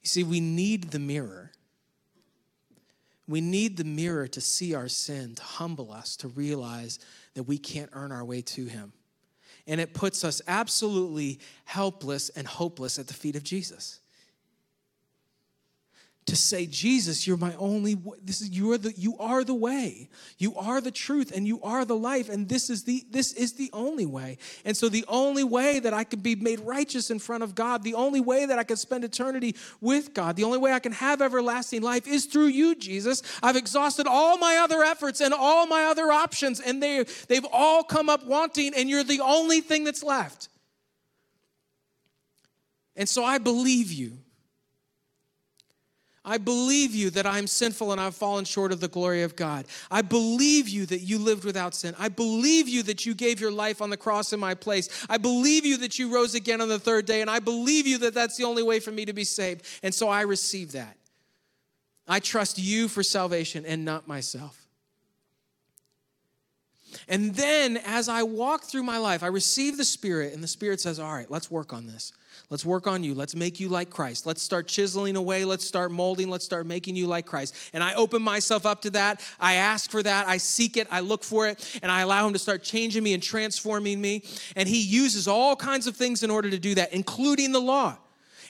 You 0.07 0.09
see, 0.09 0.25
we 0.25 0.41
need 0.41 0.91
the 0.93 0.99
mirror. 0.99 1.51
We 3.29 3.41
need 3.41 3.77
the 3.77 3.85
mirror 3.85 4.29
to 4.29 4.41
see 4.41 4.75
our 4.75 4.89
sin, 4.89 5.35
to 5.35 5.43
humble 5.43 5.93
us, 5.93 6.17
to 6.19 6.29
realize 6.29 6.99
that 7.35 7.43
we 7.43 7.59
can't 7.59 7.91
earn 7.93 8.13
our 8.13 8.25
way 8.25 8.41
to 8.41 8.67
Him 8.67 8.93
and 9.67 9.81
it 9.81 9.95
puts 9.95 10.25
us 10.25 10.41
absolutely 10.47 11.41
helpless 11.65 12.29
and 12.31 12.47
hopeless 12.47 12.99
at 12.99 13.09
the 13.09 13.15
feet 13.15 13.37
of 13.37 13.43
Jesus. 13.43 14.01
To 16.27 16.35
say 16.35 16.67
jesus 16.67 17.27
you're 17.27 17.37
my 17.37 17.55
only 17.55 17.97
this 18.23 18.41
is 18.41 18.51
you 18.51 18.73
are 18.73 18.79
the 18.79 18.93
you 18.97 19.17
are 19.19 19.45
the 19.45 19.55
way. 19.55 20.09
You 20.39 20.57
are 20.57 20.81
the 20.81 20.91
truth 20.91 21.33
and 21.35 21.47
you 21.47 21.61
are 21.63 21.85
the 21.85 21.97
life 21.97 22.29
and 22.29 22.49
this 22.49 22.69
is 22.71 22.85
the 22.85 23.05
this 23.11 23.33
is 23.33 23.55
the 23.55 23.71
only 23.73 24.07
way. 24.07 24.39
And 24.65 24.77
so 24.77 24.89
the 24.89 25.05
only 25.09 25.45
way 25.45 25.79
that 25.81 25.95
i 25.95 26.05
can 26.05 26.21
be 26.21 26.35
made 26.35 26.61
righteous 26.61 27.11
in 27.11 27.19
front 27.19 27.43
of 27.43 27.55
god 27.55 27.83
the 27.83 27.95
only 27.95 28.21
way 28.21 28.47
that 28.47 28.59
i 28.59 28.65
can 28.65 28.77
spend 28.77 29.05
eternity 29.05 29.55
with 29.81 30.15
god 30.15 30.37
the 30.37 30.45
only 30.45 30.59
way 30.59 30.73
i 30.73 30.79
can 30.79 30.93
have 30.93 31.23
everlasting 31.23 31.83
life 31.83 32.07
is 32.07 32.27
through 32.27 32.47
you 32.47 32.75
jesus. 32.75 33.23
I've 33.43 33.57
exhausted 33.57 34.07
all 34.07 34.39
my 34.39 34.57
other 34.57 34.83
efforts 34.83 35.21
and 35.21 35.33
all 35.33 35.67
my 35.67 35.85
other 35.85 36.11
options 36.13 36.61
and 36.61 36.83
they 36.83 37.05
they've 37.29 37.47
all 37.53 37.83
come 37.83 38.09
up 38.09 38.25
wanting 38.25 38.75
and 38.75 38.89
you're 38.91 39.05
the 39.05 39.21
only 39.21 39.61
thing 39.61 39.85
that's 39.85 40.03
left. 40.03 40.49
And 42.97 43.09
so 43.09 43.25
i 43.25 43.39
believe 43.39 43.93
you 43.93 44.19
I 46.29 46.39
believe 46.39 46.93
you 46.93 47.11
that 47.11 47.25
I'm 47.25 47.47
sinful 47.47 47.93
and 47.93 48.01
I've 48.01 48.17
fallen 48.17 48.45
short 48.45 48.73
of 48.73 48.81
the 48.81 48.89
glory 48.89 49.23
of 49.23 49.37
God. 49.37 49.65
I 49.93 50.03
believe 50.03 50.69
you 50.69 50.85
that 50.87 50.99
you 50.99 51.21
lived 51.21 51.45
without 51.45 51.73
sin. 51.73 51.95
I 52.01 52.09
believe 52.09 52.69
you 52.69 52.83
that 52.83 53.07
you 53.07 53.15
gave 53.15 53.41
your 53.41 53.53
life 53.53 53.81
on 53.81 53.91
the 53.91 53.97
cross 53.97 54.33
in 54.33 54.41
my 54.41 54.55
place. 54.55 54.89
I 55.09 55.19
believe 55.19 55.65
you 55.65 55.77
that 55.79 56.01
you 56.01 56.13
rose 56.13 56.35
again 56.35 56.61
on 56.61 56.69
the 56.69 56.81
third 56.81 57.07
day. 57.07 57.21
And 57.21 57.31
I 57.31 57.39
believe 57.39 57.87
you 57.87 57.99
that 57.99 58.13
that's 58.13 58.37
the 58.37 58.43
only 58.43 58.65
way 58.65 58.81
for 58.81 58.91
me 58.91 59.05
to 59.05 59.13
be 59.13 59.23
saved. 59.23 59.65
And 59.85 59.95
so 59.95 60.09
I 60.09 60.23
receive 60.23 60.73
that. 60.73 60.97
I 62.09 62.19
trust 62.19 62.59
you 62.59 62.89
for 62.89 63.05
salvation 63.05 63.65
and 63.65 63.85
not 63.85 64.09
myself. 64.09 64.66
And 67.09 67.35
then 67.35 67.77
as 67.85 68.09
I 68.09 68.23
walk 68.25 68.65
through 68.65 68.83
my 68.83 68.99
life, 68.99 69.23
I 69.23 69.29
receive 69.29 69.77
the 69.77 69.85
Spirit, 69.85 70.35
and 70.35 70.43
the 70.43 70.49
Spirit 70.49 70.81
says, 70.81 70.99
All 70.99 71.13
right, 71.13 71.31
let's 71.31 71.51
work 71.51 71.73
on 71.73 71.87
this. 71.87 72.13
Let's 72.51 72.65
work 72.65 72.87
on 72.87 73.03
you. 73.03 73.15
Let's 73.15 73.35
make 73.35 73.59
you 73.59 73.69
like 73.69 73.91
Christ. 73.91 74.25
Let's 74.27 74.43
start 74.43 74.69
chiseling 74.69 75.17
away. 75.17 75.45
Let's 75.45 75.65
start 75.65 75.91
molding. 75.91 76.31
Let's 76.31 76.45
start 76.45 76.67
making 76.67 76.95
you 76.95 77.07
like 77.07 77.27
Christ. 77.27 77.55
And 77.73 77.83
I 77.83 77.95
open 77.95 78.23
myself 78.23 78.67
up 78.67 78.83
to 78.83 78.91
that. 78.91 79.21
I 79.41 79.55
ask 79.55 79.91
for 79.91 80.03
that. 80.03 80.29
I 80.29 80.37
seek 80.37 80.77
it. 80.77 80.87
I 80.91 81.01
look 81.01 81.25
for 81.25 81.49
it. 81.49 81.81
And 81.83 81.91
I 81.91 82.03
allow 82.03 82.27
Him 82.27 82.33
to 82.35 82.39
start 82.39 82.63
changing 82.63 83.03
me 83.03 83.15
and 83.15 83.23
transforming 83.23 84.01
me. 84.01 84.23
And 84.55 84.69
He 84.69 84.81
uses 84.81 85.27
all 85.27 85.57
kinds 85.57 85.87
of 85.87 85.97
things 85.97 86.23
in 86.23 86.31
order 86.31 86.51
to 86.51 86.59
do 86.59 86.77
that, 86.77 86.93
including 86.93 87.53
the 87.53 87.61
law. 87.61 87.97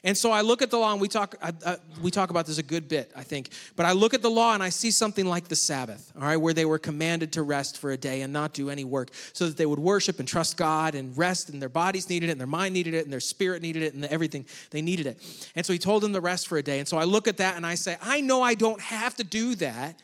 And 0.04 0.16
so 0.16 0.30
I 0.30 0.40
look 0.40 0.62
at 0.62 0.70
the 0.70 0.78
law, 0.78 0.92
and 0.92 1.00
we 1.00 1.08
talk, 1.08 1.34
uh, 1.40 1.52
uh, 1.64 1.76
we 2.02 2.10
talk 2.10 2.30
about 2.30 2.46
this 2.46 2.58
a 2.58 2.62
good 2.62 2.88
bit, 2.88 3.12
I 3.16 3.22
think. 3.22 3.50
But 3.76 3.86
I 3.86 3.92
look 3.92 4.14
at 4.14 4.22
the 4.22 4.30
law 4.30 4.54
and 4.54 4.62
I 4.62 4.68
see 4.68 4.90
something 4.90 5.26
like 5.26 5.48
the 5.48 5.56
Sabbath, 5.56 6.12
all 6.16 6.22
right, 6.22 6.36
where 6.36 6.54
they 6.54 6.64
were 6.64 6.78
commanded 6.78 7.32
to 7.32 7.42
rest 7.42 7.78
for 7.78 7.90
a 7.90 7.96
day 7.96 8.22
and 8.22 8.32
not 8.32 8.52
do 8.52 8.70
any 8.70 8.84
work 8.84 9.10
so 9.32 9.46
that 9.46 9.56
they 9.56 9.66
would 9.66 9.78
worship 9.78 10.18
and 10.18 10.28
trust 10.28 10.56
God 10.56 10.94
and 10.94 11.16
rest, 11.16 11.48
and 11.50 11.60
their 11.60 11.68
bodies 11.68 12.08
needed 12.08 12.28
it, 12.28 12.32
and 12.32 12.40
their 12.40 12.46
mind 12.46 12.74
needed 12.74 12.94
it, 12.94 13.04
and 13.04 13.12
their 13.12 13.20
spirit 13.20 13.62
needed 13.62 13.82
it, 13.82 13.94
and 13.94 14.04
everything, 14.06 14.44
they 14.70 14.82
needed 14.82 15.06
it. 15.06 15.50
And 15.54 15.64
so 15.64 15.72
he 15.72 15.78
told 15.78 16.02
them 16.02 16.12
to 16.12 16.20
rest 16.20 16.48
for 16.48 16.58
a 16.58 16.62
day. 16.62 16.78
And 16.78 16.88
so 16.88 16.98
I 16.98 17.04
look 17.04 17.28
at 17.28 17.38
that 17.38 17.56
and 17.56 17.66
I 17.66 17.74
say, 17.74 17.96
I 18.02 18.20
know 18.20 18.42
I 18.42 18.54
don't 18.54 18.80
have 18.80 19.16
to 19.16 19.24
do 19.24 19.54
that 19.56 20.00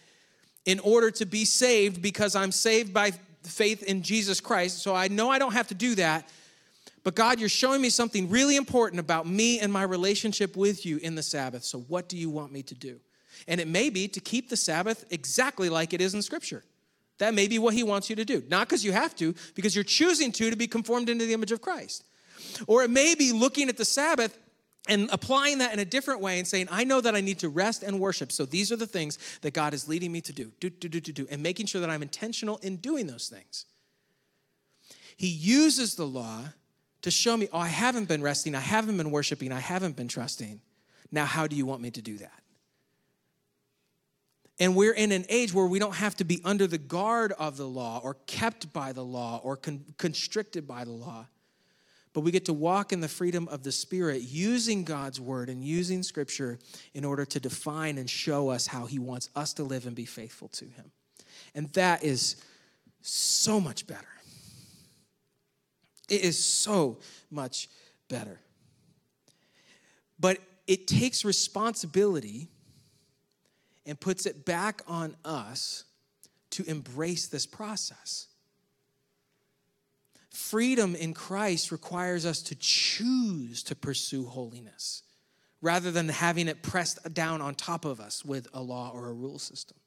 in 0.64 0.78
order 0.80 1.11
to 1.11 1.26
be 1.26 1.45
saved 1.45 2.01
because 2.01 2.36
I'm 2.36 2.53
saved 2.53 2.95
by 2.95 3.12
faith 3.43 3.82
in 3.82 4.03
Jesus 4.03 4.40
Christ. 4.40 4.78
So 4.78 4.95
I 4.95 5.09
know 5.09 5.30
I 5.30 5.38
don't 5.38 5.53
have 5.53 5.68
to 5.68 5.74
do 5.74 5.95
that. 5.97 6.28
But 7.05 7.17
God, 7.17 7.41
you're 7.41 7.49
showing 7.49 7.81
me 7.81 7.91
something 7.91 8.31
really 8.31 8.57
important 8.57 9.01
about 9.01 9.27
me 9.27 9.59
and 9.59 9.73
my 9.73 9.83
relationship 9.83 10.57
with 10.57 10.87
you 10.87 10.99
in 10.99 11.15
the 11.15 11.23
Sabbath. 11.23 11.65
So 11.65 11.81
what 11.81 12.09
do 12.09 12.17
you 12.17 12.31
want 12.31 12.53
me 12.53 12.63
to 12.63 12.75
do? 12.75 13.01
And 13.49 13.61
it 13.61 13.67
may 13.67 13.91
be 13.91 14.07
to 14.09 14.21
keep 14.21 14.49
the 14.49 14.57
Sabbath 14.57 15.05
exactly 15.11 15.69
like 15.69 15.93
it 15.93 16.01
is 16.01 16.15
in 16.15 16.23
Scripture. 16.23 16.63
That 17.19 17.35
may 17.35 17.49
be 17.49 17.59
what 17.59 17.75
He 17.75 17.83
wants 17.83 18.09
you 18.09 18.17
to 18.17 18.25
do. 18.25 18.43
Not 18.49 18.69
because 18.69 18.85
you 18.85 18.93
have 18.93 19.17
to, 19.17 19.35
because 19.55 19.75
you're 19.75 19.85
choosing 19.85 20.33
to 20.33 20.51
to 20.51 20.57
be 20.57 20.67
conformed 20.67 21.09
into 21.09 21.27
the 21.27 21.33
image 21.33 21.53
of 21.53 21.61
Christ. 21.61 22.05
Or 22.67 22.83
it 22.83 22.91
may 22.91 23.15
be 23.15 23.33
looking 23.33 23.69
at 23.69 23.77
the 23.77 23.85
Sabbath 23.85 24.39
and 24.89 25.09
applying 25.13 25.59
that 25.59 25.73
in 25.73 25.79
a 25.79 25.85
different 25.85 26.21
way 26.21 26.39
and 26.39 26.47
saying, 26.47 26.69
I 26.71 26.85
know 26.85 27.01
that 27.01 27.15
I 27.15 27.21
need 27.21 27.39
to 27.41 27.49
rest 27.49 27.83
and 27.83 28.01
worship. 28.01 28.33
So 28.33 28.45
these 28.45 28.73
are 28.73 28.77
the 28.77 28.87
things 28.87 29.19
that 29.43 29.55
God 29.55 29.75
is 29.75 29.89
leading 29.89 30.11
me 30.11 30.21
to 30.23 30.33
do, 30.33 30.51
do, 30.59 30.71
do, 30.71 30.89
do, 30.89 31.01
do, 31.01 31.13
do, 31.13 31.27
and 31.31 31.43
making 31.43 31.67
sure 31.67 31.81
that 31.81 31.91
I'm 31.91 32.03
intentional 32.03 32.59
in 32.59 32.77
doing 32.77 33.07
those 33.07 33.29
things. 33.29 33.67
He 35.17 35.29
uses 35.29 35.95
the 35.95 36.07
law 36.07 36.47
to 37.03 37.11
show 37.11 37.37
me, 37.37 37.49
oh, 37.53 37.59
I 37.59 37.69
haven't 37.69 38.09
been 38.09 38.23
resting, 38.23 38.55
I 38.55 38.61
haven't 38.61 38.97
been 38.97 39.11
worshiping, 39.11 39.53
I 39.53 39.61
haven't 39.61 39.97
been 39.97 40.09
trusting. 40.09 40.61
Now, 41.11 41.27
how 41.27 41.47
do 41.47 41.57
you 41.57 41.67
want 41.67 41.83
me 41.83 41.91
to 41.91 42.03
do 42.03 42.19
that? 42.19 42.43
And 44.59 44.77
we're 44.77 44.95
in 44.95 45.13
an 45.13 45.25
age 45.29 45.53
where 45.53 45.67
we 45.67 45.79
don't 45.79 45.97
have 45.97 46.17
to 46.17 46.25
be 46.25 46.41
under 46.45 46.67
the 46.67 46.79
guard 46.79 47.33
of 47.33 47.57
the 47.57 47.67
law 47.67 48.01
or 48.03 48.15
kept 48.27 48.73
by 48.73 48.93
the 48.93 49.05
law 49.05 49.41
or 49.43 49.57
con- 49.57 49.85
constricted 49.99 50.69
by 50.69 50.85
the 50.85 50.93
law. 50.93 51.27
But 52.13 52.21
we 52.21 52.31
get 52.31 52.45
to 52.45 52.53
walk 52.53 52.93
in 52.93 53.01
the 53.01 53.09
freedom 53.09 53.49
of 53.49 53.63
the 53.63 53.73
Spirit 53.73 54.23
using 54.23 54.85
God's 54.85 55.21
word 55.21 55.49
and 55.49 55.65
using 55.65 56.03
Scripture 56.03 56.59
in 56.93 57.05
order 57.05 57.25
to 57.25 57.41
define 57.41 57.99
and 57.99 58.09
show 58.09 58.51
us 58.51 58.67
how 58.67 58.87
He 58.87 58.99
wants 58.99 59.31
us 59.35 59.55
to 59.55 59.65
live 59.65 59.87
and 59.87 59.97
be 59.97 60.05
faithful 60.05 60.49
to 60.49 60.67
Him. 60.67 60.93
And 61.55 61.73
that 61.73 62.05
is 62.05 62.37
so 63.01 63.59
much 63.59 63.87
better. 63.87 64.07
It 66.13 66.25
is 66.25 66.45
so 66.45 66.99
much 67.31 67.71
better. 68.11 68.39
But 70.21 70.41
it 70.67 70.87
takes 70.87 71.25
responsibility 71.25 72.49
and 73.87 73.99
puts 73.99 74.27
it 74.27 74.45
back 74.45 74.83
on 74.87 75.17
us 75.25 75.85
to 76.51 76.69
embrace 76.69 77.29
this 77.29 77.47
process. 77.47 78.27
Freedom 80.29 80.95
in 80.95 81.15
Christ 81.15 81.73
requires 81.73 82.27
us 82.27 82.43
to 82.43 82.57
choose 82.57 83.63
to 83.63 83.75
pursue 83.75 84.27
holiness 84.27 85.05
rather 85.63 85.91
than 85.91 86.11
having 86.11 86.47
it 86.47 86.63
pressed 86.63 87.15
down 87.15 87.41
on 87.41 87.55
top 87.55 87.87
of 87.87 88.01
us 88.01 88.23
with 88.23 88.49
a 88.53 88.61
law 88.61 88.91
or 88.93 89.09
a 89.09 89.15
rule 89.15 89.39
system. 89.39 89.79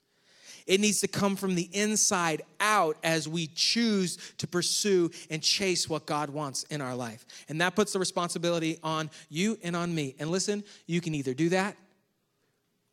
It 0.66 0.80
needs 0.80 1.02
to 1.02 1.08
come 1.08 1.36
from 1.36 1.54
the 1.54 1.70
inside 1.74 2.42
out 2.60 2.98
as 3.04 3.28
we 3.28 3.48
choose 3.48 4.18
to 4.40 4.48
pursue 4.48 5.12
and 5.30 5.42
chase 5.42 5.88
what 5.88 6.08
God 6.08 6.32
wants 6.32 6.64
in 6.64 6.82
our 6.82 6.96
life. 6.96 7.26
And 7.48 7.62
that 7.62 7.76
puts 7.76 7.94
the 7.94 8.00
responsibility 8.00 8.80
on 8.82 9.12
you 9.30 9.60
and 9.64 9.76
on 9.76 9.94
me. 9.94 10.16
And 10.18 10.32
listen, 10.32 10.64
you 10.88 11.02
can 11.02 11.14
either 11.14 11.36
do 11.36 11.50
that 11.50 11.78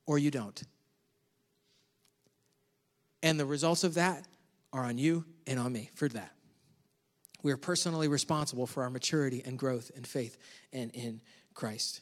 or 0.04 0.18
you 0.18 0.30
don't. 0.30 0.62
And 3.22 3.40
the 3.40 3.46
results 3.46 3.84
of 3.84 3.94
that 3.94 4.26
are 4.72 4.84
on 4.84 4.98
you 4.98 5.24
and 5.46 5.58
on 5.58 5.72
me 5.72 5.90
for 5.94 6.08
that. 6.08 6.32
We 7.42 7.52
are 7.52 7.56
personally 7.56 8.08
responsible 8.08 8.66
for 8.66 8.82
our 8.82 8.90
maturity 8.90 9.42
and 9.44 9.58
growth 9.58 9.90
in 9.96 10.04
faith 10.04 10.36
and 10.72 10.90
in 10.92 11.20
Christ. 11.54 12.00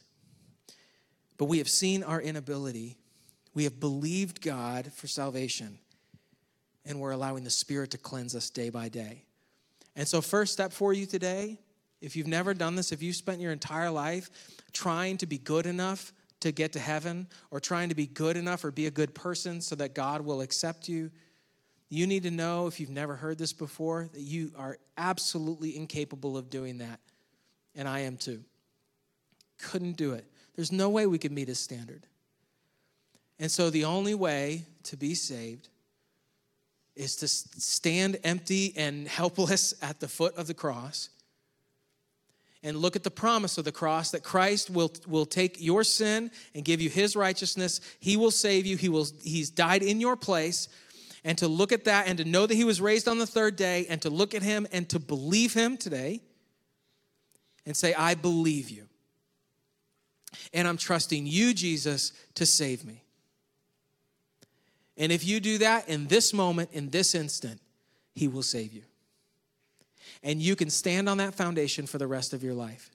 But 1.37 1.45
we 1.45 1.59
have 1.59 1.69
seen 1.69 2.03
our 2.03 2.21
inability 2.21 2.97
we 3.53 3.63
have 3.65 3.79
believed 3.79 4.41
God 4.41 4.91
for 4.93 5.07
salvation, 5.07 5.77
and 6.85 6.99
we're 6.99 7.11
allowing 7.11 7.43
the 7.43 7.49
Spirit 7.49 7.91
to 7.91 7.97
cleanse 7.97 8.35
us 8.35 8.49
day 8.49 8.69
by 8.69 8.89
day. 8.89 9.25
And 9.95 10.07
so, 10.07 10.21
first 10.21 10.53
step 10.53 10.71
for 10.71 10.93
you 10.93 11.05
today, 11.05 11.59
if 12.01 12.15
you've 12.15 12.27
never 12.27 12.53
done 12.53 12.75
this, 12.75 12.91
if 12.91 13.03
you've 13.03 13.15
spent 13.15 13.41
your 13.41 13.51
entire 13.51 13.91
life 13.91 14.29
trying 14.73 15.17
to 15.17 15.25
be 15.25 15.37
good 15.37 15.65
enough 15.65 16.13
to 16.39 16.51
get 16.51 16.73
to 16.73 16.79
heaven, 16.79 17.27
or 17.51 17.59
trying 17.59 17.89
to 17.89 17.95
be 17.95 18.07
good 18.07 18.35
enough 18.35 18.63
or 18.63 18.71
be 18.71 18.87
a 18.87 18.91
good 18.91 19.13
person 19.13 19.61
so 19.61 19.75
that 19.75 19.93
God 19.93 20.21
will 20.21 20.41
accept 20.41 20.89
you, 20.89 21.11
you 21.87 22.07
need 22.07 22.23
to 22.23 22.31
know, 22.31 22.67
if 22.67 22.79
you've 22.79 22.89
never 22.89 23.15
heard 23.15 23.37
this 23.37 23.53
before, 23.53 24.09
that 24.13 24.21
you 24.21 24.51
are 24.57 24.77
absolutely 24.97 25.75
incapable 25.77 26.37
of 26.37 26.49
doing 26.49 26.79
that. 26.79 26.99
And 27.75 27.87
I 27.87 27.99
am 27.99 28.17
too. 28.17 28.43
Couldn't 29.59 29.97
do 29.97 30.13
it. 30.13 30.25
There's 30.55 30.71
no 30.71 30.89
way 30.89 31.05
we 31.05 31.19
could 31.19 31.31
meet 31.31 31.47
his 31.47 31.59
standard. 31.59 32.07
And 33.41 33.51
so 33.51 33.71
the 33.71 33.85
only 33.85 34.13
way 34.13 34.65
to 34.83 34.95
be 34.95 35.15
saved 35.15 35.67
is 36.95 37.15
to 37.17 37.27
stand 37.27 38.19
empty 38.23 38.71
and 38.77 39.07
helpless 39.07 39.73
at 39.81 39.99
the 39.99 40.07
foot 40.07 40.37
of 40.37 40.47
the 40.47 40.53
cross 40.53 41.09
and 42.63 42.77
look 42.77 42.95
at 42.95 43.03
the 43.03 43.09
promise 43.09 43.57
of 43.57 43.65
the 43.65 43.71
cross 43.71 44.11
that 44.11 44.23
Christ 44.23 44.69
will, 44.69 44.93
will 45.07 45.25
take 45.25 45.59
your 45.59 45.83
sin 45.83 46.29
and 46.53 46.63
give 46.63 46.79
you 46.79 46.91
his 46.91 47.15
righteousness. 47.15 47.81
He 47.99 48.15
will 48.15 48.29
save 48.29 48.67
you. 48.67 48.77
He 48.77 48.87
will, 48.87 49.07
he's 49.23 49.49
died 49.49 49.81
in 49.81 49.99
your 49.99 50.15
place. 50.15 50.69
And 51.23 51.35
to 51.39 51.47
look 51.47 51.71
at 51.71 51.85
that 51.85 52.07
and 52.07 52.19
to 52.19 52.25
know 52.25 52.45
that 52.45 52.53
he 52.53 52.63
was 52.63 52.79
raised 52.79 53.07
on 53.07 53.17
the 53.17 53.25
third 53.25 53.55
day 53.55 53.87
and 53.89 53.99
to 54.03 54.11
look 54.11 54.35
at 54.35 54.43
him 54.43 54.67
and 54.71 54.87
to 54.89 54.99
believe 54.99 55.55
him 55.55 55.77
today 55.77 56.21
and 57.65 57.75
say, 57.75 57.95
I 57.95 58.13
believe 58.13 58.69
you. 58.69 58.87
And 60.53 60.67
I'm 60.67 60.77
trusting 60.77 61.25
you, 61.25 61.55
Jesus, 61.55 62.13
to 62.35 62.45
save 62.45 62.85
me. 62.85 63.03
And 65.01 65.11
if 65.11 65.25
you 65.25 65.39
do 65.39 65.57
that 65.57 65.89
in 65.89 66.05
this 66.05 66.31
moment, 66.31 66.69
in 66.73 66.91
this 66.91 67.15
instant, 67.15 67.59
He 68.13 68.27
will 68.27 68.43
save 68.43 68.71
you. 68.71 68.83
And 70.21 70.39
you 70.39 70.55
can 70.55 70.69
stand 70.69 71.09
on 71.09 71.17
that 71.17 71.33
foundation 71.33 71.87
for 71.87 71.97
the 71.97 72.05
rest 72.05 72.33
of 72.33 72.43
your 72.43 72.53
life 72.53 72.91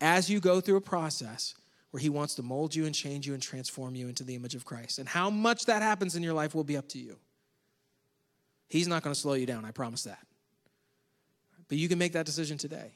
as 0.00 0.30
you 0.30 0.38
go 0.38 0.60
through 0.60 0.76
a 0.76 0.80
process 0.80 1.56
where 1.90 2.00
He 2.00 2.10
wants 2.10 2.36
to 2.36 2.44
mold 2.44 2.76
you 2.76 2.86
and 2.86 2.94
change 2.94 3.26
you 3.26 3.34
and 3.34 3.42
transform 3.42 3.96
you 3.96 4.06
into 4.06 4.22
the 4.22 4.36
image 4.36 4.54
of 4.54 4.64
Christ. 4.64 5.00
And 5.00 5.08
how 5.08 5.30
much 5.30 5.66
that 5.66 5.82
happens 5.82 6.14
in 6.14 6.22
your 6.22 6.32
life 6.32 6.54
will 6.54 6.62
be 6.62 6.76
up 6.76 6.88
to 6.90 6.98
you. 6.98 7.16
He's 8.68 8.86
not 8.86 9.02
going 9.02 9.14
to 9.14 9.20
slow 9.20 9.34
you 9.34 9.46
down, 9.46 9.64
I 9.64 9.72
promise 9.72 10.04
that. 10.04 10.24
But 11.66 11.78
you 11.78 11.88
can 11.88 11.98
make 11.98 12.12
that 12.12 12.24
decision 12.24 12.56
today. 12.56 12.92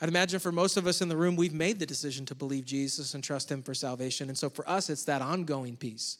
I'd 0.00 0.08
imagine 0.08 0.40
for 0.40 0.50
most 0.50 0.76
of 0.76 0.88
us 0.88 1.00
in 1.00 1.08
the 1.08 1.16
room, 1.16 1.36
we've 1.36 1.54
made 1.54 1.78
the 1.78 1.86
decision 1.86 2.26
to 2.26 2.34
believe 2.34 2.64
Jesus 2.64 3.14
and 3.14 3.22
trust 3.22 3.52
Him 3.52 3.62
for 3.62 3.72
salvation. 3.72 4.28
And 4.28 4.36
so 4.36 4.50
for 4.50 4.68
us, 4.68 4.90
it's 4.90 5.04
that 5.04 5.22
ongoing 5.22 5.76
piece 5.76 6.18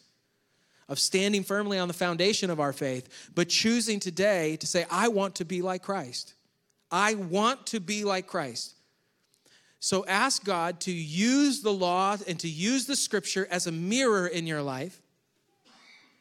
of 0.90 0.98
standing 0.98 1.42
firmly 1.44 1.78
on 1.78 1.88
the 1.88 1.94
foundation 1.94 2.50
of 2.50 2.60
our 2.60 2.74
faith, 2.74 3.30
but 3.34 3.48
choosing 3.48 4.00
today 4.00 4.56
to 4.56 4.66
say, 4.66 4.84
I 4.90 5.08
want 5.08 5.36
to 5.36 5.46
be 5.46 5.62
like 5.62 5.82
Christ. 5.82 6.34
I 6.90 7.14
want 7.14 7.68
to 7.68 7.80
be 7.80 8.04
like 8.04 8.26
Christ. 8.26 8.74
So 9.78 10.04
ask 10.06 10.44
God 10.44 10.80
to 10.80 10.92
use 10.92 11.62
the 11.62 11.72
law 11.72 12.16
and 12.26 12.38
to 12.40 12.48
use 12.48 12.86
the 12.86 12.96
scripture 12.96 13.48
as 13.50 13.66
a 13.66 13.72
mirror 13.72 14.26
in 14.26 14.46
your 14.46 14.62
life 14.62 15.00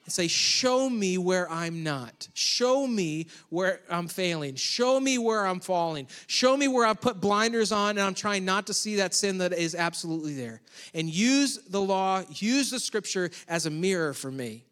and 0.10 0.14
say, 0.16 0.28
Show 0.28 0.89
me 0.89 1.20
where 1.20 1.49
I'm 1.51 1.84
not. 1.84 2.28
Show 2.34 2.88
me 2.88 3.28
where 3.49 3.82
I'm 3.91 4.07
failing. 4.07 4.55
Show 4.55 4.99
me 4.99 5.20
where 5.20 5.45
I'm 5.45 5.60
falling. 5.60 6.07
Show 6.26 6.57
me 6.57 6.68
where 6.68 6.88
I've 6.88 6.99
put 6.99 7.22
blinders 7.22 7.72
on 7.72 7.91
and 7.91 8.01
I'm 8.01 8.16
trying 8.16 8.43
not 8.43 8.66
to 8.68 8.74
see 8.74 8.95
that 8.95 9.14
sin 9.14 9.38
that 9.38 9.53
is 9.53 9.76
absolutely 9.76 10.34
there. 10.34 10.62
And 10.95 11.07
use 11.07 11.60
the 11.60 11.80
law, 11.80 12.24
use 12.32 12.72
the 12.72 12.80
scripture 12.80 13.30
as 13.47 13.68
a 13.68 13.70
mirror 13.70 14.16
for 14.16 14.32
me 14.32 14.66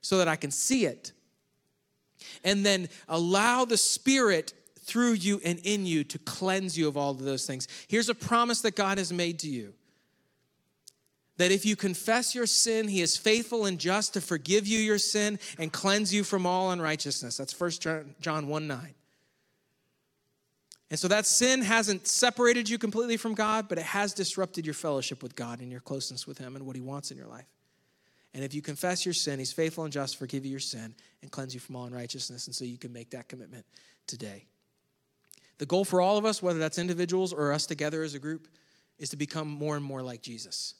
so 0.00 0.16
that 0.16 0.28
I 0.28 0.36
can 0.36 0.50
see 0.50 0.86
it. 0.86 1.12
And 2.42 2.64
then 2.64 2.88
allow 3.06 3.66
the 3.66 3.76
Spirit 3.76 4.54
through 4.78 5.12
you 5.12 5.42
and 5.44 5.58
in 5.58 5.84
you 5.84 6.04
to 6.04 6.18
cleanse 6.20 6.78
you 6.78 6.88
of 6.88 6.96
all 6.96 7.10
of 7.10 7.18
those 7.18 7.46
things. 7.46 7.68
Here's 7.86 8.08
a 8.08 8.14
promise 8.14 8.62
that 8.62 8.76
God 8.76 8.96
has 8.96 9.12
made 9.12 9.40
to 9.40 9.48
you 9.50 9.74
that 11.40 11.50
if 11.50 11.64
you 11.64 11.76
confess 11.76 12.34
your 12.34 12.46
sin, 12.46 12.88
he 12.88 13.00
is 13.00 13.16
faithful 13.16 13.64
and 13.64 13.78
just 13.78 14.14
to 14.14 14.20
forgive 14.20 14.66
you 14.66 14.78
your 14.78 14.98
sin 14.98 15.38
and 15.58 15.72
cleanse 15.72 16.12
you 16.12 16.22
from 16.22 16.46
all 16.46 16.70
unrighteousness. 16.70 17.36
That's 17.36 17.58
1 17.58 18.14
John 18.20 18.48
1 18.48 18.66
9. 18.66 18.94
And 20.90 20.98
so 20.98 21.08
that 21.08 21.24
sin 21.24 21.62
hasn't 21.62 22.08
separated 22.08 22.68
you 22.68 22.76
completely 22.76 23.16
from 23.16 23.34
God, 23.34 23.68
but 23.68 23.78
it 23.78 23.84
has 23.84 24.12
disrupted 24.12 24.66
your 24.66 24.74
fellowship 24.74 25.22
with 25.22 25.36
God 25.36 25.60
and 25.60 25.70
your 25.70 25.80
closeness 25.80 26.26
with 26.26 26.38
Him 26.38 26.56
and 26.56 26.66
what 26.66 26.74
He 26.74 26.82
wants 26.82 27.12
in 27.12 27.16
your 27.16 27.28
life. 27.28 27.46
And 28.34 28.44
if 28.44 28.54
you 28.54 28.60
confess 28.60 29.06
your 29.06 29.14
sin, 29.14 29.38
He's 29.38 29.52
faithful 29.52 29.84
and 29.84 29.92
just 29.92 30.14
to 30.14 30.18
forgive 30.18 30.44
you 30.44 30.50
your 30.50 30.60
sin 30.60 30.94
and 31.22 31.30
cleanse 31.30 31.54
you 31.54 31.60
from 31.60 31.76
all 31.76 31.84
unrighteousness. 31.84 32.48
And 32.48 32.54
so 32.54 32.64
you 32.64 32.76
can 32.76 32.92
make 32.92 33.10
that 33.10 33.28
commitment 33.28 33.64
today. 34.06 34.46
The 35.58 35.66
goal 35.66 35.84
for 35.84 36.00
all 36.00 36.18
of 36.18 36.24
us, 36.24 36.42
whether 36.42 36.58
that's 36.58 36.78
individuals 36.78 37.32
or 37.32 37.52
us 37.52 37.66
together 37.66 38.02
as 38.02 38.14
a 38.14 38.18
group, 38.18 38.48
is 38.98 39.10
to 39.10 39.16
become 39.16 39.48
more 39.48 39.76
and 39.76 39.84
more 39.84 40.02
like 40.02 40.22
Jesus. 40.22 40.74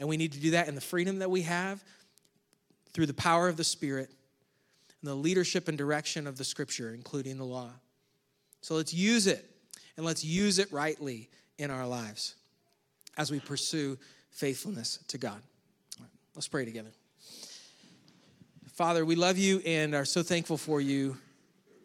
And 0.00 0.08
we 0.08 0.16
need 0.16 0.32
to 0.32 0.40
do 0.40 0.52
that 0.52 0.66
in 0.66 0.74
the 0.74 0.80
freedom 0.80 1.18
that 1.18 1.30
we 1.30 1.42
have 1.42 1.84
through 2.92 3.06
the 3.06 3.14
power 3.14 3.48
of 3.48 3.56
the 3.58 3.64
Spirit 3.64 4.10
and 5.00 5.10
the 5.10 5.14
leadership 5.14 5.68
and 5.68 5.76
direction 5.76 6.26
of 6.26 6.38
the 6.38 6.44
Scripture, 6.44 6.94
including 6.94 7.36
the 7.36 7.44
law. 7.44 7.70
So 8.62 8.74
let's 8.74 8.92
use 8.92 9.26
it, 9.26 9.48
and 9.96 10.04
let's 10.04 10.24
use 10.24 10.58
it 10.58 10.72
rightly 10.72 11.28
in 11.58 11.70
our 11.70 11.86
lives 11.86 12.34
as 13.16 13.30
we 13.30 13.40
pursue 13.40 13.98
faithfulness 14.30 14.98
to 15.08 15.18
God. 15.18 15.40
let's 16.34 16.48
pray 16.48 16.64
together. 16.64 16.90
Father, 18.72 19.04
we 19.04 19.16
love 19.16 19.36
you 19.36 19.60
and 19.66 19.94
are 19.94 20.06
so 20.06 20.22
thankful 20.22 20.56
for 20.56 20.80
you. 20.80 21.18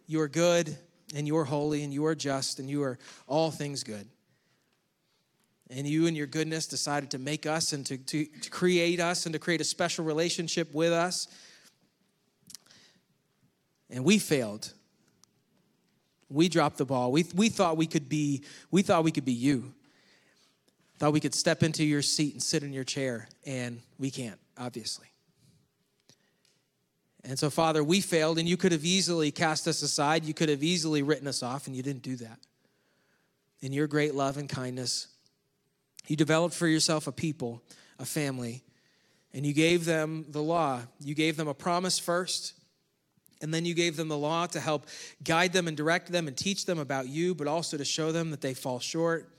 You 0.08 0.22
are 0.22 0.30
good 0.30 0.78
and 1.14 1.28
you 1.28 1.36
are 1.36 1.44
holy 1.44 1.84
and 1.84 1.94
you 1.94 2.06
are 2.06 2.16
just 2.16 2.60
and 2.60 2.70
you 2.70 2.84
are 2.84 2.98
all 3.28 3.52
things 3.52 3.84
good. 3.84 4.08
And 5.70 5.88
you 5.88 6.06
and 6.08 6.16
your 6.16 6.28
goodness 6.28 6.68
decided 6.68 7.12
to 7.12 7.18
make 7.18 7.46
us 7.46 7.74
and 7.74 7.86
to, 7.88 7.98
to, 7.98 8.26
to 8.26 8.50
create 8.50 9.00
us 9.00 9.26
and 9.26 9.34
to 9.34 9.40
create 9.40 9.62
a 9.62 9.64
special 9.64 10.06
relationship 10.06 10.74
with 10.74 10.92
us. 10.92 11.28
And 13.90 14.04
we 14.04 14.20
failed. 14.20 14.72
We 16.30 16.50
dropped 16.50 16.78
the 16.78 16.86
ball. 16.86 17.12
We, 17.12 17.26
we 17.36 17.50
thought 17.50 17.78
we 17.78 17.88
could 17.88 18.10
be, 18.10 18.44
we 18.70 18.82
thought 18.82 19.04
we 19.04 19.12
could 19.12 19.26
be 19.26 19.34
you. 19.34 19.74
Thought 20.98 21.14
we 21.14 21.20
could 21.20 21.36
step 21.36 21.62
into 21.62 21.84
your 21.84 22.02
seat 22.02 22.34
and 22.34 22.42
sit 22.42 22.64
in 22.64 22.72
your 22.72 22.86
chair, 22.86 23.28
and 23.46 23.82
we 24.00 24.10
can't, 24.10 24.40
obviously. 24.58 25.08
And 27.26 27.38
so, 27.38 27.50
Father, 27.50 27.84
we 27.84 28.00
failed, 28.00 28.38
and 28.38 28.48
you 28.48 28.56
could 28.56 28.72
have 28.72 28.86
easily 28.86 29.30
cast 29.32 29.68
us 29.68 29.82
aside. 29.82 30.24
You 30.24 30.34
could 30.34 30.48
have 30.48 30.64
easily 30.64 31.04
written 31.04 31.28
us 31.28 31.44
off, 31.44 31.68
and 31.68 31.76
you 31.76 31.84
didn't 31.84 32.04
do 32.04 32.16
that. 32.18 32.40
In 33.62 33.74
your 33.74 33.88
great 33.88 34.16
love 34.16 34.38
and 34.38 34.48
kindness, 34.48 35.08
you 36.08 36.16
developed 36.16 36.56
for 36.56 36.68
yourself 36.68 37.08
a 37.08 37.12
people, 37.12 37.62
a 38.00 38.06
family, 38.06 38.64
and 39.34 39.46
you 39.46 39.54
gave 39.54 39.86
them 39.86 40.26
the 40.30 40.42
law. 40.42 40.82
You 41.00 41.16
gave 41.16 41.38
them 41.38 41.48
a 41.48 41.54
promise 41.54 42.00
first, 42.00 42.54
and 43.42 43.54
then 43.54 43.66
you 43.66 43.74
gave 43.74 43.98
them 43.98 44.08
the 44.08 44.18
law 44.18 44.46
to 44.48 44.60
help 44.60 44.88
guide 45.24 45.54
them 45.54 45.68
and 45.68 45.76
direct 45.76 46.12
them 46.12 46.28
and 46.28 46.38
teach 46.38 46.66
them 46.66 46.80
about 46.80 47.08
you, 47.08 47.36
but 47.36 47.48
also 47.48 47.78
to 47.78 47.86
show 47.86 48.12
them 48.12 48.32
that 48.32 48.42
they 48.42 48.54
fall 48.54 48.80
short. 48.80 49.30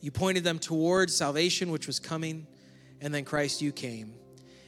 You 0.00 0.10
pointed 0.10 0.44
them 0.44 0.58
towards 0.58 1.16
salvation, 1.16 1.70
which 1.70 1.86
was 1.86 1.98
coming. 1.98 2.46
And 3.00 3.14
then, 3.14 3.24
Christ, 3.24 3.62
you 3.62 3.72
came 3.72 4.14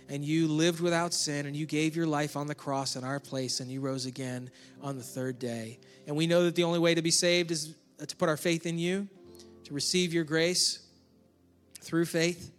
and 0.08 0.24
you 0.24 0.46
lived 0.46 0.80
without 0.80 1.12
sin 1.12 1.46
and 1.46 1.56
you 1.56 1.66
gave 1.66 1.96
your 1.96 2.06
life 2.06 2.36
on 2.36 2.46
the 2.46 2.54
cross 2.54 2.96
in 2.96 3.04
our 3.04 3.18
place 3.18 3.60
and 3.60 3.70
you 3.70 3.80
rose 3.80 4.06
again 4.06 4.50
on 4.80 4.96
the 4.96 5.02
third 5.02 5.38
day. 5.38 5.78
And 6.06 6.16
we 6.16 6.26
know 6.26 6.44
that 6.44 6.54
the 6.54 6.64
only 6.64 6.78
way 6.78 6.94
to 6.94 7.02
be 7.02 7.10
saved 7.10 7.50
is 7.50 7.74
uh, 8.00 8.06
to 8.06 8.16
put 8.16 8.28
our 8.28 8.36
faith 8.36 8.66
in 8.66 8.78
you, 8.78 9.08
to 9.64 9.74
receive 9.74 10.14
your 10.14 10.24
grace 10.24 10.80
through 11.80 12.04
faith. 12.04 12.52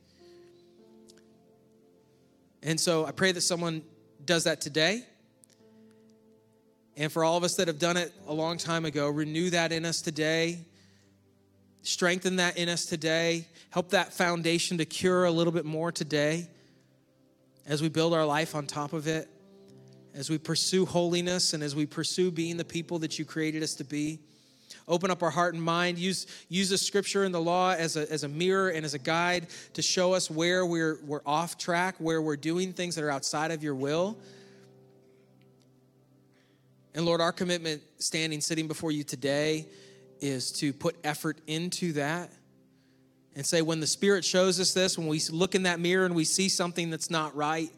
And 2.63 2.79
so 2.79 3.05
I 3.05 3.11
pray 3.11 3.31
that 3.31 3.41
someone 3.41 3.81
does 4.25 4.43
that 4.43 4.59
today. 4.59 5.03
And 6.97 7.11
for 7.11 7.23
all 7.23 7.37
of 7.37 7.43
us 7.43 7.55
that 7.55 7.67
have 7.67 7.79
done 7.79 7.95
it 7.95 8.11
a 8.27 8.33
long 8.33 8.57
time 8.57 8.83
ago, 8.83 9.07
renew 9.07 9.51
that 9.51 9.71
in 9.71 9.85
us 9.85 10.01
today. 10.01 10.59
Strengthen 11.83 12.37
that 12.37 12.57
in 12.57 12.67
us 12.67 12.85
today. 12.85 13.47
Help 13.69 13.91
that 13.91 14.11
foundation 14.11 14.79
to 14.79 14.85
cure 14.85 15.25
a 15.25 15.31
little 15.31 15.53
bit 15.53 15.63
more 15.63 15.91
today 15.91 16.49
as 17.67 17.81
we 17.81 17.89
build 17.89 18.13
our 18.13 18.25
life 18.25 18.55
on 18.55 18.65
top 18.65 18.93
of 18.93 19.07
it, 19.07 19.27
as 20.15 20.29
we 20.29 20.37
pursue 20.37 20.85
holiness 20.85 21.53
and 21.53 21.61
as 21.61 21.75
we 21.75 21.85
pursue 21.85 22.31
being 22.31 22.57
the 22.57 22.65
people 22.65 22.99
that 22.99 23.19
you 23.19 23.25
created 23.25 23.61
us 23.61 23.75
to 23.75 23.83
be. 23.83 24.19
Open 24.87 25.11
up 25.11 25.21
our 25.21 25.29
heart 25.29 25.53
and 25.53 25.61
mind. 25.61 25.97
Use, 25.97 26.25
use 26.47 26.69
the 26.69 26.77
scripture 26.77 27.25
and 27.25 27.35
the 27.35 27.41
law 27.41 27.73
as 27.73 27.97
a, 27.97 28.09
as 28.11 28.23
a 28.23 28.27
mirror 28.27 28.69
and 28.69 28.85
as 28.85 28.93
a 28.93 28.99
guide 28.99 29.47
to 29.73 29.81
show 29.81 30.13
us 30.13 30.31
where 30.31 30.65
we're, 30.65 30.97
we're 31.05 31.21
off 31.25 31.57
track, 31.57 31.95
where 31.99 32.21
we're 32.21 32.37
doing 32.37 32.71
things 32.71 32.95
that 32.95 33.03
are 33.03 33.11
outside 33.11 33.51
of 33.51 33.61
your 33.61 33.75
will. 33.75 34.17
And 36.95 37.05
Lord, 37.05 37.19
our 37.19 37.33
commitment 37.33 37.81
standing, 37.99 38.39
sitting 38.39 38.67
before 38.67 38.91
you 38.91 39.03
today 39.03 39.67
is 40.19 40.51
to 40.53 40.73
put 40.73 40.95
effort 41.03 41.37
into 41.47 41.93
that 41.93 42.31
and 43.37 43.45
say, 43.45 43.61
when 43.61 43.79
the 43.79 43.87
Spirit 43.87 44.25
shows 44.25 44.59
us 44.59 44.73
this, 44.73 44.97
when 44.97 45.05
we 45.05 45.21
look 45.29 45.53
in 45.53 45.63
that 45.63 45.79
mirror 45.79 46.07
and 46.07 46.15
we 46.15 46.23
see 46.23 46.49
something 46.49 46.89
that's 46.89 47.11
not 47.11 47.35
right, 47.35 47.69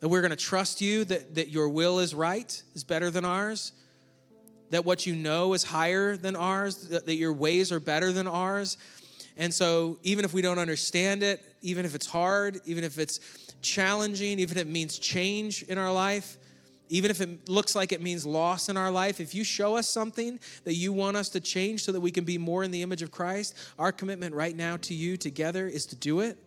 that 0.00 0.08
we're 0.08 0.20
going 0.20 0.30
to 0.30 0.36
trust 0.36 0.82
you, 0.82 1.06
that, 1.06 1.36
that 1.36 1.48
your 1.48 1.70
will 1.70 1.98
is 1.98 2.14
right, 2.14 2.62
is 2.74 2.84
better 2.84 3.10
than 3.10 3.24
ours, 3.24 3.72
that 4.68 4.84
what 4.84 5.06
you 5.06 5.16
know 5.16 5.54
is 5.54 5.64
higher 5.64 6.18
than 6.18 6.36
ours, 6.36 6.88
that, 6.88 7.06
that 7.06 7.14
your 7.14 7.32
ways 7.32 7.72
are 7.72 7.80
better 7.80 8.12
than 8.12 8.26
ours. 8.26 8.76
And 9.38 9.54
so, 9.54 9.98
even 10.02 10.26
if 10.26 10.34
we 10.34 10.42
don't 10.42 10.58
understand 10.58 11.22
it, 11.22 11.42
even 11.62 11.86
if 11.86 11.94
it's 11.94 12.06
hard, 12.06 12.60
even 12.66 12.84
if 12.84 12.98
it's 12.98 13.20
challenging, 13.62 14.38
even 14.38 14.58
if 14.58 14.66
it 14.66 14.68
means 14.68 14.98
change 14.98 15.62
in 15.62 15.78
our 15.78 15.90
life, 15.90 16.36
even 16.88 17.10
if 17.10 17.20
it 17.20 17.48
looks 17.48 17.74
like 17.74 17.92
it 17.92 18.02
means 18.02 18.26
loss 18.26 18.68
in 18.68 18.76
our 18.76 18.90
life, 18.90 19.20
if 19.20 19.34
you 19.34 19.44
show 19.44 19.76
us 19.76 19.88
something 19.88 20.38
that 20.64 20.74
you 20.74 20.92
want 20.92 21.16
us 21.16 21.28
to 21.30 21.40
change 21.40 21.84
so 21.84 21.92
that 21.92 22.00
we 22.00 22.10
can 22.10 22.24
be 22.24 22.38
more 22.38 22.62
in 22.62 22.70
the 22.70 22.82
image 22.82 23.02
of 23.02 23.10
Christ, 23.10 23.56
our 23.78 23.92
commitment 23.92 24.34
right 24.34 24.54
now 24.54 24.76
to 24.78 24.94
you 24.94 25.16
together 25.16 25.66
is 25.66 25.86
to 25.86 25.96
do 25.96 26.20
it. 26.20 26.38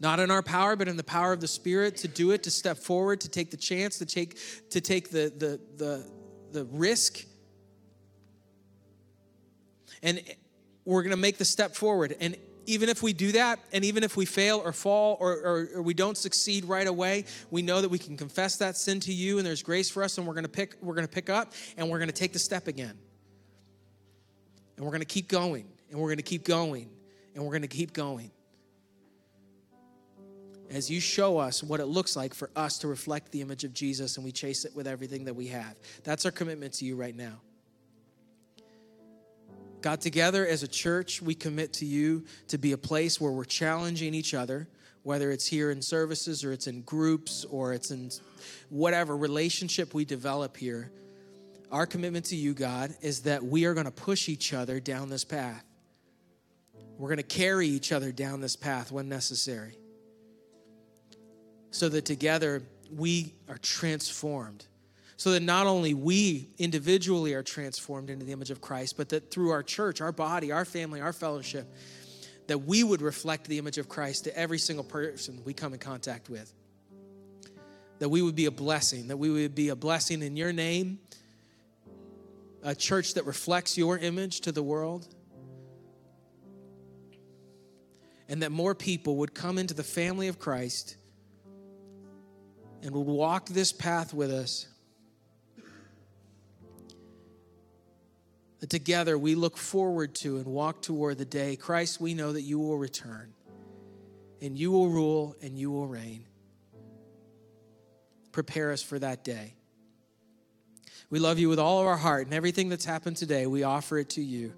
Not 0.00 0.20
in 0.20 0.30
our 0.30 0.42
power, 0.42 0.76
but 0.76 0.88
in 0.88 0.96
the 0.96 1.04
power 1.04 1.32
of 1.32 1.40
the 1.40 1.48
Spirit 1.48 1.96
to 1.98 2.08
do 2.08 2.30
it, 2.30 2.42
to 2.44 2.50
step 2.50 2.78
forward, 2.78 3.20
to 3.22 3.28
take 3.28 3.50
the 3.50 3.56
chance, 3.56 3.98
to 3.98 4.06
take, 4.06 4.38
to 4.70 4.80
take 4.80 5.10
the, 5.10 5.32
the, 5.36 5.60
the, 5.76 6.10
the 6.52 6.64
risk. 6.66 7.24
And 10.02 10.22
we're 10.84 11.02
going 11.02 11.10
to 11.10 11.16
make 11.16 11.38
the 11.38 11.44
step 11.44 11.74
forward. 11.74 12.16
And 12.20 12.36
even 12.68 12.90
if 12.90 13.02
we 13.02 13.14
do 13.14 13.32
that, 13.32 13.58
and 13.72 13.82
even 13.82 14.04
if 14.04 14.14
we 14.14 14.26
fail 14.26 14.60
or 14.62 14.72
fall 14.72 15.16
or, 15.20 15.32
or, 15.32 15.68
or, 15.76 15.82
we 15.82 15.94
don't 15.94 16.18
succeed 16.18 16.66
right 16.66 16.86
away, 16.86 17.24
we 17.50 17.62
know 17.62 17.80
that 17.80 17.88
we 17.88 17.98
can 17.98 18.14
confess 18.14 18.58
that 18.58 18.76
sin 18.76 19.00
to 19.00 19.12
you, 19.12 19.38
and 19.38 19.46
there's 19.46 19.62
grace 19.62 19.88
for 19.90 20.04
us, 20.04 20.18
and 20.18 20.26
we're 20.26 20.34
gonna 20.34 20.48
pick, 20.48 20.76
we're 20.82 20.94
gonna 20.94 21.08
pick 21.08 21.30
up, 21.30 21.54
and 21.78 21.88
we're 21.88 21.98
gonna 21.98 22.12
take 22.12 22.34
the 22.34 22.38
step 22.38 22.68
again. 22.68 22.96
And 24.76 24.84
we're 24.84 24.92
gonna 24.92 25.06
keep 25.06 25.28
going, 25.28 25.66
and 25.90 25.98
we're 25.98 26.10
gonna 26.10 26.20
keep 26.20 26.44
going, 26.44 26.90
and 27.34 27.42
we're 27.42 27.54
gonna 27.54 27.68
keep 27.68 27.94
going. 27.94 28.30
As 30.70 30.90
you 30.90 31.00
show 31.00 31.38
us 31.38 31.62
what 31.62 31.80
it 31.80 31.86
looks 31.86 32.16
like 32.16 32.34
for 32.34 32.50
us 32.54 32.76
to 32.80 32.88
reflect 32.88 33.32
the 33.32 33.40
image 33.40 33.64
of 33.64 33.72
Jesus, 33.72 34.16
and 34.16 34.26
we 34.26 34.30
chase 34.30 34.66
it 34.66 34.76
with 34.76 34.86
everything 34.86 35.24
that 35.24 35.34
we 35.34 35.46
have. 35.46 35.74
That's 36.04 36.26
our 36.26 36.32
commitment 36.32 36.74
to 36.74 36.84
you 36.84 36.96
right 36.96 37.16
now. 37.16 37.40
God, 39.80 40.00
together 40.00 40.46
as 40.46 40.62
a 40.62 40.68
church, 40.68 41.22
we 41.22 41.34
commit 41.34 41.72
to 41.74 41.86
you 41.86 42.24
to 42.48 42.58
be 42.58 42.72
a 42.72 42.78
place 42.78 43.20
where 43.20 43.30
we're 43.30 43.44
challenging 43.44 44.12
each 44.12 44.34
other, 44.34 44.68
whether 45.04 45.30
it's 45.30 45.46
here 45.46 45.70
in 45.70 45.80
services 45.82 46.44
or 46.44 46.52
it's 46.52 46.66
in 46.66 46.82
groups 46.82 47.44
or 47.44 47.72
it's 47.72 47.92
in 47.92 48.10
whatever 48.70 49.16
relationship 49.16 49.94
we 49.94 50.04
develop 50.04 50.56
here. 50.56 50.90
Our 51.70 51.86
commitment 51.86 52.24
to 52.26 52.36
you, 52.36 52.54
God, 52.54 52.94
is 53.02 53.20
that 53.22 53.44
we 53.44 53.66
are 53.66 53.74
going 53.74 53.86
to 53.86 53.92
push 53.92 54.28
each 54.28 54.52
other 54.52 54.80
down 54.80 55.10
this 55.10 55.24
path. 55.24 55.64
We're 56.96 57.08
going 57.08 57.18
to 57.18 57.22
carry 57.22 57.68
each 57.68 57.92
other 57.92 58.10
down 58.10 58.40
this 58.40 58.56
path 58.56 58.90
when 58.90 59.08
necessary. 59.08 59.78
So 61.70 61.88
that 61.90 62.04
together 62.04 62.62
we 62.92 63.34
are 63.48 63.58
transformed 63.58 64.66
so 65.18 65.32
that 65.32 65.42
not 65.42 65.66
only 65.66 65.94
we 65.94 66.48
individually 66.58 67.34
are 67.34 67.42
transformed 67.42 68.08
into 68.08 68.24
the 68.24 68.30
image 68.30 68.50
of 68.50 68.60
Christ, 68.60 68.94
but 68.96 69.08
that 69.08 69.32
through 69.32 69.50
our 69.50 69.64
church, 69.64 70.00
our 70.00 70.12
body, 70.12 70.52
our 70.52 70.64
family, 70.64 71.00
our 71.00 71.12
fellowship, 71.12 71.66
that 72.46 72.58
we 72.58 72.84
would 72.84 73.02
reflect 73.02 73.48
the 73.48 73.58
image 73.58 73.78
of 73.78 73.88
Christ 73.88 74.24
to 74.24 74.38
every 74.38 74.58
single 74.58 74.84
person 74.84 75.42
we 75.44 75.52
come 75.52 75.72
in 75.72 75.80
contact 75.80 76.30
with. 76.30 76.54
That 77.98 78.10
we 78.10 78.22
would 78.22 78.36
be 78.36 78.44
a 78.44 78.52
blessing, 78.52 79.08
that 79.08 79.16
we 79.16 79.28
would 79.28 79.56
be 79.56 79.70
a 79.70 79.76
blessing 79.76 80.22
in 80.22 80.36
your 80.36 80.52
name, 80.52 81.00
a 82.62 82.76
church 82.76 83.14
that 83.14 83.26
reflects 83.26 83.76
your 83.76 83.98
image 83.98 84.42
to 84.42 84.52
the 84.52 84.62
world, 84.62 85.08
and 88.28 88.44
that 88.44 88.52
more 88.52 88.76
people 88.76 89.16
would 89.16 89.34
come 89.34 89.58
into 89.58 89.74
the 89.74 89.82
family 89.82 90.28
of 90.28 90.38
Christ 90.38 90.96
and 92.84 92.92
would 92.92 93.06
walk 93.06 93.48
this 93.48 93.72
path 93.72 94.14
with 94.14 94.30
us 94.30 94.68
that 98.60 98.70
together 98.70 99.16
we 99.16 99.34
look 99.34 99.56
forward 99.56 100.14
to 100.16 100.36
and 100.36 100.46
walk 100.46 100.82
toward 100.82 101.18
the 101.18 101.24
day, 101.24 101.56
Christ, 101.56 102.00
we 102.00 102.14
know 102.14 102.32
that 102.32 102.42
you 102.42 102.58
will 102.58 102.78
return 102.78 103.32
and 104.40 104.58
you 104.58 104.70
will 104.70 104.88
rule 104.88 105.36
and 105.42 105.58
you 105.58 105.70
will 105.70 105.86
reign. 105.86 106.24
Prepare 108.32 108.72
us 108.72 108.82
for 108.82 108.98
that 108.98 109.24
day. 109.24 109.54
We 111.10 111.18
love 111.18 111.38
you 111.38 111.48
with 111.48 111.58
all 111.58 111.80
of 111.80 111.86
our 111.86 111.96
heart, 111.96 112.26
and 112.26 112.34
everything 112.34 112.68
that's 112.68 112.84
happened 112.84 113.16
today, 113.16 113.46
we 113.46 113.62
offer 113.62 113.98
it 113.98 114.10
to 114.10 114.22
you 114.22 114.52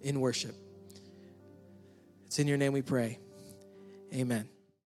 in 0.00 0.20
worship. 0.20 0.54
It's 2.26 2.40
in 2.40 2.48
your 2.48 2.58
name 2.58 2.72
we 2.72 2.82
pray. 2.82 3.20
Amen. 4.12 4.48